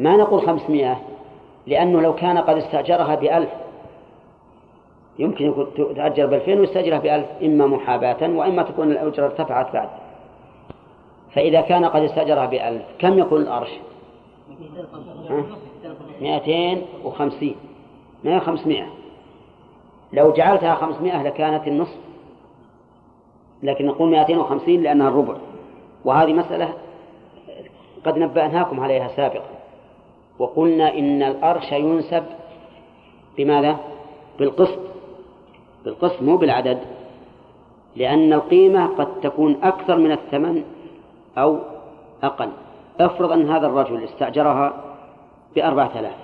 ما 0.00 0.16
نقول 0.16 0.42
خمسمائة؟ 0.42 1.00
لأنه 1.66 2.00
لو 2.00 2.14
كان 2.14 2.38
قد 2.38 2.56
استأجرها 2.56 3.14
بألف 3.14 3.61
يمكن 5.18 5.46
يكون 5.46 5.66
تؤجر 5.76 6.26
بألفين 6.26 6.60
ويستأجرها 6.60 6.98
بألف 6.98 7.26
إما 7.42 7.66
محاباة 7.66 8.30
وإما 8.30 8.62
تكون 8.62 8.90
الأجرة 8.90 9.24
ارتفعت 9.24 9.72
بعد. 9.72 9.88
فإذا 11.34 11.60
كان 11.60 11.84
قد 11.84 12.02
استأجرها 12.02 12.46
بألف 12.46 12.82
كم 12.98 13.18
يكون 13.18 13.40
الأرش؟ 13.42 13.70
مئتين 16.20 16.82
وخمسين. 17.04 17.56
ما 18.24 18.36
هي 18.36 18.40
خمسمائة 18.40 18.86
لو 20.12 20.32
جعلتها 20.32 20.74
خمسمائة 20.74 21.22
لكانت 21.22 21.68
النصف. 21.68 21.98
لكن 23.62 23.86
نقول 23.86 24.10
مئتين 24.10 24.38
وخمسين 24.38 24.82
لأنها 24.82 25.08
الربع. 25.08 25.34
وهذه 26.04 26.32
مسألة 26.32 26.72
قد 28.04 28.18
نبأناكم 28.18 28.80
عليها 28.80 29.08
سابقا. 29.08 29.50
وقلنا 30.38 30.94
إن 30.94 31.22
الأرش 31.22 31.72
ينسب 31.72 32.24
بماذا؟ 33.36 33.76
بالقسط. 34.38 34.91
بالقسط 35.84 36.22
مو 36.22 36.36
بالعدد 36.36 36.78
لأن 37.96 38.32
القيمة 38.32 38.86
قد 38.86 39.20
تكون 39.20 39.56
أكثر 39.62 39.96
من 39.96 40.12
الثمن 40.12 40.64
أو 41.38 41.58
أقل. 42.22 42.48
افرض 43.00 43.32
أن 43.32 43.50
هذا 43.50 43.66
الرجل 43.66 44.04
استأجرها 44.04 44.72
بأربعة 45.54 45.90
آلاف. 45.98 46.16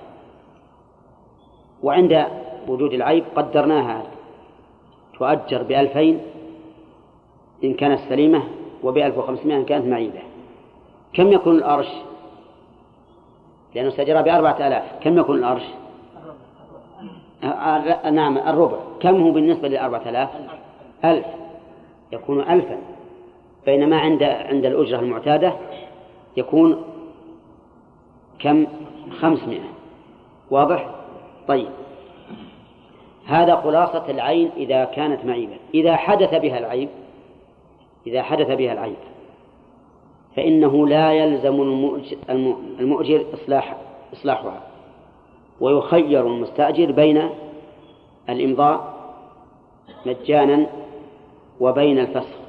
وعند 1.83 2.25
وجود 2.67 2.93
العيب 2.93 3.23
قدرناها 3.35 4.03
تؤجر 5.19 5.63
بألفين 5.63 6.21
إن 7.63 7.73
كانت 7.73 7.99
سليمة 8.09 8.43
وبألف 8.83 9.17
وخمسمائة 9.17 9.57
إن 9.57 9.65
كانت 9.65 9.85
معيبة. 9.85 10.19
كم 11.13 11.31
يكون 11.31 11.55
الأرش؟ 11.55 11.89
لأنه 13.75 13.87
استأجرها 13.87 14.21
بأربعة 14.21 14.67
آلاف. 14.67 14.83
كم 15.03 15.17
يكون 15.17 15.37
الأرش؟ 15.37 15.63
نعم 18.11 18.37
الربع. 18.37 18.77
كم 18.99 19.23
هو 19.23 19.31
بالنسبة 19.31 19.67
للأربعة 19.67 20.09
آلاف؟ 20.09 20.29
ألف. 21.05 21.25
يكون 22.11 22.41
ألفا. 22.41 22.77
بينما 23.65 23.99
عند 23.99 24.23
عند 24.23 24.65
الأجرة 24.65 24.99
المعتادة 24.99 25.53
يكون 26.37 26.83
كم؟ 28.39 28.67
خمسمائة. 29.19 29.69
واضح؟ 30.51 30.89
طيب. 31.47 31.69
هذا 33.25 33.55
خلاصة 33.55 34.09
العين 34.09 34.49
إذا 34.57 34.85
كانت 34.85 35.25
معيبة 35.25 35.55
إذا 35.73 35.95
حدث 35.95 36.35
بها 36.35 36.57
العيب 36.57 36.89
إذا 38.07 38.21
حدث 38.21 38.47
بها 38.47 38.73
العيب 38.73 38.95
فإنه 40.35 40.87
لا 40.87 41.13
يلزم 41.13 41.61
المؤجر 42.79 43.25
إصلاح 43.33 43.77
إصلاحها. 44.13 44.61
ويخير 45.61 46.27
المستأجر 46.27 46.91
بين 46.91 47.29
الإمضاء 48.29 48.99
مجانا 50.05 50.65
وبين 51.59 51.99
الفسخ. 51.99 52.39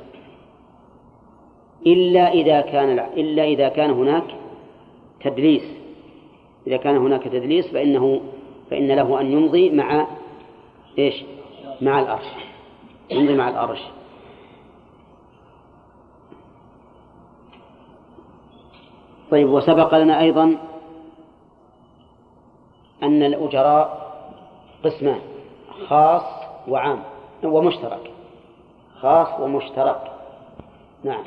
إلا 1.87 2.33
إذا 2.33 2.61
كان 2.61 2.99
إلا 2.99 3.45
إذا 3.45 3.69
كان 3.69 3.91
هناك 3.91 4.25
تدليس. 5.21 5.63
إذا 6.67 6.77
كان 6.77 6.97
هناك 6.97 7.25
تدليس 7.25 7.73
فإنه 7.73 8.21
فإن 8.71 8.93
له 8.93 9.21
أن 9.21 9.33
يمضي 9.33 9.71
مع 9.71 10.07
إيش؟ 10.99 11.25
مع 11.81 12.01
الأرش. 12.01 12.27
يمضي 13.11 13.35
مع 13.35 13.49
الأرش. 13.49 13.81
طيب 19.31 19.49
وسبق 19.49 19.95
لنا 19.95 20.21
أيضا 20.21 20.57
أن 23.03 23.23
الأجراء 23.23 24.11
قسمان 24.85 25.21
خاص 25.89 26.23
وعام 26.69 27.03
ومشترك. 27.43 28.13
خاص 29.01 29.41
ومشترك. 29.41 30.13
نعم. 31.05 31.25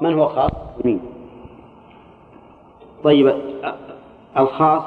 من 0.00 0.18
هو 0.18 0.28
خاص؟ 0.28 0.50
مين؟ 0.84 1.00
طيب 3.04 3.42
الخاص 4.36 4.82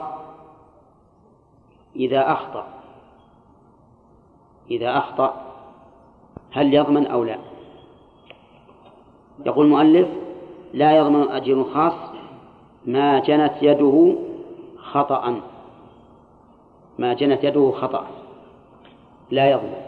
إذا 1.95 2.31
أخطأ. 2.31 2.67
إذا 4.71 4.97
أخطأ 4.97 5.33
هل 6.51 6.73
يضمن 6.73 7.07
أو 7.07 7.23
لا؟ 7.23 7.37
يقول 9.45 9.65
المؤلف 9.65 10.07
لا 10.73 10.97
يضمن 10.97 11.31
أجر 11.31 11.63
خاص 11.73 11.93
ما 12.85 13.19
جنت 13.19 13.53
يده 13.61 14.15
خطأ. 14.77 15.50
ما 16.99 17.13
جنت 17.13 17.43
يده 17.43 17.71
خطأ. 17.71 18.07
لا 19.31 19.51
يضمن 19.51 19.81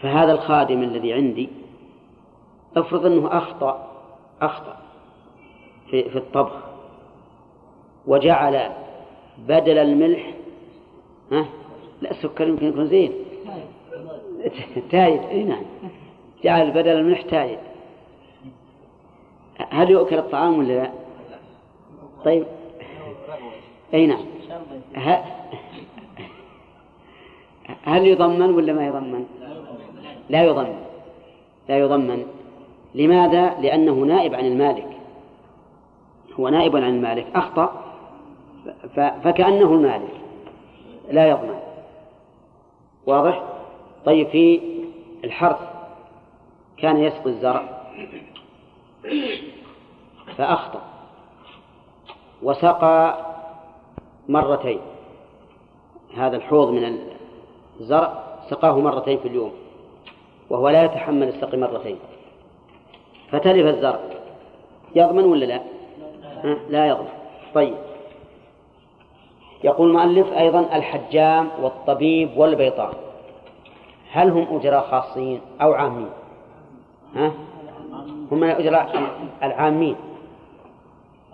فهذا 0.00 0.32
الخادم 0.32 0.82
الذي 0.82 1.12
عندي 1.12 1.48
افرض 2.76 3.06
أنه 3.06 3.38
أخطأ 3.38 3.90
أخطأ 4.42 4.76
في, 5.90 6.10
في 6.10 6.18
الطبخ 6.18 6.52
وجعل 8.06 8.70
بدل 9.38 9.78
الملح 9.78 10.34
ها؟ 11.32 11.46
لا 12.02 12.10
السكر 12.10 12.48
يمكن 12.48 12.66
يكون 12.66 12.86
زين. 12.86 13.12
تايد. 14.90 15.22
إي 15.22 15.42
نعم. 15.42 15.62
جعل 16.44 16.70
بدل 16.70 16.88
الملح 16.88 17.22
تايد. 17.22 17.58
هل 19.70 19.90
يؤكل 19.90 20.18
الطعام 20.18 20.58
ولا 20.58 20.72
لا؟ 20.72 20.90
طيب. 22.24 22.46
إي 23.94 24.06
نعم. 24.06 24.24
هل 27.84 28.06
يضمن 28.06 28.50
ولا 28.50 28.72
ما 28.72 28.86
يضمن؟ 28.86 29.26
لا 30.30 30.44
يضمن. 30.44 30.76
لا 31.68 31.78
يضمن. 31.78 32.26
لماذا؟ 32.94 33.60
لأنه 33.60 33.92
نائب 33.94 34.34
عن 34.34 34.44
المالك. 34.44 34.88
هو 36.40 36.48
نائب 36.48 36.76
عن 36.76 36.82
المالك. 36.82 37.26
أخطأ. 37.34 37.84
فكأنه 38.96 39.74
المالك. 39.74 40.14
لا 41.10 41.28
يضمن. 41.28 41.60
واضح؟ 43.06 43.42
طيب 44.04 44.28
في 44.28 44.60
الحرث 45.24 45.58
كان 46.76 46.96
يسقي 46.96 47.30
الزرع. 47.30 47.68
فأخطأ. 50.36 50.82
وسقى 52.42 53.26
مرتين. 54.28 54.80
هذا 56.16 56.36
الحوض 56.36 56.70
من 56.70 57.13
الزرع 57.80 58.24
سقاه 58.50 58.80
مرتين 58.80 59.18
في 59.18 59.28
اليوم 59.28 59.52
وهو 60.50 60.68
لا 60.68 60.84
يتحمل 60.84 61.28
السقي 61.28 61.56
مرتين. 61.56 61.96
فتلف 63.30 63.66
الزرع. 63.66 64.00
يضمن 64.94 65.24
ولا 65.24 65.44
لا؟ 65.44 65.60
لا. 66.68 66.86
يضمن. 66.86 67.08
طيب. 67.54 67.74
يقول 69.64 69.88
المؤلف 69.88 70.32
أيضا 70.32 70.60
الحجام 70.60 71.48
والطبيب 71.62 72.36
والبيطار 72.36 72.94
هل 74.10 74.30
هم 74.30 74.56
أجراء 74.56 74.80
خاصين 74.90 75.40
أو 75.62 75.72
عامين؟ 75.72 76.10
ها؟ 77.16 77.32
هم 78.32 78.40
من 78.40 78.50
الأجراء 78.50 79.10
العامين. 79.42 79.96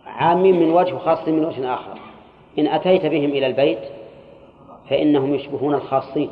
عامين 0.07 0.61
من 0.61 0.73
وجه 0.73 0.95
وخاصين 0.95 1.35
من 1.35 1.45
وجه 1.45 1.75
آخر. 1.75 1.99
إن 2.59 2.67
أتيت 2.67 3.07
بهم 3.07 3.31
إلى 3.31 3.47
البيت 3.47 4.00
فإنهم 4.91 5.35
يشبهون 5.35 5.75
الخاصين 5.75 6.31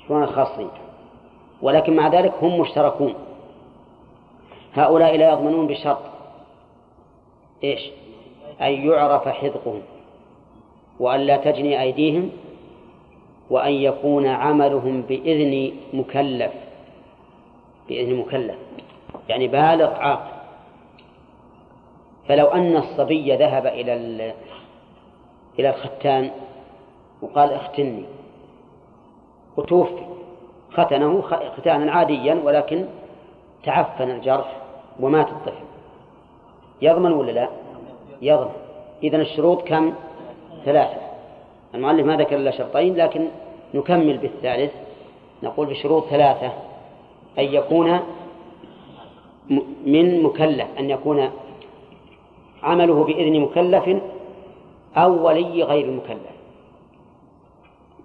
يشبهون 0.00 0.22
الخاصين. 0.22 0.68
ولكن 1.62 1.96
مع 1.96 2.08
ذلك 2.08 2.32
هم 2.42 2.60
مشتركون. 2.60 3.14
هؤلاء 4.74 5.16
لا 5.16 5.32
يضمنون 5.32 5.66
بشرط. 5.66 5.98
إيش؟ 7.64 7.90
أن 8.60 8.72
يعرف 8.72 9.28
حذقهم 9.28 9.82
وأن 11.00 11.20
لا 11.20 11.36
تجني 11.36 11.82
أيديهم 11.82 12.30
وأن 13.50 13.72
يكون 13.72 14.26
عملهم 14.26 15.02
بإذن 15.02 15.72
مكلف 15.92 16.52
بإذن 17.88 18.14
مكلف. 18.14 18.56
يعني 19.28 19.48
بالغ 19.48 19.94
عاقل. 19.94 20.34
فلو 22.28 22.46
أن 22.46 22.76
الصبي 22.76 23.36
ذهب 23.36 23.66
إلى 23.66 23.94
إلى 25.58 25.70
الختان 25.70 26.30
وقال 27.22 27.52
اختني. 27.52 28.04
وتوفي. 29.56 30.04
ختنه 30.72 31.22
ختانا 31.56 31.92
عاديا 31.92 32.40
ولكن 32.44 32.84
تعفن 33.64 34.10
الجرح 34.10 34.56
ومات 35.00 35.28
الطفل. 35.28 35.64
يضمن 36.82 37.12
ولا 37.12 37.32
لا؟ 37.32 37.48
يضمن. 38.22 38.50
إذن 39.02 39.20
الشروط 39.20 39.62
كم؟ 39.62 39.92
ثلاثة. 40.64 41.00
المؤلف 41.74 42.06
ما 42.06 42.16
ذكر 42.16 42.36
إلا 42.36 42.50
شرطين 42.50 42.96
لكن 42.96 43.28
نكمل 43.74 44.18
بالثالث. 44.18 44.72
نقول 45.42 45.66
بشروط 45.66 46.04
ثلاثة. 46.04 46.52
أن 47.38 47.44
يكون 47.44 48.00
من 49.86 50.22
مكلف 50.22 50.66
أن 50.78 50.90
يكون 50.90 51.30
عمله 52.62 53.04
بإذن 53.04 53.40
مكلف 53.40 54.02
أو 54.96 55.26
ولي 55.26 55.62
غير 55.62 55.84
المكلف 55.84 56.33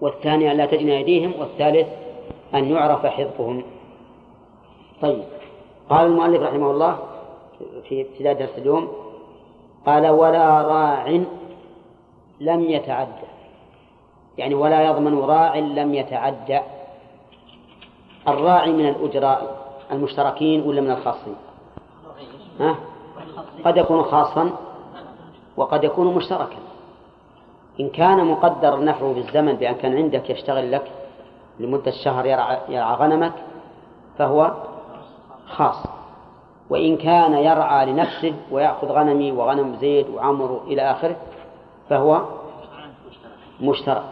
والثاني 0.02 0.52
أن 0.52 0.58
لا 0.58 0.66
تجني 0.66 0.98
أيديهم 0.98 1.34
والثالث 1.40 1.88
أن 2.54 2.72
يعرف 2.72 3.06
حفظهم. 3.06 3.64
طيب. 5.02 5.24
قال 5.90 6.08
المؤلف 6.08 6.42
رحمه 6.42 6.72
الله 6.72 7.00
في 7.90 8.02
ابتداء 8.02 8.34
درس 8.34 8.58
اليوم 8.58 8.88
قال 9.86 10.08
ولا 10.08 10.62
راع 10.62 11.08
لم 12.40 12.62
يتعدى. 12.70 13.30
يعني 14.38 14.56
ولا 14.56 14.86
يضمن 14.86 15.20
راع 15.20 15.56
لم 15.56 15.94
يتعدى. 15.94 16.60
الراعي 18.28 18.72
من 18.72 18.90
الأجراء 18.90 19.60
المشتركين 19.92 20.62
ولا 20.62 20.82
من 20.82 20.92
الخاصين؟ 20.92 21.36
ها؟ 22.60 22.76
قد 23.66 23.78
يكون 23.78 24.04
خاصا 24.04 24.52
وقد 25.58 25.84
يكون 25.84 26.16
مشتركا. 26.16 26.69
إن 27.80 27.90
كان 27.90 28.26
مقدر 28.26 28.84
نفعه 28.84 29.14
بالزمن 29.14 29.54
بأن 29.54 29.76
كان 29.76 29.98
عندك 29.98 30.30
يشتغل 30.30 30.72
لك 30.72 30.92
لمدة 31.60 31.92
شهر 31.92 32.26
يرعى, 32.26 32.58
يرعى 32.70 32.96
غنمك 32.96 33.34
فهو 34.18 34.54
خاص. 35.48 35.84
وإن 36.70 36.98
كان 36.98 37.34
يرعى 37.34 37.86
لنفسه 37.86 38.34
ويأخذ 38.52 38.88
غنمي 38.88 39.32
وغنم 39.32 39.76
زيد 39.76 40.10
وعمر 40.10 40.62
إلى 40.68 40.82
آخره 40.82 41.16
فهو 41.90 42.22
مشترك. 43.62 44.04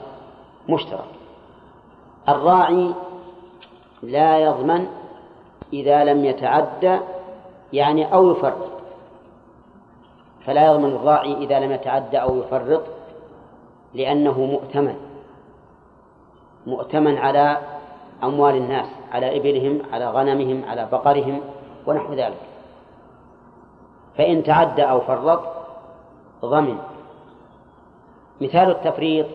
مشترك. 0.70 1.06
الراعي 2.30 2.92
لا 4.04 4.40
يضمن 4.40 4.88
إذا 5.74 6.04
لم 6.04 6.26
يتعدى 6.26 7.00
يعني 7.74 8.14
أو 8.14 8.32
يفرط. 8.32 8.68
فلا 10.46 10.66
يضمن 10.66 10.96
الراعي 10.96 11.34
إذا 11.34 11.60
لم 11.60 11.72
يتعدى 11.72 12.18
أو 12.18 12.38
يفرط. 12.38 12.97
لأنه 13.94 14.46
مؤتمن. 14.46 14.96
مؤتمن 16.68 17.18
على 17.18 17.58
أموال 18.24 18.56
الناس 18.56 18.88
على 19.12 19.38
إبلهم 19.38 19.82
على 19.94 20.10
غنمهم 20.10 20.64
على 20.66 20.88
بقرهم 20.92 21.42
ونحو 21.86 22.14
ذلك. 22.14 22.42
فإن 24.18 24.44
تعدى 24.44 24.84
أو 24.84 25.00
فرط 25.00 25.44
ضمن. 26.46 26.78
مثال 28.42 28.72
التفريط 28.72 29.26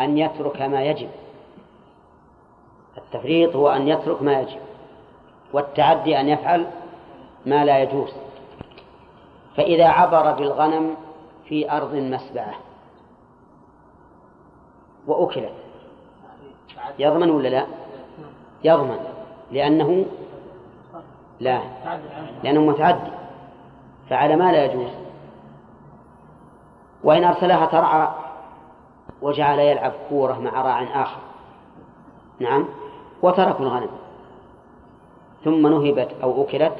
أن 0.00 0.18
يترك 0.18 0.62
ما 0.62 0.82
يجب. 0.82 1.08
التفريط 2.98 3.56
هو 3.56 3.68
أن 3.68 3.88
يترك 3.88 4.22
ما 4.22 4.40
يجب 4.40 4.60
والتعدي 5.52 6.20
أن 6.20 6.28
يفعل 6.28 6.66
ما 7.46 7.64
لا 7.64 7.78
يجوز. 7.82 8.12
فإذا 9.56 9.88
عبر 9.88 10.32
بالغنم 10.32 10.96
في 11.44 11.70
أرض 11.70 11.94
مسبعة 11.94 12.54
وأكلت. 15.06 15.52
يضمن 16.98 17.30
ولا 17.30 17.48
لا؟ 17.48 17.66
يضمن. 18.64 18.98
لأنه 19.52 20.06
لا. 21.40 21.60
لأنه 22.44 22.60
متعدي. 22.60 23.10
فعلى 24.10 24.36
ما 24.36 24.52
لا 24.52 24.64
يجوز؟ 24.64 24.90
وإن 27.04 27.24
أرسلها 27.24 27.66
ترعى 27.66 28.08
وجعل 29.22 29.58
يلعب 29.58 29.92
كورة 30.08 30.38
مع 30.38 30.62
راع 30.62 31.02
آخر. 31.02 31.20
نعم. 32.38 32.64
وتركوا 33.22 33.64
الغنم. 33.64 33.90
ثم 35.44 35.66
نهبت 35.66 36.10
أو 36.22 36.42
أكلت 36.42 36.76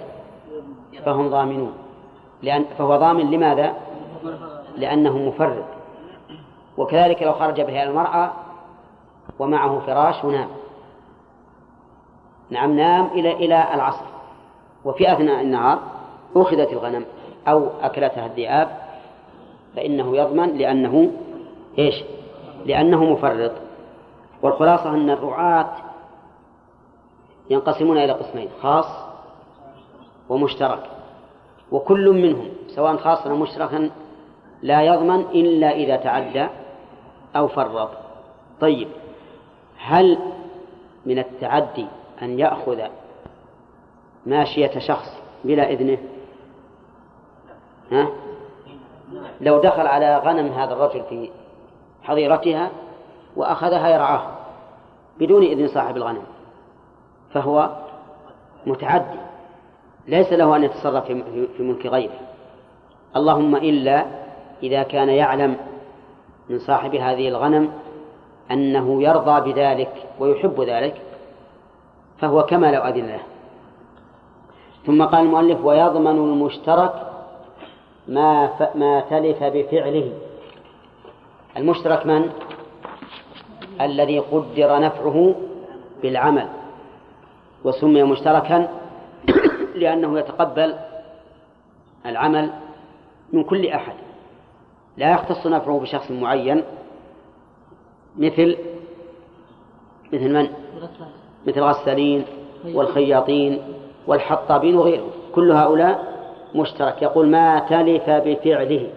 فهم 1.05 1.31
ضامنون. 1.31 1.73
لأن 2.43 2.64
فهو 2.79 2.97
ضامن 2.97 3.31
لماذا؟ 3.31 3.75
لأنه 4.77 5.19
مفرد 5.19 5.64
وكذلك 6.79 7.22
لو 7.22 7.33
خرج 7.33 7.61
بها 7.61 7.83
المرأة 7.83 8.33
ومعه 9.39 9.79
فراش 9.79 10.24
ونام. 10.24 10.49
نعم 12.51 12.76
نام 12.76 13.07
إلى 13.07 13.33
إلى 13.33 13.74
العصر. 13.74 14.05
وفي 14.85 15.12
أثناء 15.12 15.41
النهار 15.41 15.79
أخذت 16.37 16.72
الغنم 16.72 17.05
أو 17.49 17.68
أكلتها 17.83 18.26
الذئاب 18.26 18.68
فإنه 19.76 20.16
يضمن 20.16 20.59
لأنه 20.59 21.11
إيش؟ 21.79 21.95
لأنه 22.66 23.05
مفرط. 23.05 23.53
والخلاصة 24.43 24.91
أن 24.91 25.11
الرعاة 25.11 25.70
ينقسمون 27.51 27.99
إلى 27.99 28.12
قسمين 28.12 28.49
خاص 28.62 28.87
ومشترك. 30.29 30.83
وكل 31.72 32.11
منهم 32.11 32.49
سواء 32.68 32.97
خاصا 32.97 33.31
أو 33.31 33.37
مشتركا 33.37 33.91
لا 34.62 34.83
يضمن 34.83 35.20
إلا 35.20 35.70
إذا 35.70 35.97
تعدى 35.97 36.49
أو 37.39 37.49
فرط. 37.49 37.91
طيب 38.61 38.89
هل 39.78 40.18
من 41.07 41.18
التعدي 41.18 41.86
أن 42.22 42.39
يأخذ 42.39 42.80
ماشية 44.26 44.78
شخص 44.78 45.22
بلا 45.45 45.70
إذنه؟ 45.70 45.99
ها؟ 47.93 48.09
لو 49.41 49.61
دخل 49.61 49.86
على 49.86 50.18
غنم 50.18 50.53
هذا 50.53 50.72
الرجل 50.72 51.03
في 51.09 51.30
حظيرتها 52.03 52.70
وأخذها 53.36 53.89
يرعاها 53.89 54.39
بدون 55.18 55.43
إذن 55.43 55.68
صاحب 55.68 55.97
الغنم 55.97 56.22
فهو 57.32 57.70
متعدي 58.66 59.18
ليس 60.09 60.32
له 60.32 60.57
أن 60.57 60.64
يتصرف 60.64 61.05
في 61.57 61.62
ملك 61.62 61.86
غيره. 61.86 62.20
اللهم 63.16 63.57
إلا 63.57 64.05
إذا 64.62 64.82
كان 64.82 65.09
يعلم 65.09 65.57
من 66.51 66.59
صاحب 66.59 66.94
هذه 66.94 67.28
الغنم 67.28 67.72
أنه 68.51 69.03
يرضى 69.03 69.53
بذلك 69.53 69.92
ويحب 70.18 70.61
ذلك 70.61 71.03
فهو 72.18 72.42
كما 72.42 72.72
لو 72.72 72.80
أذن 72.80 73.07
له. 73.07 73.20
ثم 74.86 75.05
قال 75.05 75.24
المؤلف 75.24 75.64
ويضمن 75.64 76.07
المشترك 76.07 76.92
ما 78.09 78.46
ف... 78.46 78.76
ما 78.76 79.01
تلف 79.01 79.44
بفعله. 79.44 80.12
المشترك 81.57 82.07
من؟ 82.07 82.30
الذي 83.80 84.18
قدر 84.18 84.80
نفعه 84.80 85.34
بالعمل 86.03 86.49
وسمي 87.64 88.03
مشتركا 88.03 88.68
لأنه 89.80 90.18
يتقبل 90.18 90.74
العمل 92.07 92.51
من 93.32 93.44
كل 93.44 93.66
أحد. 93.66 94.08
لا 94.99 95.12
يختص 95.12 95.46
نفعه 95.46 95.80
بشخص 95.80 96.11
معين. 96.11 96.64
مثل 98.16 98.57
مثل 100.12 100.32
من؟ 100.32 100.49
مثل 101.46 101.59
الغسالين 101.59 102.24
والخياطين 102.64 103.62
والحطابين 104.07 104.76
وغيرهم. 104.76 105.11
كل 105.34 105.53
هؤلاء 105.53 106.18
مشترك. 106.55 107.03
يقول 107.03 107.28
ما 107.28 107.59
تلف 107.59 108.11
بفعله 108.11 108.90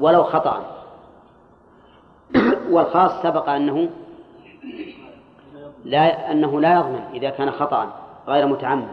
ولو 0.00 0.22
خطأ. 0.22 0.76
والخاص 2.70 3.22
سبق 3.22 3.48
أنه 3.48 3.88
لا 5.84 6.32
أنه 6.32 6.60
لا 6.60 6.74
يضمن 6.74 7.02
إذا 7.14 7.30
كان 7.30 7.50
خطأ 7.50 7.92
غير 8.28 8.46
متعمد. 8.46 8.88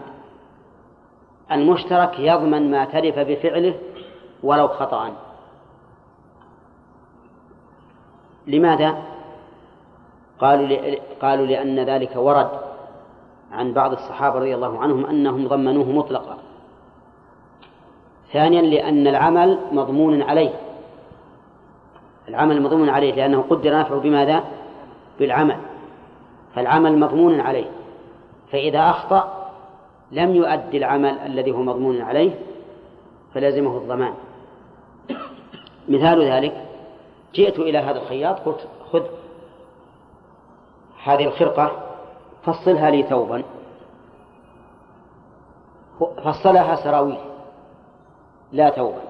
المشترك 1.52 2.20
يضمن 2.20 2.72
ما 2.72 2.86
تلف 2.86 3.20
بفعله 3.20 3.76
ولو 4.44 4.68
خطأ. 4.68 5.14
لماذا؟ 8.48 8.98
قالوا 10.40 10.96
قالوا 11.22 11.46
لأن 11.46 11.80
ذلك 11.80 12.16
ورد 12.16 12.50
عن 13.52 13.74
بعض 13.74 13.92
الصحابة 13.92 14.40
رضي 14.40 14.56
الله 14.56 14.80
عنهم 14.80 15.06
أنهم 15.06 15.48
ضمنوه 15.48 15.92
مطلقا. 15.92 16.38
ثانيا 18.34 18.62
لأن 18.62 19.08
العمل 19.08 19.60
مضمون 19.72 20.22
عليه. 20.22 20.54
العمل 22.28 22.62
مضمون 22.62 22.90
عليه 22.90 23.16
لأنه 23.16 23.46
قدر 23.50 23.80
نفعه 23.80 24.00
بماذا؟ 24.00 24.44
بالعمل. 25.20 25.58
فالعمل 26.56 26.98
مضمون 26.98 27.40
عليه. 27.40 27.70
فإذا 28.52 28.90
أخطأ 28.90 29.50
لم 30.12 30.36
يؤدي 30.36 30.78
العمل 30.78 31.18
الذي 31.26 31.52
هو 31.52 31.62
مضمون 31.62 32.02
عليه 32.02 32.32
فلزمه 33.34 33.78
الضمان. 33.78 34.14
مثال 35.88 36.32
ذلك 36.32 36.68
جئت 37.34 37.60
إلى 37.60 37.78
هذا 37.78 38.00
الخياط 38.00 38.40
قلت 38.40 38.68
خذ 38.92 39.04
هذه 41.04 41.26
الخرقة 41.26 41.72
فصلها 42.44 42.90
لي 42.90 43.04
ثوبا. 43.04 43.44
فصلها 46.24 46.76
سراويل 46.76 47.18
لا 48.52 48.70
ثوبا. 48.70 49.02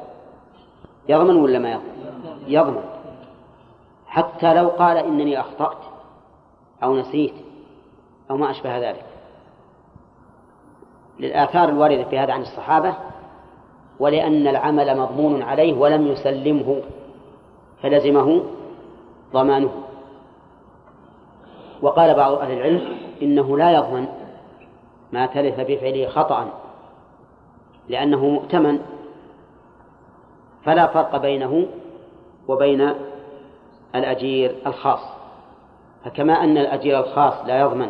يضمن 1.09 1.36
ولا 1.36 1.59
ما 1.59 1.71
يضمن؟ 1.71 2.43
يضمن. 2.47 2.84
حتى 4.07 4.53
لو 4.53 4.67
قال 4.67 4.97
إنني 4.97 5.39
أخطأت 5.39 5.78
أو 6.84 6.95
نسيت 6.95 7.34
أو 8.32 8.38
ما 8.38 8.51
أشبه 8.51 8.78
ذلك. 8.89 9.05
للآثار 11.19 11.69
الواردة 11.69 12.03
في 12.03 12.19
هذا 12.19 12.34
عن 12.34 12.41
الصحابة 12.41 12.95
ولأن 13.99 14.47
العمل 14.47 14.97
مضمون 14.97 15.41
عليه 15.41 15.73
ولم 15.73 16.07
يسلمه 16.07 16.81
فلزمه 17.81 18.43
ضمانه. 19.33 19.71
وقال 21.81 22.13
بعض 22.13 22.33
أهل 22.33 22.51
العلم 22.51 22.81
إنه 23.21 23.57
لا 23.57 23.71
يضمن 23.71 24.07
ما 25.11 25.25
تلف 25.25 25.59
بفعله 25.59 26.07
خطأ 26.07 26.49
لأنه 27.89 28.25
مؤتمن 28.25 28.79
فلا 30.63 30.87
فرق 30.87 31.17
بينه 31.17 31.67
وبين 32.47 32.93
الأجير 33.95 34.55
الخاص. 34.67 34.99
فكما 36.05 36.33
أن 36.33 36.57
الأجير 36.57 36.99
الخاص 36.99 37.33
لا 37.45 37.59
يضمن 37.59 37.89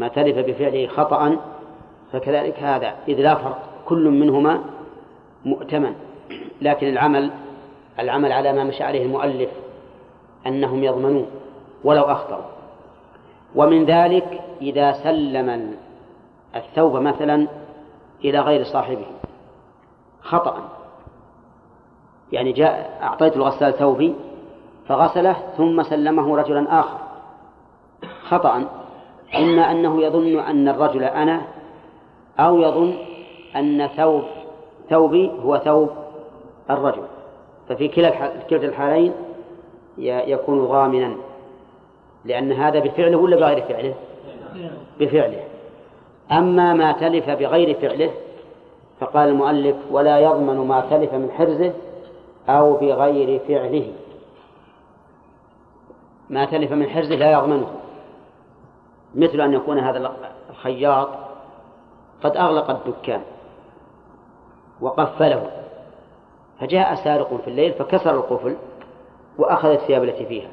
ما 0.00 0.08
تلف 0.08 0.38
بفعله 0.38 0.86
خطأ 0.86 1.36
فكذلك 2.12 2.58
هذا 2.58 2.94
إذ 3.08 3.20
لا 3.20 3.34
فرق 3.34 3.58
كل 3.86 4.10
منهما 4.10 4.60
مؤتمن 5.44 5.94
لكن 6.62 6.86
العمل 6.86 7.30
العمل 7.98 8.32
على 8.32 8.52
ما 8.52 8.64
مشى 8.64 8.84
عليه 8.84 9.02
المؤلف 9.02 9.50
أنهم 10.46 10.84
يضمنون 10.84 11.26
ولو 11.84 12.02
أخطأوا. 12.02 12.44
ومن 13.54 13.84
ذلك 13.84 14.40
إذا 14.60 14.92
سلم 14.92 15.76
الثوب 16.56 16.96
مثلا 16.96 17.46
إلى 18.24 18.40
غير 18.40 18.64
صاحبه 18.64 19.06
خطأ. 20.22 20.68
يعني 22.32 22.52
جاء 22.52 22.98
أعطيت 23.02 23.36
الغسال 23.36 23.72
ثوبي 23.72 24.14
فغسله 24.88 25.36
ثم 25.56 25.82
سلمه 25.82 26.36
رجلا 26.36 26.80
آخر. 26.80 26.98
خطأ 28.28 28.64
إما 29.36 29.70
أنه 29.70 30.02
يظن 30.02 30.38
أن 30.38 30.68
الرجل 30.68 31.04
أنا 31.04 31.42
أو 32.38 32.58
يظن 32.58 32.94
أن 33.56 33.86
ثوب 33.86 34.24
ثوبي 34.90 35.30
هو 35.44 35.58
ثوب 35.58 35.90
الرجل. 36.70 37.02
ففي 37.68 37.88
كلا 37.88 38.10
كلتا 38.50 38.66
الحالين 38.66 39.12
يكون 39.98 40.64
ضامنا 40.64 41.16
لأن 42.24 42.52
هذا 42.52 42.78
بفعله 42.78 43.16
ولا 43.16 43.36
بغير 43.36 43.62
فعله؟ 43.62 43.94
بفعله. 45.00 45.42
أما 46.32 46.74
ما 46.74 46.92
تلف 46.92 47.30
بغير 47.30 47.74
فعله 47.80 48.10
فقال 49.00 49.28
المؤلف 49.28 49.76
ولا 49.90 50.18
يضمن 50.18 50.56
ما 50.56 50.80
تلف 50.90 51.14
من 51.14 51.30
حرزه 51.30 51.72
أو 52.48 52.76
بغير 52.76 53.40
فعله. 53.48 53.92
ما 56.30 56.44
تلف 56.44 56.72
من 56.72 56.88
حرزه 56.88 57.14
لا 57.14 57.32
يضمنه. 57.32 57.70
مثل 59.14 59.40
أن 59.40 59.52
يكون 59.52 59.78
هذا 59.78 60.12
الخياط 60.50 61.08
قد 62.24 62.36
أغلق 62.36 62.70
الدكان. 62.70 63.20
وقفله. 64.80 65.50
فجاء 66.60 66.94
سارق 66.94 67.40
في 67.44 67.48
الليل 67.48 67.72
فكسر 67.72 68.14
القفل 68.14 68.56
وأخذ 69.38 69.68
الثياب 69.68 70.04
التي 70.04 70.26
فيها 70.26 70.48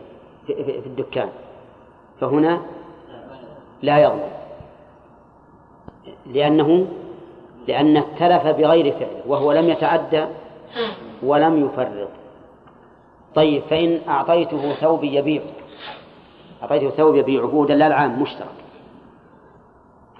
في 0.48 0.86
الدكان. 0.86 1.30
فهنا 2.20 2.62
لا 3.82 3.98
يضمن 3.98 4.32
لأنه 6.26 6.88
لأنه 7.68 8.06
تلف 8.20 8.48
بغير 8.48 8.92
فعله 8.92 9.22
وهو 9.28 9.52
لم 9.52 9.70
يتعدى 9.70 10.26
ولم 11.24 11.66
يفرط. 11.66 12.10
طيب 13.36 13.64
فإن 13.70 14.02
أعطيته 14.08 14.74
ثوب 14.74 15.04
يبيع 15.04 15.42
أعطيته 16.64 16.90
ثوب 16.90 17.16
يبيعه 17.16 17.46
هو 17.46 17.66
دلال 17.66 17.94
عام 17.94 18.22
مشترك. 18.22 18.48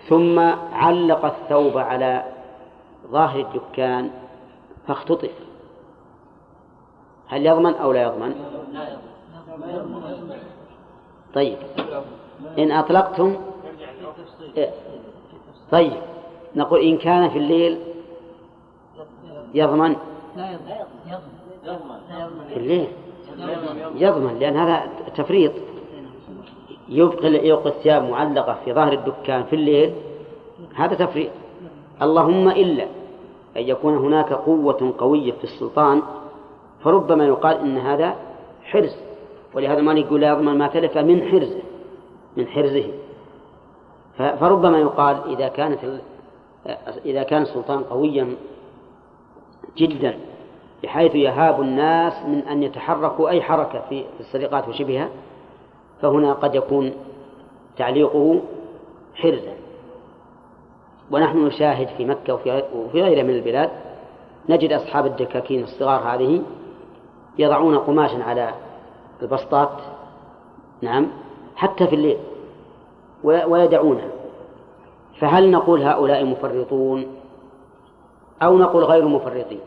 ثم 0.10 0.40
علق 0.74 1.26
الثوب 1.26 1.78
على 1.78 2.24
ظاهر 3.12 3.40
الدكان 3.40 4.10
فاختطف. 4.88 5.32
هل 7.28 7.46
يضمن 7.46 7.74
أو 7.74 7.92
لا 7.92 8.04
يضمن؟ 8.04 8.36
طيب. 11.34 11.58
إن 12.58 12.72
أطلقتم 12.72 13.36
طيب. 15.72 16.02
نقول 16.56 16.80
إن 16.80 16.98
كان 16.98 17.30
في 17.30 17.38
الليل 17.38 17.80
يضمن؟ 19.54 19.96
في 22.48 22.58
الليل 22.58 22.88
يضمن 23.96 24.40
لأن 24.40 24.58
هذا 24.58 24.90
تفريط. 25.16 25.52
يبقي 26.90 27.48
يبقي 27.48 27.70
الثياب 27.70 28.04
معلقة 28.04 28.58
في 28.66 28.74
ظهر 28.74 28.94
الدكان 28.94 29.44
في 29.44 29.56
الليل 29.56 29.94
هذا 30.76 30.96
تفريط. 30.96 31.32
اللهم 32.02 32.50
إلا. 32.50 32.97
أن 33.58 33.64
يكون 33.64 33.98
هناك 33.98 34.34
قوة 34.34 34.94
قوية 34.98 35.32
في 35.32 35.44
السلطان 35.44 36.02
فربما 36.84 37.26
يقال 37.26 37.58
إن 37.58 37.78
هذا 37.78 38.16
حرز 38.64 38.96
ولهذا 39.54 39.82
ما 39.82 39.94
يقول 39.94 40.22
لا 40.22 40.30
يضمن 40.30 40.58
ما 40.58 40.68
تلف 40.68 40.98
من 40.98 41.22
حرزه 41.32 41.62
من 42.38 42.48
حرزه. 42.48 42.92
فربما 44.18 44.80
يقال 44.80 45.18
إذا 45.28 45.48
كانت 45.48 45.80
إذا 47.06 47.24
كان 47.24 47.42
السلطان 47.42 47.84
قويا 47.84 48.36
جدا 49.78 50.18
بحيث 50.84 51.16
يهاب 51.16 51.62
الناس 51.62 52.14
من 52.26 52.40
أن 52.40 52.64
يتحركوا 52.64 53.30
أي 53.30 53.42
حركة 53.42 53.82
في 53.90 54.06
السرقات 54.20 54.68
وشبهها 54.68 55.10
فهنا 56.02 56.34
قد 56.34 56.56
يكون 56.56 56.94
تعليقه 57.78 58.42
حرزا. 59.16 59.54
ونحن 61.12 61.46
نشاهد 61.46 61.88
في 61.88 62.06
مكة 62.06 62.34
وفي 62.34 63.02
غيرها 63.02 63.24
من 63.24 63.30
البلاد 63.30 63.70
نجد 64.50 64.74
أصحاب 64.74 65.06
الدكاكين 65.06 65.64
الصغار 65.64 66.00
هذه 66.00 66.42
يضعون 67.38 67.78
قماشا 67.78 68.24
على 68.24 68.54
البسطات 69.22 69.70
نعم 70.82 71.08
حتى 71.56 71.88
في 71.88 71.96
الليل 71.96 72.18
ويدعونها 73.24 74.08
فهل 75.20 75.52
نقول 75.52 75.82
هؤلاء 75.82 76.26
مفرطون؟ 76.26 77.06
أو 78.42 78.58
نقول 78.58 78.84
غير 78.84 79.08
مفرطين؟ 79.08 79.60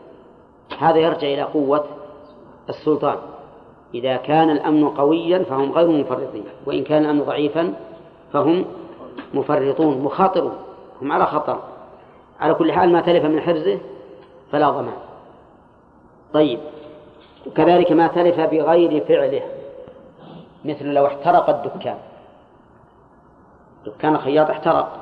هذا 0.79 0.97
يرجع 0.97 1.27
إلى 1.27 1.41
قوة 1.41 1.85
السلطان. 2.69 3.17
إذا 3.93 4.17
كان 4.17 4.49
الأمن 4.49 4.89
قويا 4.89 5.43
فهم 5.43 5.71
غير 5.71 5.87
مفرطين 5.87 6.43
وإن 6.65 6.83
كان 6.83 7.05
الأمن 7.05 7.23
ضعيفا 7.23 7.73
فهم 8.33 8.65
مفرطون 9.33 10.01
مخاطرون. 10.01 10.53
هم 11.01 11.11
على 11.11 11.25
خطر. 11.25 11.59
على 12.39 12.53
كل 12.53 12.71
حال 12.71 12.91
ما 12.91 13.01
تلف 13.01 13.25
من 13.25 13.41
حرزه 13.41 13.79
فلا 14.51 14.69
ضمان 14.69 14.97
طيب 16.33 16.59
وكذلك 17.47 17.91
ما 17.91 18.07
تلف 18.07 18.39
بغير 18.39 19.05
فعله 19.05 19.41
مثل 20.65 20.85
لو 20.85 21.07
احترق 21.07 21.49
الدكان. 21.49 21.97
دكان 23.85 24.15
الخياط 24.15 24.49
احترق 24.49 24.97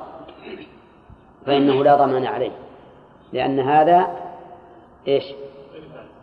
فإنه 1.46 1.84
لا 1.84 1.96
ضمان 1.96 2.26
عليه 2.26 2.52
لأن 3.32 3.60
هذا 3.60 4.16
إيش؟ 5.08 5.24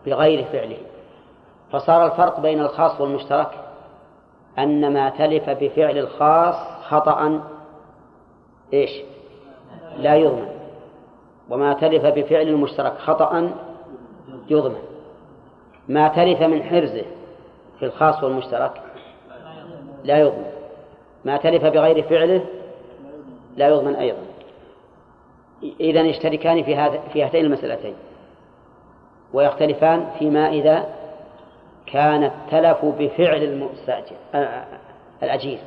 بغير 0.05 0.45
فعله. 0.45 0.77
فصار 1.71 2.05
الفرق 2.05 2.39
بين 2.39 2.61
الخاص 2.61 3.01
والمشترك 3.01 3.49
أن 4.59 4.93
ما 4.93 5.09
تلف 5.09 5.49
بفعل 5.49 5.97
الخاص 5.97 6.55
خطأ 6.89 7.41
إيش؟ 8.73 8.91
لا 9.99 10.15
يضمن. 10.15 10.47
وما 11.49 11.73
تلف 11.73 12.05
بفعل 12.05 12.47
المشترك 12.47 12.97
خطأ 12.97 13.51
يضمن. 14.49 14.81
ما 15.89 16.07
تلف 16.07 16.41
من 16.41 16.63
حرزه 16.63 17.05
في 17.79 17.85
الخاص 17.85 18.23
والمشترك 18.23 18.81
لا 20.03 20.17
يضمن. 20.17 20.51
ما 21.25 21.37
تلف 21.37 21.65
بغير 21.65 22.03
فعله 22.03 22.45
لا 23.57 23.67
يضمن 23.67 23.95
أيضا. 23.95 24.21
إذا 25.79 26.01
يشتركان 26.01 26.63
في 26.63 26.75
هذا 26.75 26.99
في 27.13 27.23
هاتين 27.23 27.45
المسألتين. 27.45 27.95
ويختلفان 29.33 30.07
فيما 30.19 30.49
إذا 30.49 30.85
كان 31.85 32.23
التلف 32.23 32.85
بفعل 32.85 33.43
المستأجر 33.43 34.15
آه، 34.35 34.37
آه، 34.37 34.65
الأجير. 35.23 35.59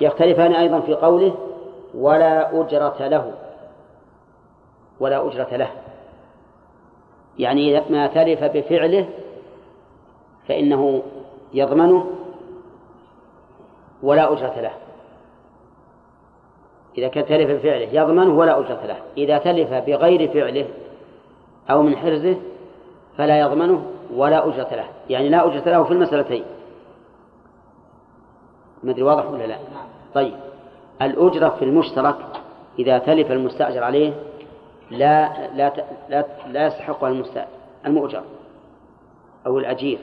يختلفان 0.00 0.52
أيضا 0.52 0.80
في 0.80 0.94
قوله 0.94 1.34
ولا 1.96 2.60
أجرة 2.60 3.08
له. 3.08 3.32
ولا 5.00 5.28
أجرة 5.28 5.56
له. 5.56 5.70
يعني 7.38 7.80
ما 7.90 8.06
تلف 8.06 8.44
بفعله 8.44 9.08
فإنه 10.48 11.02
يضمنه 11.54 12.10
ولا 14.02 14.32
أجرة 14.32 14.60
له. 14.60 14.72
إذا 16.98 17.08
كان 17.08 17.26
تلف 17.26 17.50
بفعله 17.50 17.88
يضمنه 17.92 18.38
ولا 18.38 18.58
أجرة 18.58 18.86
له. 18.86 18.96
إذا 19.16 19.38
تلف 19.38 19.72
بغير 19.72 20.32
فعله 20.32 20.68
أو 21.70 21.82
من 21.82 21.96
حرزه 21.96 22.36
فلا 23.18 23.40
يضمنه 23.40 23.86
ولا 24.14 24.48
أجرة 24.48 24.74
له. 24.74 24.86
يعني 25.10 25.28
لا 25.28 25.46
أجرة 25.46 25.70
له 25.70 25.84
في 25.84 25.90
المسألتين. 25.90 26.44
ما 28.82 28.90
أدري 28.90 29.02
واضح 29.02 29.30
ولا 29.30 29.46
لا؟ 29.46 29.58
طيب. 30.14 30.43
الأجرة 31.02 31.48
في 31.48 31.64
المشترك 31.64 32.16
إذا 32.78 32.98
تلف 32.98 33.30
المستأجر 33.30 33.84
عليه 33.84 34.12
لا 34.90 35.48
لا 35.54 35.72
لا, 36.08 36.24
لا 36.50 36.66
يستحقها 36.66 37.24
المؤجر 37.86 38.22
أو 39.46 39.58
الأجير. 39.58 39.98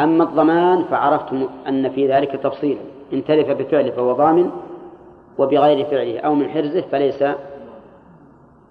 أما 0.00 0.24
الضمان 0.24 0.84
فعرفتم 0.84 1.48
أن 1.68 1.90
في 1.90 2.12
ذلك 2.12 2.30
تفصيلا. 2.30 2.80
إن 3.12 3.24
تلف 3.24 3.50
بفعله 3.50 3.90
فهو 3.90 4.12
ضامن 4.12 4.50
وبغير 5.38 5.86
فعله 5.86 6.20
أو 6.20 6.34
من 6.34 6.50
حرزه 6.50 6.80
فليس 6.80 7.24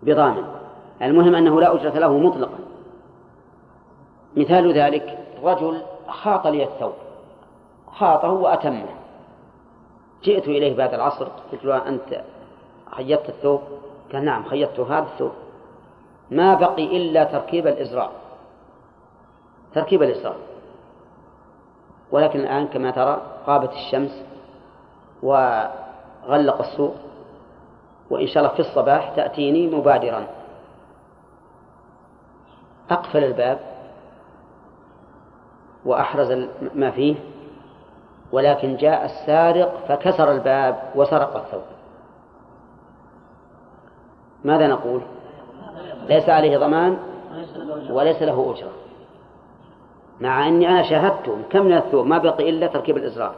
بضامن. 0.04 0.44
المهم 1.02 1.36
أنه 1.36 1.62
لا 1.62 1.76
أجرة 1.76 2.00
له 2.00 2.18
مطلقا. 2.18 2.60
مثال 4.38 4.74
ذلك 4.74 5.18
رجل 5.44 5.82
خاط 6.08 6.48
لي 6.48 6.64
الثوب 6.64 6.94
خاطه 7.92 8.32
وأتمه. 8.32 8.86
جئت 10.26 10.48
إليه 10.48 10.76
بعد 10.78 10.94
العصر 10.94 11.28
قلت 11.52 11.66
له 11.66 11.88
أنت 11.88 12.22
خيطت 12.92 13.30
الثوب؟ 13.30 13.62
قال 14.14 14.26
نعم 14.26 14.44
خيطته 14.44 14.98
هذا 14.98 15.06
الثوب. 15.06 15.32
ما 16.32 16.54
بقي 16.54 16.98
إلا 16.98 17.24
تركيب 17.24 17.68
الإزرار. 17.68 18.12
تركيب 19.74 20.04
الإزرار. 20.04 20.36
ولكن 22.12 22.40
الآن 22.40 22.68
كما 22.68 22.92
ترى 22.92 23.22
غابت 23.48 23.74
الشمس 23.74 24.24
وغلق 25.24 26.60
السوق 26.62 26.96
وإن 28.10 28.28
شاء 28.28 28.44
الله 28.44 28.56
في 28.56 28.60
الصباح 28.60 29.16
تأتيني 29.16 29.68
مبادرا. 29.68 30.28
أقفل 32.90 33.24
الباب 33.24 33.60
وأحرز 35.86 36.48
ما 36.76 36.92
فيه. 36.92 37.16
ولكن 38.36 38.76
جاء 38.76 39.06
السارق 39.06 39.86
فكسر 39.88 40.32
الباب 40.32 40.80
وسرق 40.96 41.36
الثوب. 41.36 41.62
ماذا 44.44 44.68
نقول؟ 44.68 45.02
ليس 46.10 46.30
عليه 46.30 46.58
ضمان 46.58 46.98
وليس 47.90 48.22
له 48.22 48.54
أجرة. 48.56 48.72
مع 50.22 50.48
أني 50.48 50.70
أنا 50.70 50.84
شاهدته 50.84 51.38
كم 51.50 51.66
من 51.66 51.78
الثوب 51.78 52.06
ما 52.06 52.18
بقي 52.18 52.50
إلا 52.50 52.68
تركيب 52.68 52.98
الإزرار. 52.98 53.36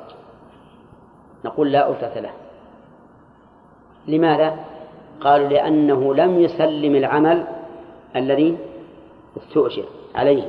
نقول 1.45 1.72
لا 1.72 1.90
أجرة 1.90 2.19
له. 2.19 2.32
لماذا؟ 4.07 4.56
قالوا 5.22 5.48
لأنه 5.48 6.14
لم 6.14 6.40
يسلم 6.40 6.95
العمل 6.95 7.48
الذي 8.15 8.57
استؤجر 9.38 9.86
عليه. 10.15 10.44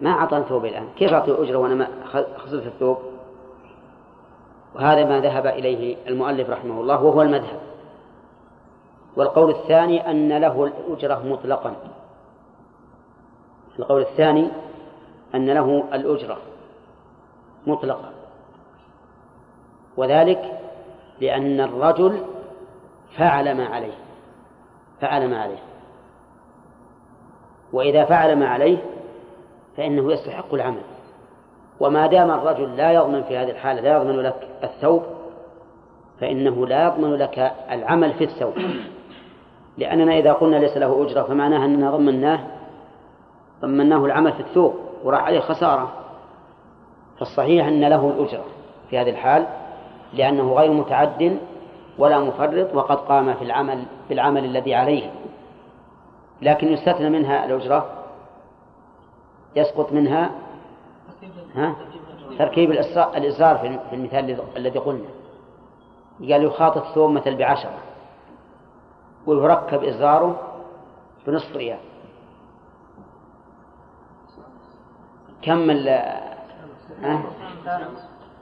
ما 0.00 0.10
أعطى 0.10 0.44
ثوب 0.48 0.64
الآن. 0.64 0.86
كيف 0.96 1.12
أعطي 1.12 1.42
أجرة 1.42 1.56
وأنا 1.56 1.74
ما 1.74 1.88
خسرت 2.36 2.66
الثوب؟ 2.66 3.09
وهذا 4.74 5.04
ما 5.04 5.20
ذهب 5.20 5.46
إليه 5.46 5.96
المؤلف 6.06 6.50
رحمه 6.50 6.80
الله 6.80 7.02
وهو 7.02 7.22
المذهب. 7.22 7.60
والقول 9.16 9.50
الثاني 9.50 10.10
أن 10.10 10.38
له 10.38 10.64
الأجرة 10.64 11.22
مطلقا. 11.26 11.76
القول 13.78 14.02
الثاني 14.02 14.48
أن 15.34 15.50
له 15.50 15.84
الأجرة 15.92 16.38
مطلقا. 17.66 18.12
وذلك 19.96 20.60
لأن 21.20 21.60
الرجل 21.60 22.22
فعل 23.16 23.56
ما 23.56 23.66
عليه 23.66 23.94
فعل 25.00 25.30
ما 25.30 25.42
عليه. 25.42 25.62
وإذا 27.72 28.04
فعل 28.04 28.36
ما 28.36 28.48
عليه 28.48 28.78
فإنه 29.76 30.12
يستحق 30.12 30.54
العمل. 30.54 30.82
وما 31.80 32.06
دام 32.06 32.30
الرجل 32.30 32.76
لا 32.76 32.92
يضمن 32.92 33.22
في 33.22 33.36
هذه 33.36 33.50
الحالة 33.50 33.80
لا 33.80 33.96
يضمن 33.96 34.20
لك 34.20 34.48
الثوب 34.64 35.02
فإنه 36.20 36.66
لا 36.66 36.84
يضمن 36.84 37.14
لك 37.14 37.52
العمل 37.70 38.12
في 38.12 38.24
الثوب. 38.24 38.52
لأننا 39.78 40.18
إذا 40.18 40.32
قلنا 40.32 40.56
ليس 40.56 40.76
له 40.76 41.04
أجرة 41.04 41.22
فمعناها 41.22 41.64
أننا 41.64 41.90
ضمناه 41.90 42.40
ضمناه 43.62 44.04
العمل 44.04 44.32
في 44.32 44.40
الثوب 44.40 44.74
وراح 45.04 45.24
عليه 45.24 45.40
خسارة. 45.40 45.92
فالصحيح 47.18 47.66
أن 47.66 47.80
له 47.84 48.08
الأجرة 48.16 48.44
في 48.90 48.98
هذه 48.98 49.10
الحال 49.10 49.46
لأنه 50.14 50.52
غير 50.52 50.72
متعد 50.72 51.38
ولا 51.98 52.18
مفرط 52.18 52.74
وقد 52.74 52.96
قام 52.96 53.34
في 53.34 53.44
العمل 53.44 53.84
في 54.08 54.14
العمل 54.14 54.44
الذي 54.44 54.74
عليه. 54.74 55.10
لكن 56.42 56.72
يستثنى 56.72 57.10
منها 57.10 57.44
الأجرة 57.44 57.86
يسقط 59.56 59.92
منها 59.92 60.30
ها؟ 61.54 61.76
تركيب 62.38 62.70
الإصرار 62.70 63.58
في 63.58 63.94
المثال 63.94 64.40
الذي 64.56 64.78
قلنا. 64.78 65.08
قال 66.20 66.44
يخاطب 66.44 66.82
ثوب 66.94 67.10
مثل 67.10 67.36
بعشرة. 67.36 67.78
ويركب 69.26 69.84
إزاره 69.84 70.40
بنصف 71.26 71.56
ريال. 71.56 71.78
كم 75.42 75.70
ال 75.70 75.88
أه؟ 75.88 77.22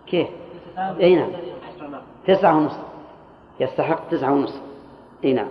كيف؟ 0.06 0.28
أي 0.78 1.14
نعم. 1.14 1.30
تسعة 2.26 2.56
ونصف. 2.56 2.82
يستحق 3.60 4.08
تسعة 4.08 4.32
ونصف. 4.32 4.62
أي 5.24 5.32
نعم. 5.32 5.50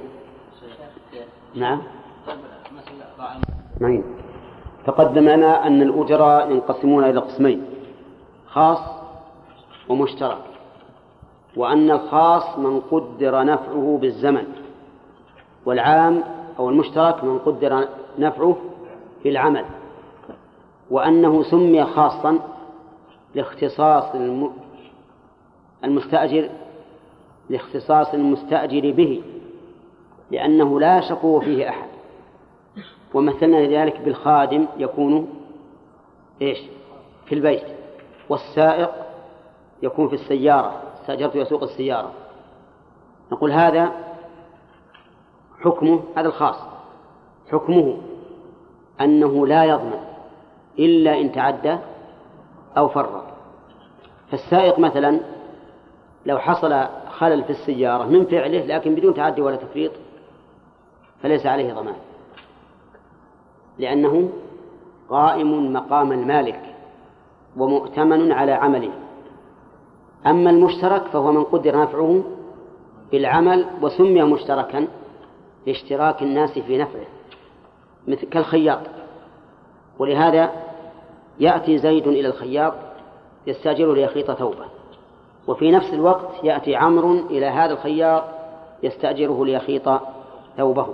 نعم. 1.55 1.81
نعم. 3.79 4.03
تقدم 4.87 5.29
لنا 5.29 5.67
أن 5.67 5.81
الأجراء 5.81 6.51
ينقسمون 6.51 7.03
إلى 7.03 7.19
قسمين 7.19 7.65
خاص 8.47 8.79
ومشترك 9.89 10.37
وأن 11.55 11.91
الخاص 11.91 12.57
من 12.57 12.79
قدر 12.79 13.43
نفعه 13.43 13.97
بالزمن 14.01 14.43
والعام 15.65 16.23
أو 16.59 16.69
المشترك 16.69 17.23
من 17.23 17.39
قدر 17.39 17.87
نفعه 18.19 18.57
في 19.23 19.29
العمل 19.29 19.65
وأنه 20.91 21.43
سمي 21.43 21.85
خاصا 21.85 22.39
لاختصاص 23.35 24.15
المستأجر 25.83 26.49
لاختصاص 27.49 28.13
المستأجر 28.13 28.91
به 28.91 29.21
لأنه 30.31 30.79
لا 30.79 31.01
شقو 31.01 31.39
فيه 31.39 31.69
أحد. 31.69 31.96
ومثلنا 33.13 33.61
ذلك 33.61 33.99
بالخادم 34.01 34.65
يكون 34.77 35.27
إيش؟ 36.41 36.59
في 37.25 37.35
البيت. 37.35 37.63
والسائق 38.29 38.91
يكون 39.83 40.07
في 40.07 40.13
السيارة. 40.13 40.81
استأجرت 41.01 41.35
يسوق 41.35 41.63
السيارة. 41.63 42.11
نقول 43.31 43.51
هذا 43.51 43.91
حكمه 45.61 46.03
هذا 46.17 46.27
الخاص. 46.27 46.57
حكمه 47.51 47.97
أنه 49.01 49.47
لا 49.47 49.63
يضمن 49.63 49.99
إلا 50.79 51.21
إن 51.21 51.31
تعدى 51.31 51.77
أو 52.77 52.87
فرط 52.87 53.23
فالسائق 54.31 54.79
مثلا 54.79 55.19
لو 56.25 56.39
حصل 56.39 56.87
خلل 57.09 57.43
في 57.43 57.49
السيارة 57.49 58.03
من 58.03 58.25
فعله 58.25 58.65
لكن 58.65 58.95
بدون 58.95 59.13
تعدي 59.13 59.41
ولا 59.41 59.55
تفريط 59.55 59.91
فليس 61.21 61.45
عليه 61.45 61.73
ضمان. 61.73 61.95
لأنه 63.79 64.29
قائم 65.09 65.73
مقام 65.73 66.11
المالك 66.11 66.61
ومؤتمن 67.57 68.31
على 68.31 68.51
عمله. 68.51 68.91
أما 70.27 70.49
المشترك 70.49 71.03
فهو 71.03 71.31
من 71.31 71.43
قدر 71.43 71.81
نفعه 71.81 72.23
بالعمل 73.11 73.65
وسمي 73.81 74.23
مشتركا 74.23 74.87
لاشتراك 75.67 76.21
الناس 76.21 76.59
في 76.59 76.77
نفعه 76.77 77.05
مثل 78.07 78.29
كالخياط. 78.29 78.79
ولهذا 79.99 80.51
يأتي 81.39 81.77
زيد 81.77 82.07
إلى 82.07 82.27
الخياط 82.27 82.73
يستأجره 83.47 83.93
ليخيط 83.93 84.31
ثوبه 84.31 84.65
وفي 85.47 85.71
نفس 85.71 85.93
الوقت 85.93 86.43
يأتي 86.43 86.75
عمرو 86.75 87.13
إلى 87.13 87.45
هذا 87.45 87.73
الخياط 87.73 88.23
يستأجره 88.83 89.45
ليخيط 89.45 89.89
ثوبه 90.57 90.87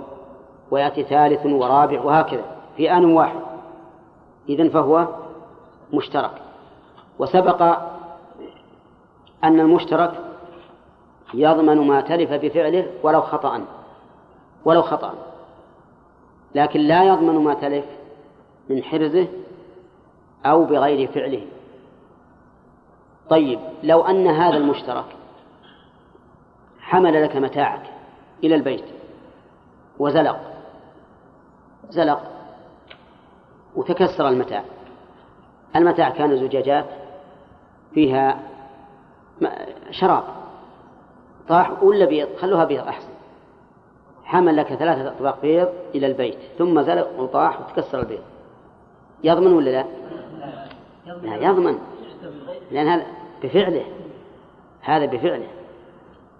ويأتي 0.70 1.02
ثالث 1.02 1.46
ورابع 1.46 2.00
وهكذا. 2.00 2.53
في 2.76 2.92
آن 2.92 3.04
واحد. 3.04 3.40
إذن 4.48 4.68
فهو 4.68 5.08
مشترك. 5.92 6.42
وسبق 7.18 7.62
أن 9.44 9.60
المشترك 9.60 10.12
يضمن 11.34 11.76
ما 11.76 12.00
تلف 12.00 12.32
بفعله 12.32 12.90
ولو 13.02 13.20
خطأ. 13.20 13.64
ولو 14.64 14.82
خطأ. 14.82 15.14
لكن 16.54 16.80
لا 16.80 17.04
يضمن 17.04 17.44
ما 17.44 17.54
تلف 17.54 17.84
من 18.70 18.82
حرزه 18.82 19.26
أو 20.46 20.64
بغير 20.64 21.08
فعله. 21.12 21.46
طيب 23.30 23.60
لو 23.82 24.02
أن 24.02 24.26
هذا 24.26 24.56
المشترك 24.56 25.04
حمل 26.80 27.24
لك 27.24 27.36
متاعك 27.36 27.82
إلى 28.44 28.54
البيت 28.54 28.84
وزلق 29.98 30.40
زلق 31.90 32.33
وتكسر 33.76 34.28
المتاع. 34.28 34.64
المتاع 35.76 36.10
كان 36.10 36.36
زجاجات 36.36 36.84
فيها 37.94 38.40
شراب. 39.90 40.24
طاح 41.48 41.82
ولا 41.82 42.04
بيض 42.04 42.28
خلوها 42.36 42.64
بيض 42.64 42.86
أحسن. 42.88 43.08
حمل 44.24 44.56
لك 44.56 44.74
ثلاثة 44.74 45.08
أطباق 45.08 45.42
بيض 45.42 45.68
إلى 45.94 46.06
البيت 46.06 46.38
ثم 46.58 46.82
زلق 46.82 47.20
وطاح 47.20 47.60
وتكسر 47.60 48.00
البيض. 48.00 48.22
يضمن 49.24 49.52
ولا 49.52 49.70
لا؟ 49.70 49.84
لا 51.06 51.36
يضمن. 51.36 51.78
لأن 52.70 52.86
هذا 52.88 53.06
بفعله. 53.42 53.84
هذا 54.80 55.06
بفعله. 55.06 55.46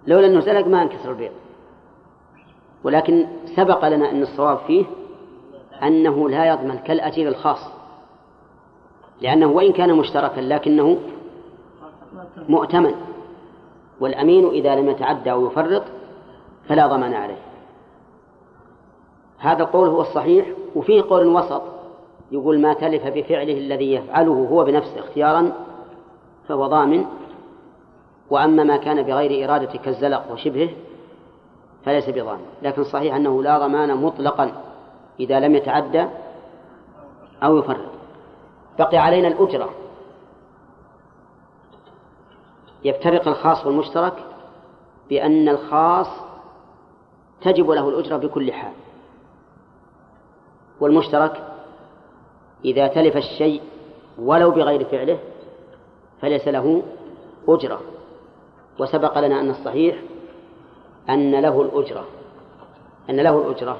لولا 0.07 0.27
أنه 0.27 0.39
زلق 0.39 0.67
ما 0.67 0.81
انكسر 0.81 1.11
البيض. 1.11 1.31
ولكن 2.83 3.27
سبق 3.55 3.87
لنا 3.87 4.11
أن 4.11 4.21
الصواب 4.21 4.57
فيه 4.57 4.85
أنه 5.83 6.29
لا 6.29 6.45
يضمن 6.45 6.77
كالأجير 6.77 7.27
الخاص 7.27 7.59
لأنه 9.21 9.47
وإن 9.47 9.73
كان 9.73 9.93
مشتركا 9.93 10.41
لكنه 10.41 10.97
مؤتمن 12.49 12.93
والأمين 13.99 14.47
إذا 14.47 14.75
لم 14.75 14.89
يتعدى 14.89 15.31
أو 15.31 15.45
يفرط 15.45 15.83
فلا 16.67 16.87
ضمان 16.87 17.13
عليه. 17.13 17.37
هذا 19.37 19.63
القول 19.63 19.89
هو 19.89 20.01
الصحيح 20.01 20.47
وفيه 20.75 21.01
قول 21.01 21.27
وسط 21.27 21.61
يقول 22.31 22.59
ما 22.59 22.73
تلف 22.73 23.07
بفعله 23.07 23.57
الذي 23.57 23.93
يفعله 23.93 24.47
هو 24.51 24.63
بنفسه 24.63 24.99
اختيارا 24.99 25.51
فهو 26.47 26.67
ضامن 26.67 27.05
وأما 28.29 28.63
ما 28.63 28.77
كان 28.77 29.01
بغير 29.03 29.45
إرادة 29.45 29.79
كالزلق 29.79 30.31
وشبهه 30.31 30.69
فليس 31.85 32.09
بضامن. 32.09 32.45
لكن 32.61 32.83
صحيح 32.83 33.15
أنه 33.15 33.43
لا 33.43 33.59
ضمان 33.59 33.97
مطلقا. 33.97 34.51
إذا 35.19 35.39
لم 35.39 35.55
يتعدى 35.55 36.05
أو 37.43 37.57
يفرط. 37.57 37.91
بقي 38.79 38.97
علينا 38.97 39.27
الأجرة. 39.27 39.69
يفترق 42.83 43.27
الخاص 43.27 43.65
والمشترك 43.65 44.25
بأن 45.09 45.49
الخاص 45.49 46.07
تجب 47.41 47.71
له 47.71 47.89
الأجرة 47.89 48.17
بكل 48.17 48.53
حال. 48.53 48.73
والمشترك 50.79 51.53
إذا 52.65 52.87
تلف 52.87 53.17
الشيء 53.17 53.61
ولو 54.17 54.51
بغير 54.51 54.85
فعله 54.85 55.19
فليس 56.21 56.47
له 56.47 56.83
أجرة. 57.47 57.81
وسبق 58.79 59.19
لنا 59.19 59.39
أن 59.39 59.49
الصحيح 59.49 59.95
أن 61.09 61.41
له 61.41 61.61
الأجرة. 61.61 62.05
أن 63.09 63.15
له 63.15 63.37
الأجرة. 63.37 63.79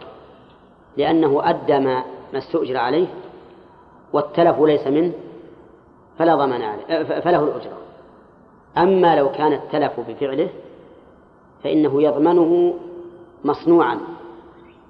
لأنه 0.97 1.49
أدى 1.49 1.79
ما 1.79 2.03
ما 2.33 2.39
استؤجر 2.39 2.77
عليه 2.77 3.07
والتلف 4.13 4.59
ليس 4.59 4.87
منه 4.87 5.13
فلا 6.19 6.35
ضمان 6.35 6.61
عليه 6.61 7.03
فله 7.03 7.43
الأجرة 7.43 7.77
أما 8.77 9.15
لو 9.15 9.31
كان 9.31 9.53
التلف 9.53 9.99
بفعله 9.99 10.49
فإنه 11.63 12.03
يضمنه 12.03 12.73
مصنوعا 13.43 13.99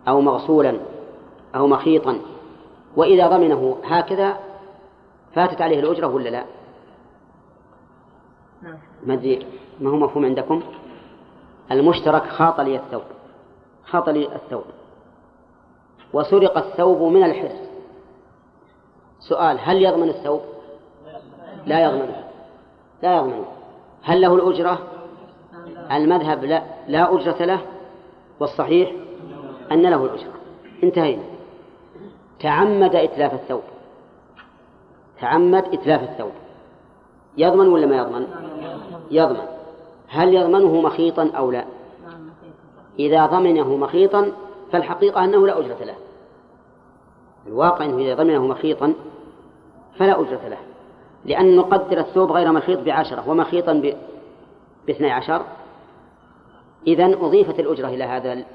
أو 0.07 0.21
مغسولا 0.21 0.79
أو 1.55 1.67
مخيطا 1.67 2.19
وإذا 2.95 3.27
ضمنه 3.27 3.77
هكذا 3.83 4.37
فاتت 5.35 5.61
عليه 5.61 5.79
الأجرة 5.79 6.07
ولا 6.07 6.29
لا؟ 6.29 6.45
ما 9.05 9.13
أدري 9.13 9.45
ما 9.79 9.89
هو 9.89 9.95
مفهوم 9.95 10.25
عندكم؟ 10.25 10.61
المشترك 11.71 12.23
خاط 12.23 12.59
لي 12.59 12.75
الثوب 12.75 13.01
خاط 13.85 14.09
لي 14.09 14.35
الثوب 14.35 14.63
وسرق 16.15 16.57
الثوب 16.57 17.01
من 17.01 17.23
الحرز 17.23 17.59
سؤال 19.19 19.57
هل 19.61 19.81
يضمن 19.81 20.09
الثوب؟ 20.09 20.41
لا 21.65 21.83
يضمنه 21.83 22.23
لا 23.03 23.15
يضمنه 23.15 23.45
هل 24.03 24.21
له 24.21 24.35
الأجرة؟ 24.35 24.79
المذهب 25.91 26.43
لا 26.43 26.63
لا 26.87 27.15
أجرة 27.15 27.45
له. 27.45 27.59
والصحيح 28.39 28.91
أن 29.71 29.81
له 29.81 30.05
الأجرة. 30.05 30.33
انتهينا. 30.83 31.23
تعمد 32.39 32.95
إتلاف 32.95 33.33
الثوب. 33.33 33.63
تعمد 35.21 35.63
إتلاف 35.73 36.03
الثوب. 36.03 36.31
يضمن 37.37 37.67
ولا 37.67 37.85
ما 37.85 37.97
يضمن؟ 37.97 38.27
يضمن. 39.11 39.47
هل 40.07 40.33
يضمنه 40.33 40.81
مخيطا 40.81 41.31
أو 41.37 41.51
لا؟ 41.51 41.65
إذا 42.99 43.25
ضمنه 43.25 43.75
مخيطا 43.75 44.31
فالحقيقة 44.71 45.23
أنه 45.23 45.47
لا 45.47 45.59
أجرة 45.59 45.83
له. 45.83 45.95
الواقع 47.47 47.85
أنه 47.85 47.97
إذا 47.97 48.15
ضمنه 48.15 48.47
مخيطا 48.47 48.93
فلا 49.97 50.21
أجرة 50.21 50.47
له 50.47 50.57
لأن 51.25 51.55
نقدر 51.55 51.99
الثوب 51.99 52.31
غير 52.31 52.51
مخيط 52.51 52.79
بعشرة 52.79 53.29
ومخيطا 53.29 53.93
باثني 54.87 55.11
عشر. 55.11 55.41
إذا 56.87 57.05
أضيفت 57.05 57.59
الأجرة 57.59 57.87
إلى 57.87 58.03
هذا 58.03 58.45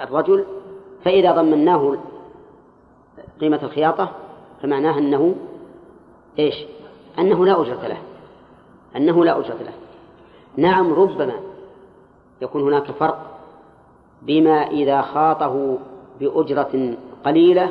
الرجل 0.00 0.44
فإذا 1.04 1.32
ضمناه 1.32 1.96
قيمة 3.40 3.60
الخياطة 3.62 4.10
فمعناه 4.62 4.98
أنه 4.98 5.34
إيش؟ 6.38 6.54
أنه 7.18 7.46
لا 7.46 7.60
أجرة 7.60 7.86
له 7.86 7.98
أنه 8.96 9.24
لا 9.24 9.38
أجرة 9.38 9.58
له. 9.62 9.72
نعم 10.56 10.92
ربما 10.92 11.34
يكون 12.42 12.62
هناك 12.62 12.90
فرق 12.90 13.40
بما 14.22 14.66
إذا 14.66 15.02
خاطه 15.02 15.78
بأجرة 16.20 16.94
قليلة 17.24 17.70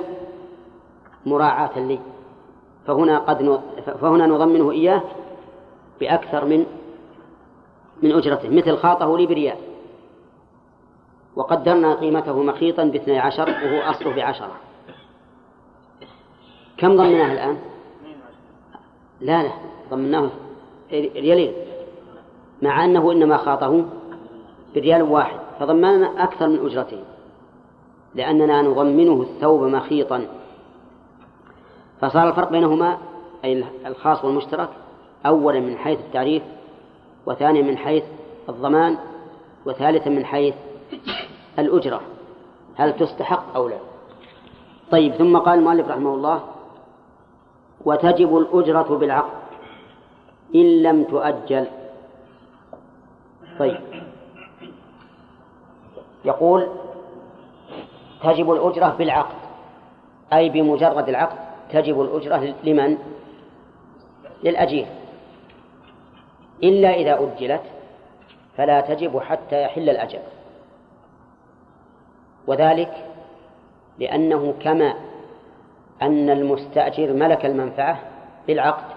مراعاة 1.26 1.80
لي. 1.80 2.00
فهنا 2.88 3.20
قد 3.20 3.62
فهنا 4.02 4.28
نضمنه 4.28 4.72
إياه 4.72 5.02
بأكثر 6.00 6.46
من 6.46 6.66
من 8.04 8.12
أجرته 8.12 8.50
مثل 8.50 8.78
خاطه 8.78 9.18
لي 9.18 9.26
بريال 9.26 9.58
وقدرنا 11.36 11.94
قيمته 11.94 12.44
مخيطا 12.44 12.84
باثني 12.84 13.20
عشر 13.20 13.50
وهو 13.50 13.82
أصله 13.82 14.16
بعشرة. 14.16 14.56
كم 16.78 16.98
ضمناه 16.98 17.34
الآن؟ 17.34 17.58
لا 19.22 19.44
لا 19.44 19.52
ضمناه 19.92 20.30
ريالين 20.92 21.54
مع 22.62 22.86
أنه 22.86 23.12
إنما 23.12 23.38
خاطه 23.38 23.86
بريال 24.76 25.02
واحد 25.02 25.40
فضمننا 25.60 26.24
أكثر 26.24 26.48
من 26.48 26.66
أجرته 26.66 27.04
لأننا 28.16 28.62
نضمنه 28.62 29.22
الثوب 29.22 29.64
مخيطا. 29.64 30.28
فصار 32.02 32.30
الفرق 32.30 32.50
بينهما 32.50 32.98
أي 33.46 33.66
الخاص 33.86 34.26
والمشترك 34.26 34.70
أولا 35.26 35.60
من 35.60 35.78
حيث 35.78 36.00
التعريف 36.00 36.44
وثانيا 37.26 37.62
من 37.62 37.78
حيث 37.78 38.04
الضمان 38.50 38.98
وثالثا 39.66 40.10
من 40.10 40.26
حيث 40.26 40.56
الأجرة. 41.60 42.02
هل 42.76 42.98
تستحق 42.98 43.56
أو 43.56 43.68
لا؟ 43.68 43.78
طيب 44.92 45.14
ثم 45.14 45.38
قال 45.38 45.60
المؤلف 45.60 45.88
رحمه 45.88 46.14
الله 46.14 46.42
وتجب 47.86 48.38
الأجرة 48.38 48.98
بالعقد 48.98 49.42
إن 50.56 50.84
لم 50.84 51.04
تؤجل. 51.04 51.68
طيب. 53.60 53.80
يقول 56.26 56.68
تجب 58.24 58.52
الأجرة 58.52 58.96
بالعقد 58.98 59.36
أي 60.34 60.50
بمجرد 60.50 61.10
العقد. 61.10 61.51
تجب 61.72 62.02
الأجرة 62.02 62.56
لمن؟ 62.64 62.98
للأجير 64.44 64.88
إلا 66.64 66.94
إذا 66.94 67.14
أجلت 67.14 67.62
فلا 68.58 68.82
تجب 68.82 69.20
حتى 69.20 69.62
يحل 69.62 69.90
الأجل 69.90 70.20
وذلك 72.48 73.06
لأنه 74.00 74.54
كما 74.60 74.94
أن 76.02 76.30
المستأجر 76.30 77.14
ملك 77.14 77.46
المنفعة 77.46 78.00
بالعقد 78.48 78.96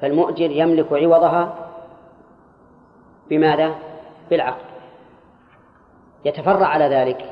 فالمؤجر 0.00 0.50
يملك 0.50 0.92
عوضها 0.92 1.68
بماذا؟ 3.30 3.74
بالعقد 4.30 4.64
يتفرع 6.24 6.66
على 6.66 6.84
ذلك 6.84 7.30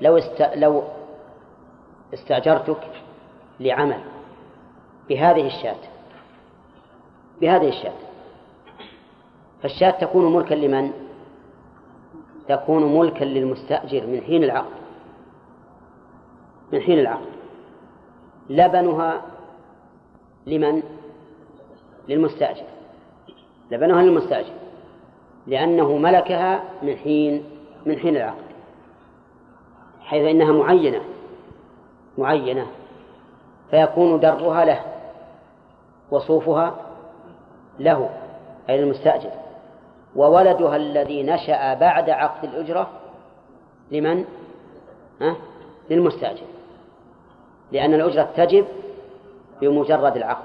لو 0.00 0.18
است... 0.18 0.42
لو 0.54 0.82
استأجرتك 2.14 2.80
لعمل 3.60 4.00
بهذه 5.08 5.46
الشاة 5.46 5.76
بهذه 7.40 7.68
الشاة 7.68 7.92
فالشاة 9.62 9.90
تكون 9.90 10.34
ملكا 10.34 10.54
لمن؟ 10.54 10.92
تكون 12.48 12.98
ملكا 12.98 13.24
للمستأجر 13.24 14.06
من 14.06 14.20
حين 14.20 14.44
العقد 14.44 14.84
من 16.72 16.80
حين 16.80 16.98
العقد 16.98 17.26
لبنها 18.50 19.22
لمن؟ 20.46 20.82
للمستأجر 22.08 22.64
لبنها 23.70 24.02
للمستأجر 24.02 24.52
لأنه 25.46 25.96
ملكها 25.96 26.64
من 26.82 26.96
حين 26.96 27.44
من 27.86 27.98
حين 27.98 28.16
العقد 28.16 28.44
حيث 30.00 30.28
إنها 30.28 30.52
معينة 30.52 31.00
معينة 32.18 32.66
فيكون 33.74 34.20
درها 34.20 34.64
له 34.64 34.80
وصوفها 36.10 36.74
له 37.78 38.10
أي 38.68 38.82
المستأجر 38.82 39.30
وولدها 40.16 40.76
الذي 40.76 41.22
نشأ 41.22 41.74
بعد 41.74 42.10
عقد 42.10 42.44
الأجرة 42.44 42.90
لمن؟ 43.90 44.24
أه؟ 45.22 45.36
للمستأجر 45.90 46.42
لأن 47.72 47.94
الأجرة 47.94 48.28
تجب 48.36 48.66
بمجرد 49.60 50.16
العقد 50.16 50.44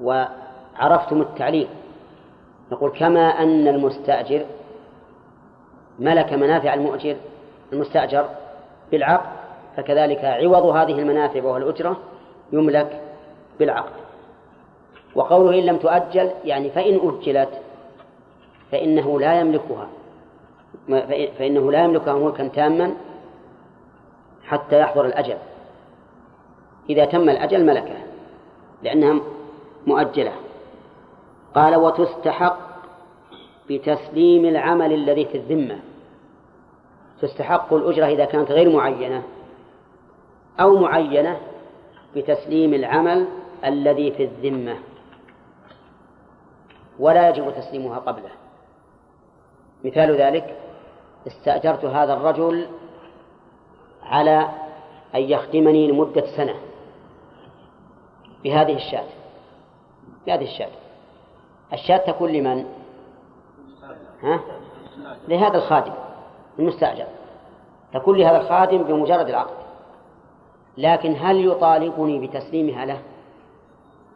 وعرفتم 0.00 1.20
التعليل 1.20 1.68
نقول 2.72 2.90
كما 2.98 3.28
أن 3.28 3.68
المستأجر 3.68 4.46
ملك 5.98 6.32
منافع 6.32 6.74
المؤجر 6.74 7.16
المستأجر 7.72 8.28
بالعقد 8.90 9.43
فكذلك 9.76 10.24
عوض 10.24 10.64
هذه 10.64 10.98
المنافع 10.98 11.44
وهو 11.44 11.56
الأجرة 11.56 11.96
يملك 12.52 13.00
بالعقد. 13.58 13.92
وقوله 15.14 15.58
إن 15.58 15.66
لم 15.66 15.76
تؤجل 15.76 16.30
يعني 16.44 16.70
فإن 16.70 17.00
أجلت 17.08 17.48
فإنه 18.72 19.20
لا 19.20 19.40
يملكها 19.40 19.88
فإنه 21.38 21.72
لا 21.72 21.84
يملكها 21.84 22.14
ملكا 22.14 22.48
تاما 22.48 22.94
حتى 24.44 24.80
يحضر 24.80 25.06
الأجل. 25.06 25.36
إذا 26.90 27.04
تم 27.04 27.28
الأجل 27.28 27.66
ملكه 27.66 27.96
لأنها 28.82 29.20
مؤجلة. 29.86 30.32
قال 31.54 31.76
وتستحق 31.76 32.58
بتسليم 33.70 34.44
العمل 34.44 34.92
الذي 34.92 35.24
في 35.24 35.38
الذمة 35.38 35.78
تستحق 37.22 37.74
الأجرة 37.74 38.06
إذا 38.06 38.24
كانت 38.24 38.50
غير 38.50 38.76
معينة. 38.76 39.22
أو 40.60 40.76
معينة 40.76 41.40
بتسليم 42.16 42.74
العمل 42.74 43.26
الذي 43.64 44.12
في 44.12 44.24
الذمة. 44.24 44.76
ولا 46.98 47.28
يجب 47.28 47.54
تسليمها 47.54 47.98
قبله. 47.98 48.30
مثال 49.84 50.16
ذلك 50.16 50.56
استأجرت 51.26 51.84
هذا 51.84 52.12
الرجل 52.12 52.68
على 54.02 54.48
أن 55.14 55.20
يخدمني 55.20 55.90
لمدة 55.90 56.26
سنة 56.36 56.54
بهذه 58.44 58.76
الشاة. 58.76 59.04
بهذه 60.26 60.44
الشاة. 60.44 60.70
الشاة 61.72 61.96
تكون 61.96 62.32
لمن؟ 62.32 62.64
ها؟ 64.22 64.40
لهذا 65.28 65.56
الخادم 65.56 65.92
المستأجر. 66.58 67.06
تكون 67.94 68.18
لهذا 68.18 68.40
الخادم 68.40 68.82
بمجرد 68.82 69.28
العقد. 69.28 69.63
لكن 70.78 71.16
هل 71.20 71.46
يطالبني 71.46 72.26
بتسليمها 72.26 72.84
له؟ 72.84 72.98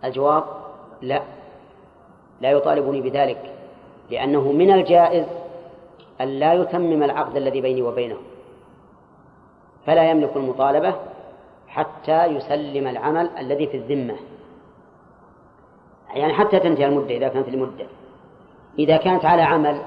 الجواب 0.05 0.44
لا. 1.02 1.22
لا 2.40 2.51
يطالبني 2.51 3.01
بذلك 3.01 3.55
لأنه 4.10 4.52
من 4.52 4.70
الجائز 4.70 5.26
أن 6.20 6.28
لا 6.28 6.55
يتمم 6.55 7.02
العقد 7.02 7.36
الذي 7.36 7.60
بيني 7.60 7.82
وبينه. 7.82 8.16
فلا 9.86 10.10
يملك 10.10 10.36
المطالبة 10.36 10.94
حتى 11.68 12.26
يسلم 12.26 12.86
العمل 12.86 13.30
الذي 13.39 13.66
في 13.66 13.76
الذمة. 13.76 14.16
يعني 16.14 16.32
حتى 16.32 16.59
تنتهي 16.59 16.86
المدة 16.86 17.16
إذا 17.16 17.28
كانت 17.28 17.48
المدة 17.48 17.86
إذا 18.78 18.97
كانت 18.97 19.24
على 19.24 19.43
عمل 19.43 19.82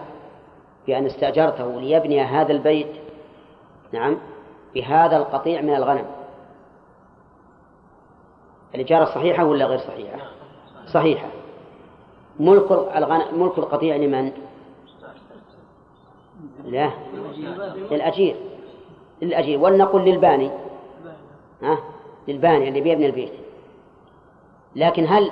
بأن 0.87 1.05
استأجرته 1.05 1.81
ليبني 1.81 2.21
هذا 2.21 2.51
البيت 2.51 2.91
نعم 3.91 4.17
بهذا 4.75 5.17
القطيع 5.17 5.61
من 5.61 5.75
الغنم. 5.75 6.05
الإجارة 8.75 9.05
صحيحة 9.05 9.45
ولا 9.45 9.65
غير 9.65 9.79
صحيحة؟ 9.79 10.17
صحيحة. 10.87 11.27
ملك 12.39 12.71
الغنم 12.71 13.43
ملك 13.43 13.57
القطيع 13.57 13.95
لمن؟ 13.95 14.31
لا. 16.65 16.91
للأجير. 17.91 18.35
للأجير. 19.21 19.59
ولنقل 19.59 20.01
للباني. 20.01 20.51
ها؟ 21.61 21.77
للباني 22.27 22.67
اللي 22.67 22.81
بيبني 22.81 23.05
البيت. 23.05 23.31
لكن 24.75 25.07
هل 25.07 25.31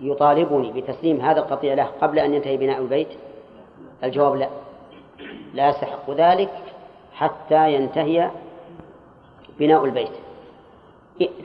يطالبني 0.00 0.72
بتسليم 0.72 1.20
هذا 1.20 1.40
القطيع 1.40 1.74
له 1.74 1.84
قبل 1.84 2.18
أن 2.18 2.34
ينتهي 2.34 2.56
بناء 2.56 2.78
البيت؟ 2.78 3.08
الجواب 4.04 4.36
لا. 4.36 4.48
لا 5.54 5.68
يستحق 5.68 6.10
ذلك 6.10 6.50
حتى 7.12 7.74
ينتهي 7.74 8.30
بناء 9.58 9.84
البيت. 9.84 10.12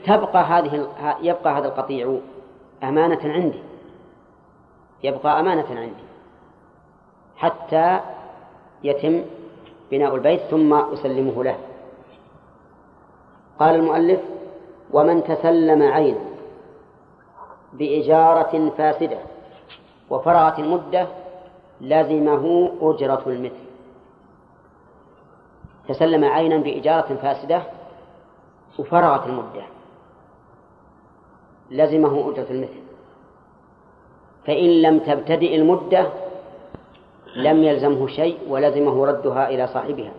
تبقى 0.06 0.44
هذه 0.44 0.88
يبقى 1.22 1.58
هذا 1.58 1.68
القطيع 1.68 2.18
أمانة 2.82 3.20
عندي. 3.24 3.62
يبقى 5.04 5.40
أمانة 5.40 5.66
عندي. 5.70 6.04
حتى 7.36 8.00
يتم 8.84 9.22
بناء 9.90 10.14
البيت 10.14 10.40
ثم 10.40 10.74
أسلمه 10.74 11.44
له. 11.44 11.56
قال 13.58 13.74
المؤلف 13.74 14.20
ومن 14.92 15.24
تسلم 15.24 15.82
عين 15.82 16.16
بإجارة 17.72 18.70
فاسدة 18.78 19.18
وفرغت 20.10 20.58
المدة 20.58 21.06
لزمه 21.80 22.72
أجرة 22.80 23.22
المثل. 23.26 23.68
تسلم 25.88 26.24
عينا 26.24 26.56
بإجارة 26.56 27.14
فاسدة 27.22 27.62
وفرغت 28.78 29.26
المدة. 29.26 29.62
لزمه 31.70 32.30
أجرة 32.30 32.46
المثل. 32.50 32.82
فإن 34.46 34.82
لم 34.82 34.98
تبتدئ 34.98 35.56
المدة 35.56 36.08
لم 37.36 37.64
يلزمه 37.64 38.06
شيء 38.06 38.38
ولزمه 38.48 39.06
ردها 39.06 39.48
إلى 39.48 39.66
صاحبها. 39.66 40.12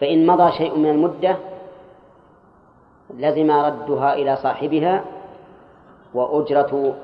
فإن 0.00 0.26
مضى 0.26 0.52
شيء 0.52 0.78
من 0.78 0.90
المدة 0.90 1.36
لزم 3.14 3.50
ردها 3.50 4.14
إلى 4.14 4.36
صاحبها 4.36 5.04
وأجرة 6.14 6.96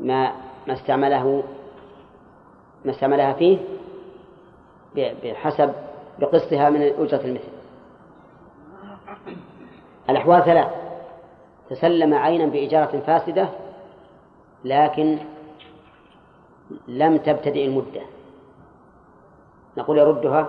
ما 0.00 0.32
ما 0.66 0.72
استعمله 0.72 1.42
ما 2.84 2.90
استعملها 2.90 3.32
فيه 3.32 3.58
بحسب 4.94 5.72
بقسطها 6.18 6.70
من 6.70 6.82
أجرة 6.82 7.20
المثل. 7.24 7.55
الأحوال 10.10 10.44
ثلاث. 10.44 10.68
تسلم 11.70 12.14
عينا 12.14 12.46
بإجارة 12.46 13.02
فاسدة 13.06 13.48
لكن 14.64 15.18
لم 16.88 17.16
تبتدئ 17.16 17.64
المدة. 17.64 18.02
نقول 19.76 19.98
يردها 19.98 20.48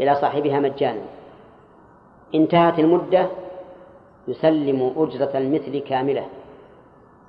إلى 0.00 0.14
صاحبها 0.14 0.60
مجانا. 0.60 1.02
انتهت 2.34 2.78
المدة 2.78 3.26
يسلم 4.28 4.92
أجرة 4.96 5.38
المثل 5.38 5.78
كاملة. 5.78 6.26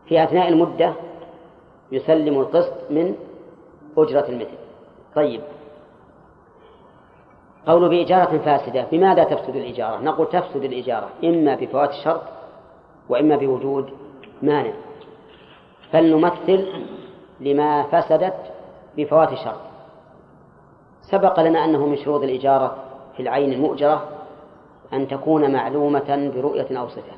في 0.06 0.23
أثناء 0.23 0.48
المدة 0.49 0.93
يسلم 1.91 2.39
القسط 2.39 2.73
من 2.89 3.15
أجرة 3.98 4.26
المثل. 4.30 4.57
طيب. 5.15 5.41
قول 7.68 7.90
بإجارة 7.90 8.38
فاسدة 8.38 8.86
بماذا 8.92 9.24
تفسد 9.24 9.56
الإجارة؟ 9.56 10.02
نقول 10.02 10.28
تفسد 10.28 10.64
الإجارة 10.64 11.10
إما 11.24 11.56
بفوات 11.56 11.90
الشرط 11.90 12.22
وإما 13.10 13.36
بوجود 13.36 13.90
مانع. 14.42 14.74
فلنمثل 15.92 16.68
لما 17.40 17.84
فسدت 17.84 18.36
بفوات 18.98 19.32
الشرط. 19.32 19.60
سبق 21.02 21.40
لنا 21.40 21.66
أنه 21.66 21.86
من 21.86 21.98
شروط 21.98 22.24
الإجارة 22.24 22.76
في 23.18 23.24
العين 23.24 23.54
المؤجرة 23.54 24.08
أن 24.94 25.08
تكون 25.08 25.54
معلومة 25.54 26.32
برؤية 26.36 26.80
أو 26.80 26.88
صفة 26.88 27.14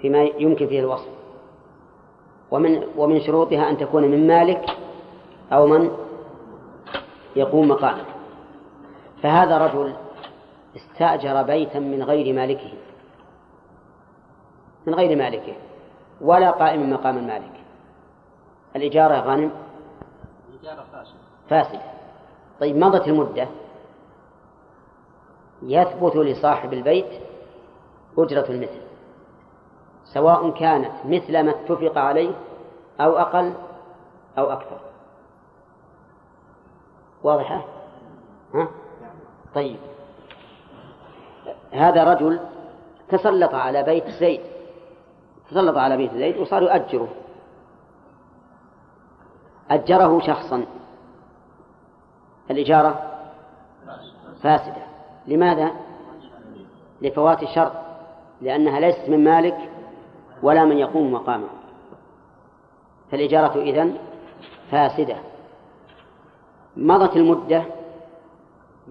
فيما 0.00 0.22
يمكن 0.22 0.66
فيه 0.66 0.80
الوصف. 0.80 1.08
ومن 2.50 2.82
ومن 2.96 3.20
شروطها 3.20 3.70
أن 3.70 3.78
تكون 3.78 4.02
من 4.02 4.26
مالك 4.26 4.76
أو 5.52 5.66
من 5.66 5.90
يقوم 7.36 7.68
مقامه 7.68 8.04
فهذا 9.22 9.58
رجل 9.58 9.94
استأجر 10.76 11.42
بيتا 11.42 11.78
من 11.78 12.02
غير 12.02 12.34
مالكه. 12.34 12.72
من 14.86 14.94
غير 14.94 15.18
مالكه. 15.18 15.54
ولا 16.20 16.50
قائم 16.50 16.90
مقام 16.90 17.18
المالك. 17.18 17.60
الإجارة 18.76 19.14
غنم 19.20 19.50
فاسدة 21.48 21.80
طيب 22.60 22.76
مضت 22.76 23.08
المدة. 23.08 23.48
يثبت 25.62 26.16
لصاحب 26.16 26.72
البيت 26.72 27.20
أجرة 28.18 28.46
المثل. 28.50 28.80
سواء 30.04 30.50
كانت 30.50 30.92
مثل 31.04 31.42
ما 31.42 31.50
اتفق 31.50 31.98
عليه 31.98 32.34
أو 33.00 33.18
أقل 33.18 33.52
أو 34.38 34.52
أكثر. 34.52 34.80
واضحة؟ 37.22 37.79
طيب. 39.54 39.76
هذا 41.72 42.04
رجل 42.04 42.40
تسلط 43.08 43.54
على 43.54 43.82
بيت 43.82 44.08
زيد. 44.08 44.40
تسلط 45.50 45.76
على 45.76 45.96
بيت 45.96 46.14
زيد 46.14 46.36
وصار 46.36 46.62
يؤجره. 46.62 47.08
أجره 49.70 50.20
شخصا. 50.20 50.64
الإجارة 52.50 53.20
فاسدة. 54.42 54.82
لماذا؟ 55.26 55.70
لفوات 57.02 57.42
الشرط 57.42 57.72
لأنها 58.40 58.80
ليست 58.80 59.08
من 59.08 59.24
مالك 59.24 59.70
ولا 60.42 60.64
من 60.64 60.78
يقوم 60.78 61.12
مقامه. 61.12 61.48
فالإجارة 63.10 63.62
إذن 63.62 63.96
فاسدة. 64.70 65.16
مضت 66.76 67.16
المدة 67.16 67.64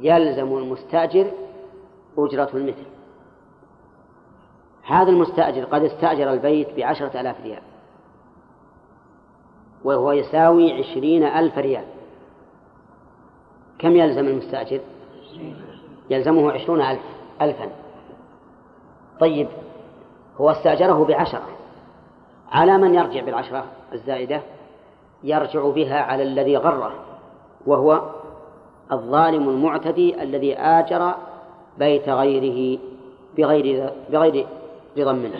يلزم 0.01 0.57
المستأجر 0.57 1.31
أجرة 2.17 2.49
المثل 2.53 2.85
هذا 4.84 5.09
المستأجر 5.09 5.65
قد 5.65 5.84
استأجر 5.84 6.34
البيت 6.34 6.77
بعشرة 6.77 7.21
آلاف 7.21 7.41
ريال. 7.41 7.61
وهو 9.84 10.11
يساوي 10.11 10.73
عشرين 10.73 11.23
ألف 11.23 11.57
ريال. 11.57 11.85
كم 13.80 13.95
يلزم 13.95 14.27
المستأجر؟ 14.27 14.80
يلزمه 16.09 16.51
عشرون 16.51 16.81
ألف 16.81 17.01
ألفا. 17.41 17.69
طيب 19.19 19.47
هو 20.38 20.49
استأجره 20.49 21.05
بعشرة. 21.05 21.47
على 22.51 22.77
من 22.77 22.95
يرجع 22.95 23.21
بالعشرة 23.21 23.65
الزائدة؟ 23.93 24.41
يرجع 25.23 25.69
بها 25.69 25.99
على 25.99 26.23
الذي 26.23 26.57
غره 26.57 26.93
وهو 27.65 28.18
الظالم 28.91 29.49
المعتدي 29.49 30.24
الذي 30.24 30.56
آجر 30.57 31.16
بيت 31.78 32.10
غيره 32.10 32.80
بغير 33.38 33.94
بغير 34.10 34.48
رضا 34.98 35.14
منه. 35.14 35.40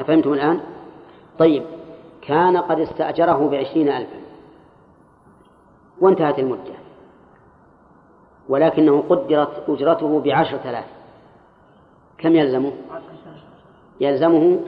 أفهمتم 0.00 0.32
الآن؟ 0.32 0.60
طيب 1.38 1.62
كان 2.22 2.56
قد 2.56 2.80
استأجره 2.80 3.48
بعشرين 3.48 3.88
ألفا. 3.88 4.20
وانتهت 6.00 6.38
المدة. 6.38 6.74
ولكنه 8.48 9.04
قدرت 9.08 9.64
أجرته 9.68 10.20
بعشرة 10.20 10.70
آلاف. 10.70 10.86
كم 12.18 12.36
يلزمه؟ 12.36 12.72
يلزمه 14.00 14.60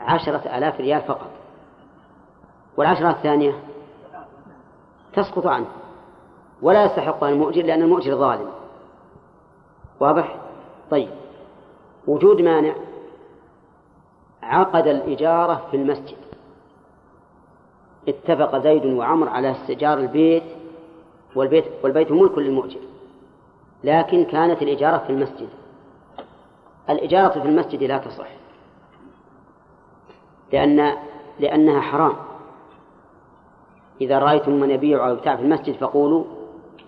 عشرة 0.00 0.58
آلاف 0.58 0.80
ريال 0.80 1.00
فقط. 1.02 1.30
والعشرة 2.76 3.10
الثانية؟ 3.10 3.52
تسقط 5.12 5.46
عنه. 5.46 5.66
ولا 6.62 6.84
يستحقها 6.84 7.28
المؤجر 7.28 7.62
لأن 7.62 7.82
المؤجر 7.82 8.16
ظالم. 8.16 8.48
واضح؟ 10.00 10.36
طيب. 10.90 11.08
وجود 12.06 12.40
مانع 12.40 12.74
عقد 14.42 14.86
الإجارة 14.86 15.66
في 15.70 15.76
المسجد. 15.76 16.16
اتفق 18.08 18.58
زيد 18.58 18.86
وعمر 18.86 19.28
على 19.28 19.50
استئجار 19.50 19.98
البيت 19.98 20.42
والبيت 21.34 21.64
والبيت 21.82 22.12
ملك 22.12 22.38
للمؤجر 22.38 22.80
لكن 23.84 24.24
كانت 24.24 24.62
الإجارة 24.62 24.98
في 24.98 25.10
المسجد. 25.10 25.48
الإجارة 26.90 27.40
في 27.40 27.48
المسجد 27.48 27.82
لا 27.82 27.98
تصح 27.98 28.28
لأن 30.52 30.96
لأنها 31.40 31.80
حرام. 31.80 32.16
إذا 34.00 34.18
رأيتم 34.18 34.52
من 34.52 34.70
يبيع 34.70 35.08
أو 35.08 35.12
يبتاع 35.12 35.36
في 35.36 35.42
المسجد 35.42 35.74
فقولوا 35.74 36.24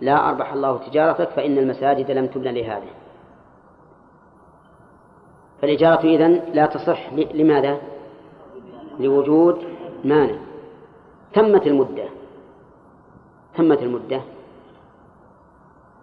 لا 0.00 0.28
أربح 0.28 0.52
الله 0.52 0.78
تجارتك 0.78 1.30
فإن 1.30 1.58
المساجد 1.58 2.10
لم 2.10 2.26
تبنى 2.26 2.62
لهذا 2.62 2.90
فالإجارة 5.60 6.00
إذن 6.00 6.42
لا 6.54 6.66
تصح 6.66 7.12
لماذا؟ 7.12 7.80
لوجود 8.98 9.58
مانع. 10.04 10.36
تمت 11.32 11.66
المدة. 11.66 12.08
تمت 13.56 13.82
المدة. 13.82 14.20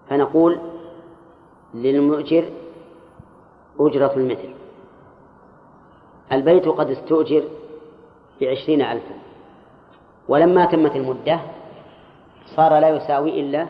فنقول 0.10 0.60
للمؤجر 1.74 2.46
أجرة 3.80 4.14
المثل 4.16 4.50
البيت 6.32 6.68
قد 6.68 6.90
استؤجر 6.90 7.44
بعشرين 8.42 8.82
ألفا. 8.82 9.16
ولما 10.28 10.66
تمت 10.66 10.96
المدة 10.96 11.40
صار 12.56 12.80
لا 12.80 12.90
يساوي 12.90 13.40
إلا 13.40 13.68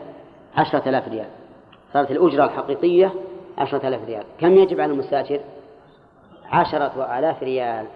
عشرة 0.56 0.88
آلاف 0.88 1.08
ريال. 1.08 1.28
صارت 1.92 2.10
الأجرة 2.10 2.44
الحقيقية 2.44 3.12
عشرة 3.58 3.88
آلاف 3.88 4.04
ريال. 4.04 4.24
كم 4.40 4.52
يجب 4.52 4.80
على 4.80 4.92
المستأجر؟ 4.92 5.40
عشرة 6.50 7.18
آلاف 7.18 7.42
ريال. 7.42 7.86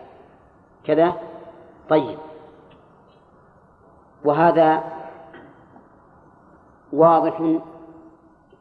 كذا؟ 0.85 1.13
طيب. 1.89 2.19
وهذا 4.25 4.85
واضح 6.93 7.59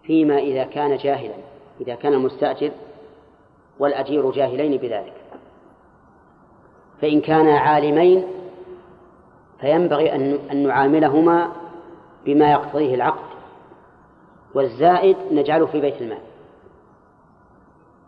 فيما 0.04 0.38
إذا 0.38 0.64
كان 0.64 0.98
جاهلا 0.98 1.36
إذا 1.82 1.96
كان 1.96 2.14
المستأجر 2.14 2.72
والأجير 3.80 4.32
جاهلين 4.32 4.78
بذلك. 4.78 5.14
فإن 7.02 7.22
كانا 7.22 7.60
عالمين 7.60 8.28
فينبغي 9.62 10.16
أن 10.16 10.64
نعاملهما 10.68 11.52
بما 12.26 12.52
يقتضيه 12.52 12.96
العقد 12.96 13.31
والزائد 14.54 15.18
نجعله 15.32 15.66
في 15.66 15.82
بيت 15.82 16.02
المال. 16.02 16.22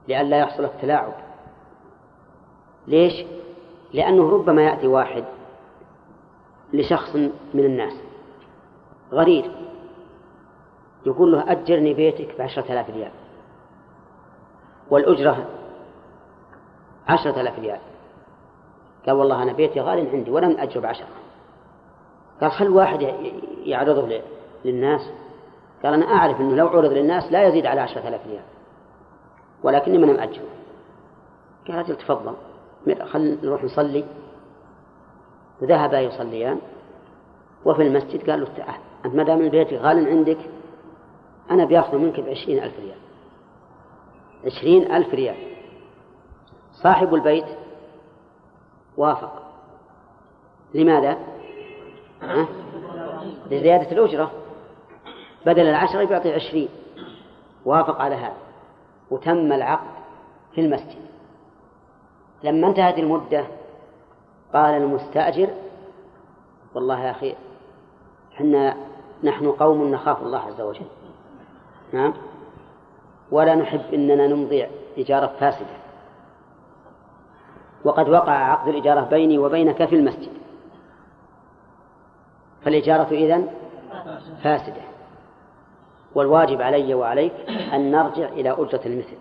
لئلا 0.07 0.37
يحصل 0.37 0.65
التلاعب. 0.65 1.13
ليش؟ 2.87 3.25
لأنه 3.93 4.29
ربما 4.29 4.63
يأتي 4.63 4.87
واحد 4.87 5.23
لشخص 6.73 7.15
من 7.53 7.65
الناس 7.65 7.93
غرير 9.11 9.51
يقول 11.05 11.31
له 11.31 11.51
أجرني 11.51 11.93
بيتك 11.93 12.37
بعشرة 12.39 12.71
آلاف 12.71 12.89
ريال. 12.89 13.11
والأجرة 14.89 15.45
عشرة 17.07 17.41
آلاف 17.41 17.59
ريال. 17.59 17.79
قال 19.05 19.15
والله 19.15 19.43
أنا 19.43 19.53
بيتي 19.53 19.79
غال 19.79 20.09
عندي 20.09 20.31
ولم 20.31 20.57
أجر 20.59 20.79
بعشرة. 20.79 21.07
قال 22.41 22.51
خل 22.51 22.69
واحد 22.69 23.01
يعرضه 23.63 24.21
للناس؟ 24.65 25.01
قال 25.83 25.93
أنا 25.93 26.05
أعرف 26.05 26.41
أنه 26.41 26.55
لو 26.55 26.67
عرض 26.67 26.91
للناس 26.91 27.31
لا 27.31 27.47
يزيد 27.47 27.65
على 27.65 27.81
عشرة 27.81 28.07
آلاف 28.07 28.27
ريال. 28.27 28.43
ولكني 29.63 30.23
أجره 30.23 30.43
قال 31.67 31.77
أجل 31.77 31.95
تفضل. 31.95 32.33
خل 33.05 33.37
نروح 33.43 33.63
نصلي. 33.63 34.05
ذهبا 35.63 35.99
يصليان. 35.99 36.59
وفي 37.65 37.81
المسجد 37.81 38.29
قال 38.29 38.39
له 38.39 38.47
تعال. 38.57 38.79
أنت 39.05 39.15
ما 39.15 39.23
دام 39.23 39.41
البيت 39.41 39.73
غال 39.73 40.07
عندك 40.07 40.37
أنا 41.51 41.65
بياخذ 41.65 41.97
منك 41.97 42.19
بعشرين 42.19 42.63
ألف 42.63 42.79
ريال. 42.79 42.97
عشرين 44.45 44.91
ألف 44.91 45.13
ريال. 45.13 45.35
صاحب 46.71 47.13
البيت 47.13 47.45
وافق. 48.97 49.43
لماذا؟ 50.73 51.17
لزيادة 53.51 53.91
الأجرة. 53.91 54.42
بدل 55.45 55.67
العشرة 55.67 56.03
بيعطي 56.03 56.33
عشرين. 56.33 56.69
وافق 57.65 58.01
على 58.01 58.15
هذا. 58.15 58.37
وتم 59.11 59.53
العقد 59.53 59.91
في 60.55 60.61
المسجد. 60.61 61.03
لما 62.43 62.67
انتهت 62.67 62.97
المدة 62.97 63.45
قال 64.53 64.73
المستأجر 64.73 65.49
والله 66.75 66.99
يا 66.99 67.11
أخي 67.11 67.35
حنا 68.31 68.77
نحن 69.23 69.51
قوم 69.51 69.91
نخاف 69.91 70.21
الله 70.21 70.39
عز 70.39 70.61
وجل. 70.61 70.85
نعم؟ 71.93 72.13
ولا 73.31 73.55
نحب 73.55 73.93
أننا 73.93 74.27
نمضي 74.27 74.67
إجارة 74.97 75.27
فاسدة. 75.39 75.77
وقد 77.85 78.09
وقع 78.09 78.31
عقد 78.31 78.67
الإجارة 78.67 79.01
بيني 79.01 79.37
وبينك 79.37 79.85
في 79.85 79.95
المسجد. 79.95 80.31
فالإجارة 82.65 83.07
إذن 83.11 83.47
فاسدة. 84.43 84.92
والواجب 86.15 86.61
علي 86.61 86.93
وعليك 86.93 87.33
أن 87.73 87.91
نرجع 87.91 88.29
إلى 88.29 88.51
أجرة 88.51 88.81
المثل. 88.85 89.17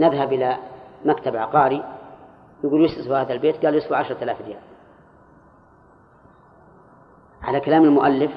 نذهب 0.00 0.32
إلى 0.32 0.56
مكتب 1.04 1.36
عقاري 1.36 1.84
يقول 2.64 2.84
يسوى 2.84 3.16
هذا 3.16 3.32
البيت 3.32 3.64
قال 3.64 3.74
يسوى 3.74 3.96
عشرة 3.96 4.24
آلاف 4.24 4.40
ريال. 4.46 4.60
على 7.42 7.60
كلام 7.60 7.84
المؤلف 7.84 8.30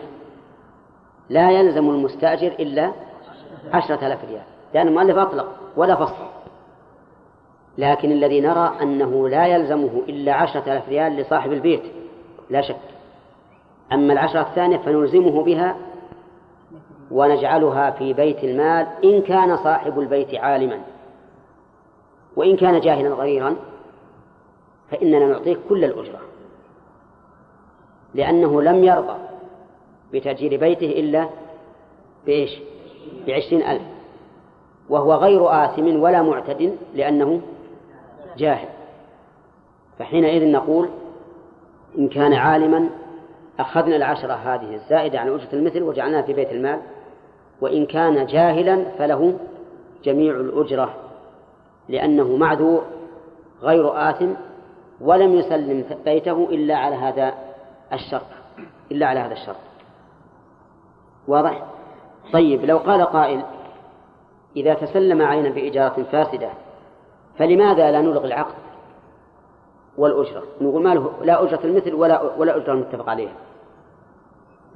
لا 1.29 1.51
يلزم 1.51 1.89
المستأجر 1.89 2.47
إلا 2.47 2.91
عشرة 3.73 4.07
آلاف 4.07 4.25
ريال 4.25 4.43
لأن 4.73 4.87
المؤلف 4.87 5.17
أطلق 5.17 5.47
ولا 5.77 5.95
فصل. 5.95 6.25
لكن 7.77 8.11
الذي 8.11 8.41
نرى 8.41 8.73
أنه 8.81 9.29
لا 9.29 9.47
يلزمه 9.47 10.01
إلا 10.09 10.33
عشرة 10.33 10.61
آلاف 10.61 10.89
ريال 10.89 11.15
لصاحب 11.15 11.51
البيت 11.51 11.83
لا 12.49 12.61
شك. 12.61 12.79
أما 13.91 14.13
العشرة 14.13 14.41
الثانية 14.41 14.77
فنلزمه 14.77 15.43
بها 15.43 15.75
ونجعلها 17.11 17.91
في 17.91 18.13
بيت 18.13 18.43
المال 18.43 18.87
إن 19.03 19.21
كان 19.21 19.57
صاحب 19.57 19.99
البيت 19.99 20.35
عالما. 20.35 20.79
وإن 22.35 22.57
كان 22.57 22.79
جاهلا 22.79 23.09
غيرا 23.09 23.55
فإننا 24.91 25.27
نعطيه 25.27 25.57
كل 25.69 25.83
الأجرة. 25.83 26.19
لأنه 28.13 28.61
لم 28.61 28.83
يرضى 28.83 29.17
بتأجير 30.13 30.59
بيته 30.59 30.85
إلا 30.85 31.29
بإيش؟ 32.25 32.59
بعشرين 33.27 33.61
ألف. 33.61 33.81
وهو 34.89 35.13
غير 35.13 35.65
آثم 35.65 35.99
ولا 36.01 36.21
معتد 36.21 36.77
لأنه 36.93 37.41
جاهل. 38.37 38.67
فحينئذ 39.99 40.51
نقول 40.51 40.89
إن 41.97 42.09
كان 42.09 42.33
عالما 42.33 42.89
أخذنا 43.59 43.95
العشرة 43.95 44.33
هذه 44.33 44.75
الزائدة 44.75 45.19
عن 45.19 45.29
أجرة 45.29 45.49
المثل 45.53 45.83
وجعلناها 45.83 46.21
في 46.21 46.33
بيت 46.33 46.51
المال. 46.51 46.81
وإن 47.61 47.85
كان 47.85 48.25
جاهلا 48.25 48.85
فله 48.97 49.37
جميع 50.03 50.35
الأجرة 50.35 50.93
لأنه 51.89 52.35
معذور 52.35 52.83
غير 53.61 54.09
آثم 54.09 54.29
ولم 55.01 55.33
يسلم 55.33 55.85
بيته 56.05 56.49
إلا 56.49 56.75
على 56.75 56.95
هذا 56.95 57.33
الشرط 57.93 58.25
إلا 58.91 59.07
على 59.07 59.19
هذا 59.19 59.33
الشرط. 59.33 59.55
واضح؟ 61.27 61.65
طيب 62.33 62.65
لو 62.65 62.77
قال 62.77 63.01
قائل 63.01 63.43
إذا 64.55 64.73
تسلم 64.73 65.21
عينا 65.21 65.49
بإجارة 65.49 66.03
فاسدة 66.11 66.49
فلماذا 67.37 67.91
لا 67.91 68.01
نلغي 68.01 68.27
العقد 68.27 68.55
والأجرة؟ 69.97 70.43
نقول 70.61 70.83
ما 70.83 70.93
له 70.93 71.11
لا 71.21 71.43
أجرة 71.43 71.59
المثل 71.63 71.93
ولا 71.93 72.21
ولا 72.37 72.57
أجرة 72.57 72.73
المتفق 72.73 73.09
عليها. 73.09 73.33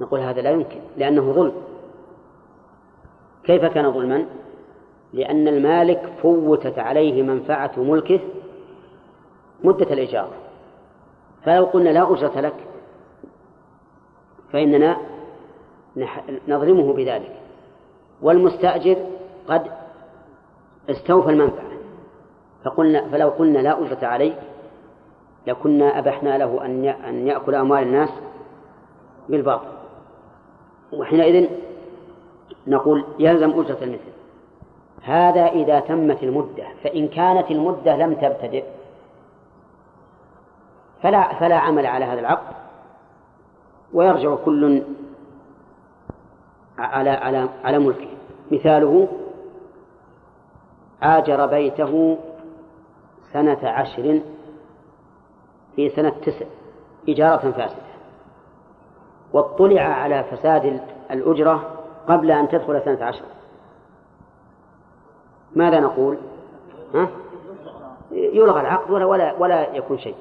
نقول 0.00 0.20
هذا 0.20 0.40
لا 0.40 0.50
يمكن 0.50 0.80
لأنه 0.96 1.32
ظلم. 1.32 1.52
كيف 3.50 3.64
كان 3.64 3.92
ظلما؟ 3.92 4.26
لأن 5.12 5.48
المالك 5.48 6.12
فوتت 6.22 6.78
عليه 6.78 7.22
منفعة 7.22 7.72
ملكه 7.76 8.20
مدة 9.64 9.92
الإجارة 9.92 10.32
فلو 11.44 11.64
قلنا 11.64 11.90
لا 11.90 12.12
أجرة 12.12 12.40
لك 12.40 12.54
فإننا 14.52 14.96
نظلمه 16.48 16.92
بذلك. 16.92 17.32
والمستأجر 18.22 18.96
قد 19.48 19.62
استوفى 20.90 21.30
المنفعة. 21.30 21.70
فقلنا 22.64 23.08
فلو 23.08 23.28
قلنا 23.28 23.58
لا 23.58 23.82
أجرة 23.82 24.06
عليك 24.06 24.36
لكنا 25.46 25.98
أبحنا 25.98 26.38
له 26.38 26.64
أن 26.64 26.84
أن 26.84 27.26
يأكل 27.26 27.54
أموال 27.54 27.82
الناس 27.82 28.10
بالباطل. 29.28 29.68
وحينئذ 30.92 31.48
نقول 32.66 33.04
يلزم 33.18 33.50
أجرة 33.50 33.78
المثل. 33.82 34.10
هذا 35.02 35.46
إذا 35.46 35.80
تمت 35.80 36.22
المدة 36.22 36.64
فإن 36.84 37.08
كانت 37.08 37.50
المدة 37.50 37.96
لم 37.96 38.14
تبتدئ 38.14 38.64
فلا 41.02 41.34
فلا 41.40 41.56
عمل 41.56 41.86
على 41.86 42.04
هذا 42.04 42.20
العقد. 42.20 42.54
ويرجع 43.92 44.34
كل 44.34 44.82
على 46.78 47.10
على 47.10 47.48
على 47.64 47.78
ملكه. 47.78 48.08
مثاله 48.50 49.08
آجر 51.02 51.46
بيته 51.46 52.18
سنة 53.32 53.68
عشر 53.68 54.20
في 55.76 55.88
سنة 55.88 56.10
تسع 56.10 56.46
إجارة 57.08 57.50
فاسدة. 57.50 57.90
واطلع 59.32 59.82
على 59.82 60.24
فساد 60.24 60.80
الأجرة 61.10 61.79
قبل 62.08 62.30
أن 62.30 62.48
تدخل 62.48 62.82
سنة 62.84 63.04
عشر 63.04 63.24
ماذا 65.56 65.80
نقول؟ 65.80 66.18
ها؟ 66.94 67.08
يلغى 68.12 68.60
العقد 68.60 68.90
ولا 68.90 69.04
ولا 69.04 69.34
ولا 69.38 69.76
يكون 69.76 69.98
شيء 69.98 70.14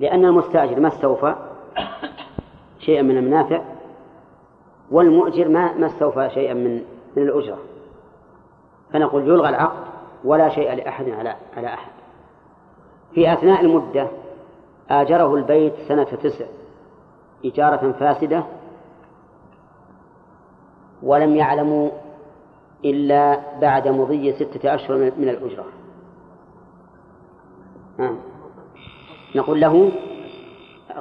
لأن 0.00 0.24
المستأجر 0.24 0.80
ما 0.80 0.88
استوفى 0.88 1.34
شيئا 2.78 3.02
من 3.02 3.16
المنافع 3.18 3.62
والمؤجر 4.90 5.48
ما 5.48 5.72
ما 5.72 5.86
استوفى 5.86 6.30
شيئا 6.34 6.54
من 6.54 6.82
من 7.16 7.22
الأجرة 7.22 7.58
فنقول 8.92 9.28
يلغى 9.28 9.48
العقد 9.48 9.84
ولا 10.24 10.48
شيء 10.48 10.74
لأحد 10.74 11.08
على 11.08 11.36
على 11.56 11.66
أحد 11.66 11.90
في 13.14 13.32
أثناء 13.32 13.60
المدة 13.60 14.08
آجره 14.90 15.34
البيت 15.34 15.74
سنة 15.88 16.04
تسع 16.04 16.44
إجارة 17.44 17.92
فاسدة 17.92 18.44
ولم 21.02 21.36
يعلموا 21.36 21.90
إلا 22.84 23.40
بعد 23.60 23.88
مضي 23.88 24.32
ستة 24.32 24.74
أشهر 24.74 24.96
من 24.96 25.28
الأجرة. 25.28 25.64
نقول 29.36 29.60
له 29.60 29.92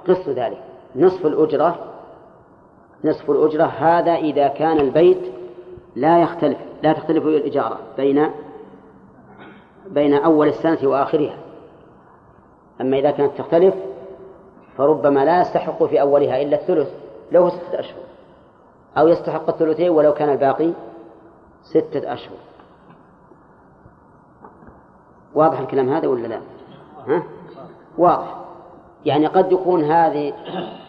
قص 0.08 0.30
ذلك. 0.30 0.64
نصف 0.96 1.26
الأجرة 1.26 1.94
نصف 3.04 3.32
الأجرة 3.32 3.64
هذا 3.64 4.16
إذا 4.16 4.48
كان 4.48 4.80
البيت 4.80 5.22
لا 5.96 6.22
يختلف 6.22 6.58
لا 6.84 6.94
تختلف 6.94 7.26
الإجارة 7.26 7.80
بين 7.98 8.30
بين 9.88 10.14
أول 10.14 10.48
السنة 10.48 10.90
وآخرها. 10.90 11.38
أما 12.82 13.00
إذا 13.00 13.12
كانت 13.12 13.38
تختلف 13.38 13.76
فربما 14.78 15.26
لا 15.26 15.42
يستحق 15.42 15.84
في 15.84 16.02
أولها 16.02 16.42
إلا 16.42 16.62
الثلث. 16.62 16.90
له 17.32 17.50
ستة 17.50 17.80
أشهر. 17.80 18.07
أو 18.98 19.08
يستحق 19.08 19.50
الثلثين 19.50 19.90
ولو 19.90 20.14
كان 20.14 20.30
الباقي 20.30 20.74
ستة 21.64 22.14
أشهر 22.14 22.38
واضح 25.34 25.60
الكلام 25.60 25.90
هذا 25.90 26.08
ولا 26.08 26.28
لا؟ 26.28 26.40
ها؟ 27.08 27.24
واضح 27.98 28.36
يعني 29.06 29.28
قد 29.28 29.52
يكون 29.52 29.84
هذه 29.84 30.34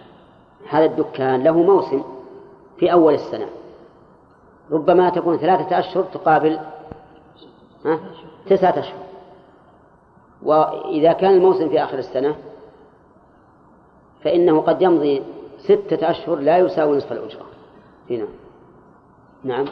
هذا 0.70 0.84
الدكان 0.84 1.42
له 1.42 1.52
موسم 1.52 2.02
في 2.78 2.92
أول 2.92 3.14
السنة 3.14 3.46
ربما 4.70 5.10
تكون 5.10 5.36
ثلاثة 5.36 5.78
أشهر 5.78 6.02
تقابل 6.02 6.60
ها؟ 7.84 7.98
تسعة 8.46 8.78
أشهر 8.78 9.02
وإذا 10.42 11.12
كان 11.12 11.34
الموسم 11.34 11.68
في 11.68 11.84
آخر 11.84 11.98
السنة 11.98 12.36
فإنه 14.24 14.60
قد 14.60 14.82
يمضي 14.82 15.22
ستة 15.58 16.10
أشهر 16.10 16.36
لا 16.36 16.58
يساوي 16.58 16.96
نصف 16.96 17.12
الأجرة 17.12 17.57
هنا 18.10 18.26
نعم. 19.44 19.64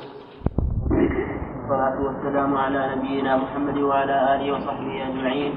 والصلاة 0.90 1.98
والسلام 2.06 2.56
على 2.56 2.94
نبينا 2.96 3.36
محمد 3.36 3.78
وعلى 3.78 4.34
آله 4.34 4.52
وصحبه 4.52 5.08
أجمعين. 5.08 5.52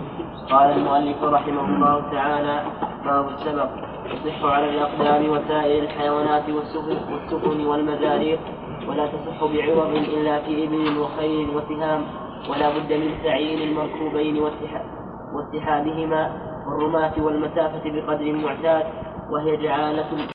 قال 0.49 0.69
المؤلف 0.72 1.23
رحمه 1.23 1.65
الله 1.65 2.11
تعالى 2.11 2.64
باب 3.06 3.27
السبق. 3.30 3.69
يصح 4.10 4.43
على 4.45 4.69
الأقدام 4.69 5.30
وسائر 5.30 5.84
الحيوانات 5.84 6.49
والسفن 6.49 7.65
والمزاريق 7.65 8.39
ولا 8.88 9.07
تصح 9.07 9.39
بعوض 9.39 9.91
إلا 9.95 10.39
في 10.39 10.64
إبل 10.65 10.97
وخيل 10.97 11.49
وسهام 11.49 12.01
ولا 12.49 12.69
بد 12.69 12.93
من 12.93 13.11
تعيين 13.23 13.69
المركوبين 13.69 14.43
واتحادهما 15.34 16.22
والرماة 16.68 17.14
والمسافة 17.18 17.84
بقدر 17.85 18.34
معتاد 18.34 18.85
وهي 19.30 19.57
جعالة 19.57 20.26